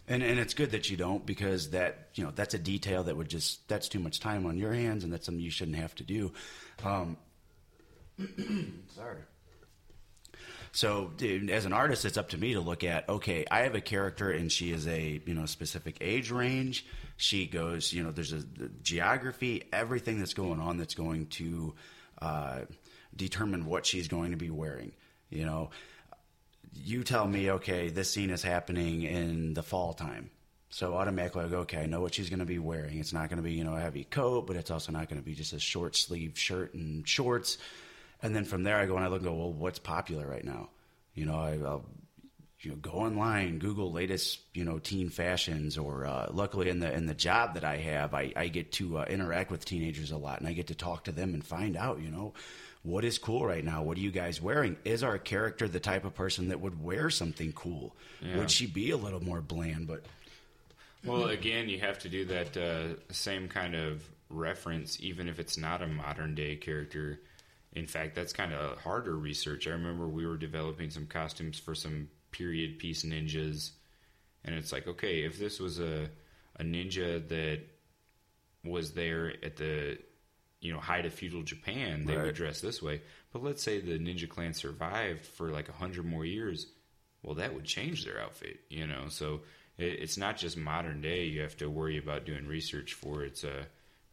And 0.09 0.23
and 0.23 0.41
it's 0.41 0.55
good 0.55 0.73
that 0.73 0.91
you 0.91 0.97
don't 0.97 1.25
because 1.25 1.71
that 1.71 2.09
you 2.15 2.25
know 2.25 2.33
that's 2.35 2.53
a 2.55 2.59
detail 2.59 3.05
that 3.05 3.17
would 3.17 3.29
just 3.29 3.67
that's 3.69 3.89
too 3.89 4.01
much 4.01 4.19
time 4.19 4.45
on 4.45 4.59
your 4.59 4.73
hands 4.73 5.05
and 5.05 5.13
that's 5.13 5.25
something 5.25 5.43
you 5.43 5.51
shouldn't 5.51 5.77
have 5.77 5.95
to 5.97 6.05
do. 6.05 6.33
Um, 6.85 7.17
sorry. 8.89 9.21
So, 10.73 11.11
as 11.51 11.65
an 11.65 11.73
artist, 11.73 12.05
it's 12.05 12.17
up 12.17 12.29
to 12.31 12.39
me 12.39 12.55
to 12.55 12.61
look 12.61 12.85
at. 12.85 13.09
Okay, 13.09 13.45
I 13.51 13.61
have 13.61 13.75
a 13.75 13.81
character, 13.81 14.31
and 14.31 14.51
she 14.51 14.71
is 14.71 14.87
a 14.87 15.21
you 15.27 15.35
know 15.35 15.47
specific 15.47 15.97
age 16.01 16.31
range. 16.31 16.87
She 17.17 17.47
goes, 17.47 17.93
you 17.93 18.03
know, 18.03 18.13
there's 18.13 18.33
a 18.33 18.39
the 18.39 18.71
geography, 18.83 19.65
everything 19.73 20.19
that's 20.19 20.35
going 20.35 20.61
on 20.61 20.77
that's 20.77 20.95
going 20.95 21.27
to 21.27 21.75
uh, 22.23 22.61
determine 23.15 23.67
what 23.67 23.85
she's 23.85 24.09
going 24.09 24.31
to 24.31 24.37
be 24.37 24.51
wearing. 24.51 24.93
You 25.29 25.45
know, 25.45 25.71
you 26.73 27.03
tell 27.03 27.27
me, 27.27 27.51
okay, 27.51 27.89
this 27.89 28.11
scene 28.11 28.31
is 28.31 28.43
happening 28.43 29.03
in 29.03 29.55
the 29.55 29.63
fall 29.63 29.93
time. 29.93 30.31
So 30.71 30.95
automatically 30.95 31.45
I 31.45 31.49
go, 31.49 31.59
okay, 31.61 31.79
I 31.79 31.87
know 31.87 32.01
what 32.01 32.15
she's 32.15 32.31
going 32.31 32.39
to 32.39 32.47
be 32.47 32.61
wearing. 32.61 32.99
It's 32.99 33.13
not 33.13 33.29
going 33.29 33.39
to 33.39 33.43
be, 33.43 33.53
you 33.53 33.65
know, 33.65 33.75
a 33.75 33.81
heavy 33.81 34.05
coat, 34.05 34.47
but 34.47 34.55
it's 34.55 34.71
also 34.71 34.93
not 34.93 35.09
going 35.09 35.21
to 35.21 35.25
be 35.25 35.35
just 35.35 35.53
a 35.53 35.59
short 35.59 35.97
sleeve 35.97 36.39
shirt 36.39 36.75
and 36.75 37.07
shorts. 37.07 37.59
And 38.23 38.35
then 38.35 38.45
from 38.45 38.63
there 38.63 38.77
I 38.77 38.87
go 38.87 38.97
and 38.97 39.05
I 39.05 39.09
look 39.09 39.21
and 39.21 39.29
go, 39.29 39.35
well, 39.35 39.53
what's 39.53 39.79
popular 39.79 40.27
right 40.27 40.45
now? 40.45 40.71
You 41.15 41.27
know, 41.27 41.37
I, 41.37 41.59
I'll 41.65 41.85
you 42.63 42.71
know, 42.71 42.77
go 42.77 42.91
online, 42.91 43.59
Google 43.59 43.91
latest, 43.91 44.41
you 44.53 44.65
know, 44.65 44.79
teen 44.79 45.09
fashions, 45.09 45.79
or 45.79 46.05
uh, 46.05 46.29
luckily 46.31 46.69
in 46.69 46.81
the 46.81 46.93
in 46.93 47.07
the 47.07 47.15
job 47.15 47.55
that 47.55 47.65
I 47.65 47.79
have, 47.79 48.13
I, 48.13 48.33
I 48.37 48.49
get 48.49 48.73
to 48.73 48.99
uh, 48.99 49.05
interact 49.09 49.51
with 49.51 49.65
teenagers 49.65 50.11
a 50.11 50.19
lot, 50.19 50.41
and 50.41 50.49
I 50.49 50.53
get 50.53 50.67
to 50.67 50.75
talk 50.75 51.05
to 51.05 51.13
them 51.13 51.33
and 51.33 51.45
find 51.45 51.77
out, 51.77 52.01
you 52.01 52.11
know, 52.11 52.35
what 52.83 53.05
is 53.05 53.19
cool 53.19 53.47
right 53.47 53.65
now? 53.65 53.83
What 53.83 53.97
are 53.97 54.01
you 54.01 54.11
guys 54.11 54.43
wearing? 54.43 54.77
Is 54.85 55.03
our 55.03 55.19
character 55.19 55.69
the 55.69 55.81
type 55.81 56.05
of 56.05 56.15
person 56.15 56.49
that 56.49 56.61
would 56.61 56.83
wear 56.83 57.09
something 57.09 57.53
cool? 57.53 57.95
Yeah. 58.21 58.39
Would 58.39 58.51
she 58.51 58.67
be 58.67 58.91
a 58.91 58.97
little 58.97 59.23
more 59.23 59.41
bland? 59.41 59.87
But 59.87 60.05
Well, 61.05 61.29
again, 61.29 61.71
you 61.71 61.81
have 61.81 61.99
to 62.01 62.11
do 62.11 62.27
that 62.27 62.57
uh, 62.57 63.13
same 63.13 63.49
kind 63.49 63.75
of 63.75 64.03
reference, 64.29 64.99
even 65.01 65.29
if 65.29 65.39
it's 65.39 65.57
not 65.57 65.83
a 65.83 65.87
modern 65.87 66.35
day 66.35 66.57
character. 66.57 67.21
In 67.73 67.87
fact, 67.87 68.15
that's 68.15 68.33
kind 68.33 68.53
of 68.53 68.79
harder 68.79 69.17
research. 69.17 69.67
I 69.67 69.71
remember 69.71 70.09
we 70.09 70.27
were 70.27 70.37
developing 70.37 70.91
some 70.91 71.07
costumes 71.07 71.59
for 71.59 71.75
some 71.75 72.09
period 72.33 72.79
piece 72.79 73.05
ninjas, 73.05 73.71
and 74.45 74.55
it's 74.55 74.73
like, 74.73 74.89
okay, 74.89 75.21
if 75.25 75.39
this 75.39 75.61
was 75.61 75.79
a 75.79 76.09
a 76.57 76.63
ninja 76.65 77.27
that 77.29 77.61
was 78.65 78.93
there 78.93 79.33
at 79.43 79.57
the 79.57 79.99
you 80.61 80.73
know 80.73 80.81
height 80.81 81.07
of 81.07 81.15
feudal 81.15 81.43
Japan, 81.43 82.07
they 82.07 82.17
Right. 82.17 82.27
would 82.27 82.35
dress 82.35 82.61
this 82.61 82.83
way. 82.83 83.01
But 83.33 83.43
let's 83.43 83.63
say 83.63 83.81
the 83.81 83.99
ninja 83.99 84.29
clan 84.29 84.53
survived 84.55 85.25
for 85.25 85.51
like 85.51 85.69
a 85.69 85.73
hundred 85.73 86.05
more 86.05 86.25
years, 86.25 86.67
well, 87.23 87.37
that 87.37 87.55
would 87.55 87.65
change 87.65 88.05
their 88.05 88.21
outfit, 88.21 88.61
you 88.69 88.87
know. 88.87 89.09
So 89.09 89.43
it, 89.79 90.01
it's 90.01 90.17
not 90.19 90.37
just 90.37 90.57
modern 90.57 91.01
day. 91.01 91.25
You 91.27 91.41
have 91.43 91.57
to 91.59 91.71
worry 91.71 91.99
about 91.99 92.27
doing 92.27 92.47
research 92.47 92.95
for 92.95 93.23
it's 93.25 93.45
uh, 93.45 93.65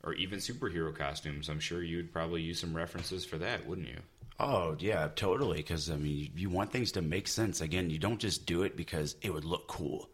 or 0.04 0.14
even 0.14 0.40
superhero 0.40 0.96
costumes. 0.96 1.50
I'm 1.50 1.60
sure 1.60 1.82
you'd 1.84 2.12
probably 2.14 2.42
use 2.42 2.60
some 2.60 2.76
references 2.76 3.26
for 3.26 3.38
that, 3.40 3.66
wouldn't 3.68 3.88
you? 3.88 4.00
oh 4.40 4.76
yeah, 4.80 5.08
totally. 5.16 5.58
Because 5.58 5.90
I 5.90 5.96
mean, 5.96 6.32
you 6.36 6.50
want 6.50 6.72
things 6.72 6.92
to 6.94 7.02
make 7.02 7.28
sense. 7.28 7.60
Again, 7.62 7.90
you 7.90 7.98
don't 8.00 8.20
just 8.20 8.46
do 8.46 8.64
it 8.64 8.78
because 8.78 9.16
it 9.22 9.34
would 9.34 9.46
look 9.46 9.68
cool. 9.68 10.10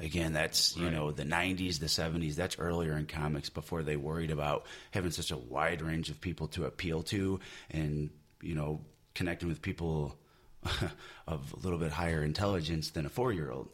Again, 0.00 0.32
that's 0.32 0.76
you 0.76 0.84
Right. 0.84 0.92
know 0.92 1.10
the 1.12 1.24
'90s, 1.24 1.78
the 1.78 1.86
'70s. 1.86 2.34
That's 2.36 2.58
earlier 2.58 2.96
in 2.96 3.06
comics 3.06 3.50
before 3.50 3.82
they 3.82 3.96
worried 3.96 4.30
about 4.30 4.66
having 4.92 5.10
such 5.12 5.30
a 5.30 5.36
wide 5.36 5.82
range 5.82 6.08
of 6.10 6.20
people 6.20 6.48
to 6.48 6.66
appeal 6.66 7.02
to, 7.04 7.40
and 7.70 8.10
you 8.42 8.54
know 8.54 8.80
connecting 9.14 9.48
with 9.48 9.60
people 9.62 10.16
of 11.26 11.52
a 11.52 11.56
little 11.60 11.78
bit 11.78 11.90
higher 11.92 12.22
intelligence 12.22 12.90
than 12.90 13.06
a 13.06 13.08
four-year-old. 13.08 13.68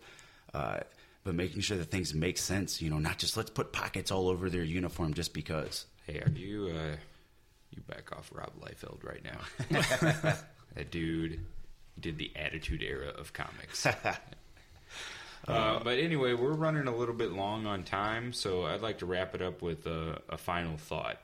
Uh, 0.52 0.80
but 1.24 1.34
making 1.34 1.62
sure 1.62 1.76
that 1.78 1.90
things 1.90 2.14
make 2.14 2.38
sense, 2.38 2.80
you 2.80 2.90
know, 2.90 2.98
not 2.98 3.18
just 3.18 3.36
let's 3.36 3.50
put 3.50 3.72
pockets 3.72 4.10
all 4.10 4.28
over 4.28 4.50
their 4.50 4.62
uniform 4.62 5.14
just 5.14 5.32
because. 5.32 5.86
Hey, 6.06 6.20
are 6.20 6.30
you 6.30 6.68
uh, 6.68 6.96
you 7.70 7.82
back 7.88 8.12
off 8.12 8.30
Rob 8.32 8.52
Liefeld 8.60 9.02
right 9.02 9.24
now? 9.24 9.40
that 10.74 10.90
dude 10.90 11.40
did 11.98 12.18
the 12.18 12.30
Attitude 12.36 12.82
Era 12.82 13.08
of 13.08 13.32
comics. 13.32 13.86
Uh, 15.46 15.78
but 15.84 15.98
anyway, 15.98 16.32
we're 16.32 16.54
running 16.54 16.86
a 16.86 16.96
little 16.96 17.14
bit 17.14 17.32
long 17.32 17.66
on 17.66 17.82
time, 17.82 18.32
so 18.32 18.64
I'd 18.64 18.80
like 18.80 18.98
to 19.00 19.06
wrap 19.06 19.34
it 19.34 19.42
up 19.42 19.60
with 19.60 19.86
a, 19.86 20.20
a 20.30 20.38
final 20.38 20.78
thought. 20.78 21.18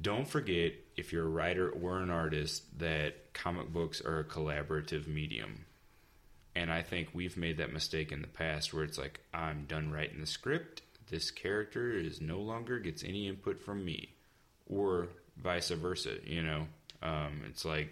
Don't 0.00 0.26
forget, 0.26 0.72
if 0.96 1.12
you're 1.12 1.26
a 1.26 1.28
writer 1.28 1.68
or 1.68 1.98
an 1.98 2.08
artist, 2.08 2.78
that 2.78 3.34
comic 3.34 3.70
books 3.70 4.00
are 4.00 4.20
a 4.20 4.24
collaborative 4.24 5.06
medium. 5.06 5.66
And 6.56 6.70
I 6.70 6.82
think 6.82 7.08
we've 7.12 7.36
made 7.36 7.58
that 7.58 7.72
mistake 7.72 8.12
in 8.12 8.20
the 8.20 8.28
past 8.28 8.72
where 8.72 8.84
it's 8.84 8.98
like, 8.98 9.20
I'm 9.32 9.64
done 9.66 9.90
writing 9.90 10.20
the 10.20 10.26
script. 10.26 10.82
This 11.10 11.30
character 11.30 11.92
is 11.92 12.20
no 12.20 12.40
longer 12.40 12.78
gets 12.78 13.02
any 13.02 13.28
input 13.28 13.60
from 13.60 13.84
me. 13.84 14.14
Or 14.66 15.08
vice 15.36 15.70
versa, 15.70 16.16
you 16.24 16.42
know? 16.42 16.66
Um, 17.02 17.42
it's 17.48 17.64
like, 17.64 17.90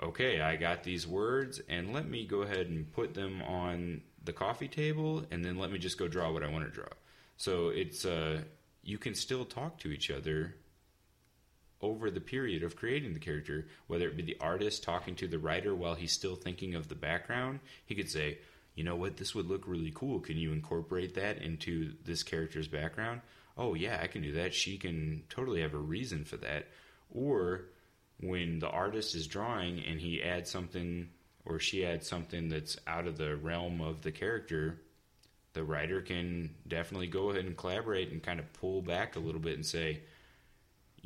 okay, 0.00 0.40
I 0.40 0.56
got 0.56 0.84
these 0.84 1.06
words, 1.06 1.60
and 1.68 1.92
let 1.92 2.08
me 2.08 2.24
go 2.24 2.42
ahead 2.42 2.68
and 2.68 2.90
put 2.92 3.14
them 3.14 3.42
on 3.42 4.02
the 4.24 4.32
coffee 4.32 4.68
table, 4.68 5.24
and 5.30 5.44
then 5.44 5.58
let 5.58 5.72
me 5.72 5.78
just 5.78 5.98
go 5.98 6.06
draw 6.06 6.32
what 6.32 6.44
I 6.44 6.48
want 6.48 6.64
to 6.64 6.70
draw. 6.70 6.88
So 7.36 7.68
it's, 7.68 8.04
uh, 8.04 8.42
you 8.82 8.98
can 8.98 9.14
still 9.14 9.44
talk 9.44 9.78
to 9.80 9.88
each 9.88 10.10
other 10.10 10.54
over 11.80 12.10
the 12.10 12.20
period 12.20 12.62
of 12.62 12.76
creating 12.76 13.12
the 13.12 13.20
character, 13.20 13.66
whether 13.86 14.08
it 14.08 14.16
be 14.16 14.22
the 14.22 14.36
artist 14.40 14.82
talking 14.82 15.14
to 15.14 15.28
the 15.28 15.38
writer 15.38 15.74
while 15.74 15.94
he's 15.94 16.12
still 16.12 16.34
thinking 16.34 16.74
of 16.74 16.88
the 16.88 16.94
background, 16.94 17.60
he 17.86 17.94
could 17.94 18.10
say, 18.10 18.38
you 18.74 18.84
know 18.84 18.96
what, 18.96 19.16
this 19.16 19.34
would 19.34 19.48
look 19.48 19.66
really 19.66 19.92
cool. 19.94 20.20
Can 20.20 20.36
you 20.36 20.52
incorporate 20.52 21.14
that 21.14 21.38
into 21.38 21.92
this 22.04 22.22
character's 22.22 22.68
background? 22.68 23.20
Oh, 23.56 23.74
yeah, 23.74 23.98
I 24.00 24.06
can 24.06 24.22
do 24.22 24.32
that. 24.34 24.54
She 24.54 24.78
can 24.78 25.24
totally 25.28 25.62
have 25.62 25.74
a 25.74 25.78
reason 25.78 26.24
for 26.24 26.36
that. 26.38 26.68
Or 27.12 27.66
when 28.20 28.58
the 28.58 28.68
artist 28.68 29.14
is 29.14 29.26
drawing 29.26 29.82
and 29.84 30.00
he 30.00 30.22
adds 30.22 30.50
something 30.50 31.08
or 31.44 31.58
she 31.58 31.84
adds 31.84 32.06
something 32.08 32.48
that's 32.48 32.76
out 32.86 33.06
of 33.06 33.16
the 33.16 33.36
realm 33.36 33.80
of 33.80 34.02
the 34.02 34.12
character, 34.12 34.80
the 35.54 35.64
writer 35.64 36.00
can 36.00 36.54
definitely 36.66 37.06
go 37.06 37.30
ahead 37.30 37.46
and 37.46 37.56
collaborate 37.56 38.12
and 38.12 38.22
kind 38.22 38.38
of 38.38 38.52
pull 38.52 38.82
back 38.82 39.16
a 39.16 39.20
little 39.20 39.40
bit 39.40 39.54
and 39.54 39.66
say, 39.66 40.00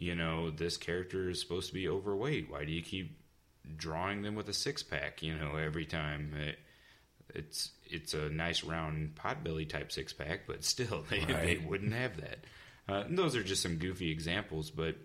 you 0.03 0.15
know, 0.15 0.51
this 0.51 0.77
character 0.77 1.31
is 1.31 1.41
supposed 1.41 1.69
to 1.69 1.75
be 1.75 1.89
overweight. 1.89 2.51
Why 2.51 2.65
do 2.65 2.73
you 2.73 2.83
keep 2.83 3.17
drawing 3.77 4.23
them 4.23 4.35
with 4.35 4.49
a 4.49 4.53
six 4.53 4.83
pack, 4.83 5.23
you 5.23 5.35
know, 5.35 5.57
every 5.57 5.87
time. 5.87 6.33
It, 6.37 6.59
it's 7.35 7.71
it's 7.89 8.15
a 8.15 8.29
nice 8.29 8.65
round 8.65 9.15
potbelly 9.15 9.69
type 9.69 9.93
six 9.93 10.13
pack, 10.13 10.41
but 10.47 10.65
still 10.65 11.05
they, 11.11 11.25
they 11.25 11.59
wouldn't 11.65 11.95
have 11.95 12.21
that. 12.21 12.39
Uh, 12.89 13.05
those 13.09 13.37
are 13.37 13.45
just 13.45 13.63
some 13.63 13.77
goofy 13.77 14.11
examples, 14.11 14.71
but 14.71 14.97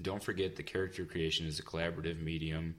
don't 0.00 0.22
forget 0.22 0.56
the 0.56 0.62
character 0.62 1.04
creation 1.04 1.46
is 1.46 1.58
a 1.58 1.64
collaborative 1.64 2.22
medium, 2.22 2.76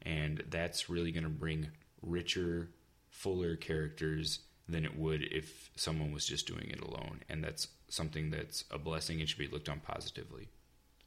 and 0.00 0.42
that's 0.50 0.88
really 0.88 1.12
going 1.12 1.24
to 1.24 1.30
bring 1.30 1.68
richer, 2.00 2.70
fuller 3.10 3.56
characters 3.56 4.40
than 4.68 4.84
it 4.84 4.98
would 4.98 5.22
if 5.22 5.70
someone 5.76 6.12
was 6.12 6.26
just 6.26 6.46
doing 6.46 6.70
it 6.70 6.80
alone. 6.80 7.20
And 7.28 7.44
that's 7.44 7.68
something 7.88 8.30
that's 8.30 8.64
a 8.70 8.78
blessing 8.78 9.20
and 9.20 9.28
should 9.28 9.38
be 9.38 9.48
looked 9.48 9.68
on 9.68 9.80
positively. 9.80 10.48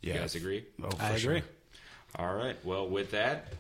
You 0.02 0.14
Yes. 0.14 0.20
guys 0.22 0.36
agree? 0.36 0.66
Oh, 0.84 0.90
for 0.92 1.02
I 1.02 1.18
sure. 1.18 1.36
agree. 1.38 1.48
All 2.16 2.36
right. 2.36 2.58
Well, 2.64 2.88
with 2.90 3.12
that, 3.12 3.54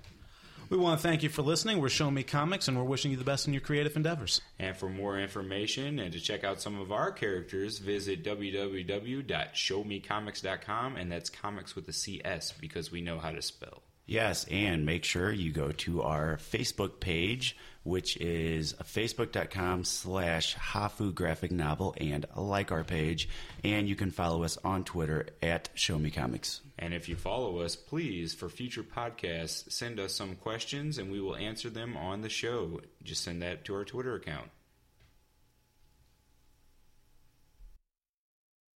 We 0.69 0.77
want 0.77 0.99
to 0.99 1.07
thank 1.07 1.21
you 1.21 1.29
for 1.29 1.43
listening. 1.43 1.77
We're 1.79 1.89
Show 1.89 2.09
Me 2.09 2.23
Comics, 2.23 2.67
and 2.67 2.75
we're 2.75 2.83
wishing 2.85 3.11
you 3.11 3.17
the 3.17 3.23
best 3.23 3.45
in 3.45 3.53
your 3.53 3.61
creative 3.61 3.95
endeavors. 3.95 4.41
And 4.57 4.75
for 4.75 4.89
more 4.89 5.19
information 5.19 5.99
and 5.99 6.11
to 6.11 6.19
check 6.19 6.43
out 6.43 6.59
some 6.59 6.79
of 6.79 6.91
our 6.91 7.11
characters, 7.11 7.77
visit 7.77 8.23
www.showmecomics.com, 8.23 10.95
and 10.95 11.11
that's 11.11 11.29
comics 11.29 11.75
with 11.75 11.87
a 11.87 11.93
CS 11.93 12.51
because 12.53 12.91
we 12.91 13.01
know 13.01 13.19
how 13.19 13.29
to 13.31 13.43
spell. 13.43 13.83
Yes, 14.07 14.45
and 14.51 14.85
make 14.85 15.03
sure 15.03 15.31
you 15.31 15.51
go 15.51 15.71
to 15.71 16.03
our 16.03 16.37
Facebook 16.37 16.99
page, 16.99 17.57
which 17.85 18.17
is 18.17 18.73
facebook.com 18.83 19.83
slash 19.83 20.55
Hafu 20.55 21.13
Graphic 21.13 21.51
Novel, 21.51 21.95
and 21.97 22.25
like 22.35 22.71
our 22.71 22.83
page. 22.83 23.29
And 23.63 23.87
you 23.87 23.95
can 23.95 24.11
follow 24.11 24.43
us 24.43 24.57
on 24.63 24.83
Twitter 24.83 25.27
at 25.41 25.69
Show 25.75 25.97
Me 25.97 26.09
Comics. 26.09 26.61
And 26.77 26.93
if 26.93 27.07
you 27.07 27.15
follow 27.15 27.59
us, 27.59 27.75
please, 27.75 28.33
for 28.33 28.49
future 28.49 28.83
podcasts, 28.83 29.71
send 29.71 29.99
us 29.99 30.13
some 30.13 30.35
questions 30.35 30.97
and 30.97 31.11
we 31.11 31.21
will 31.21 31.35
answer 31.35 31.69
them 31.69 31.95
on 31.95 32.21
the 32.21 32.29
show. 32.29 32.81
Just 33.03 33.23
send 33.23 33.41
that 33.43 33.63
to 33.65 33.75
our 33.75 33.85
Twitter 33.85 34.15
account. 34.15 34.49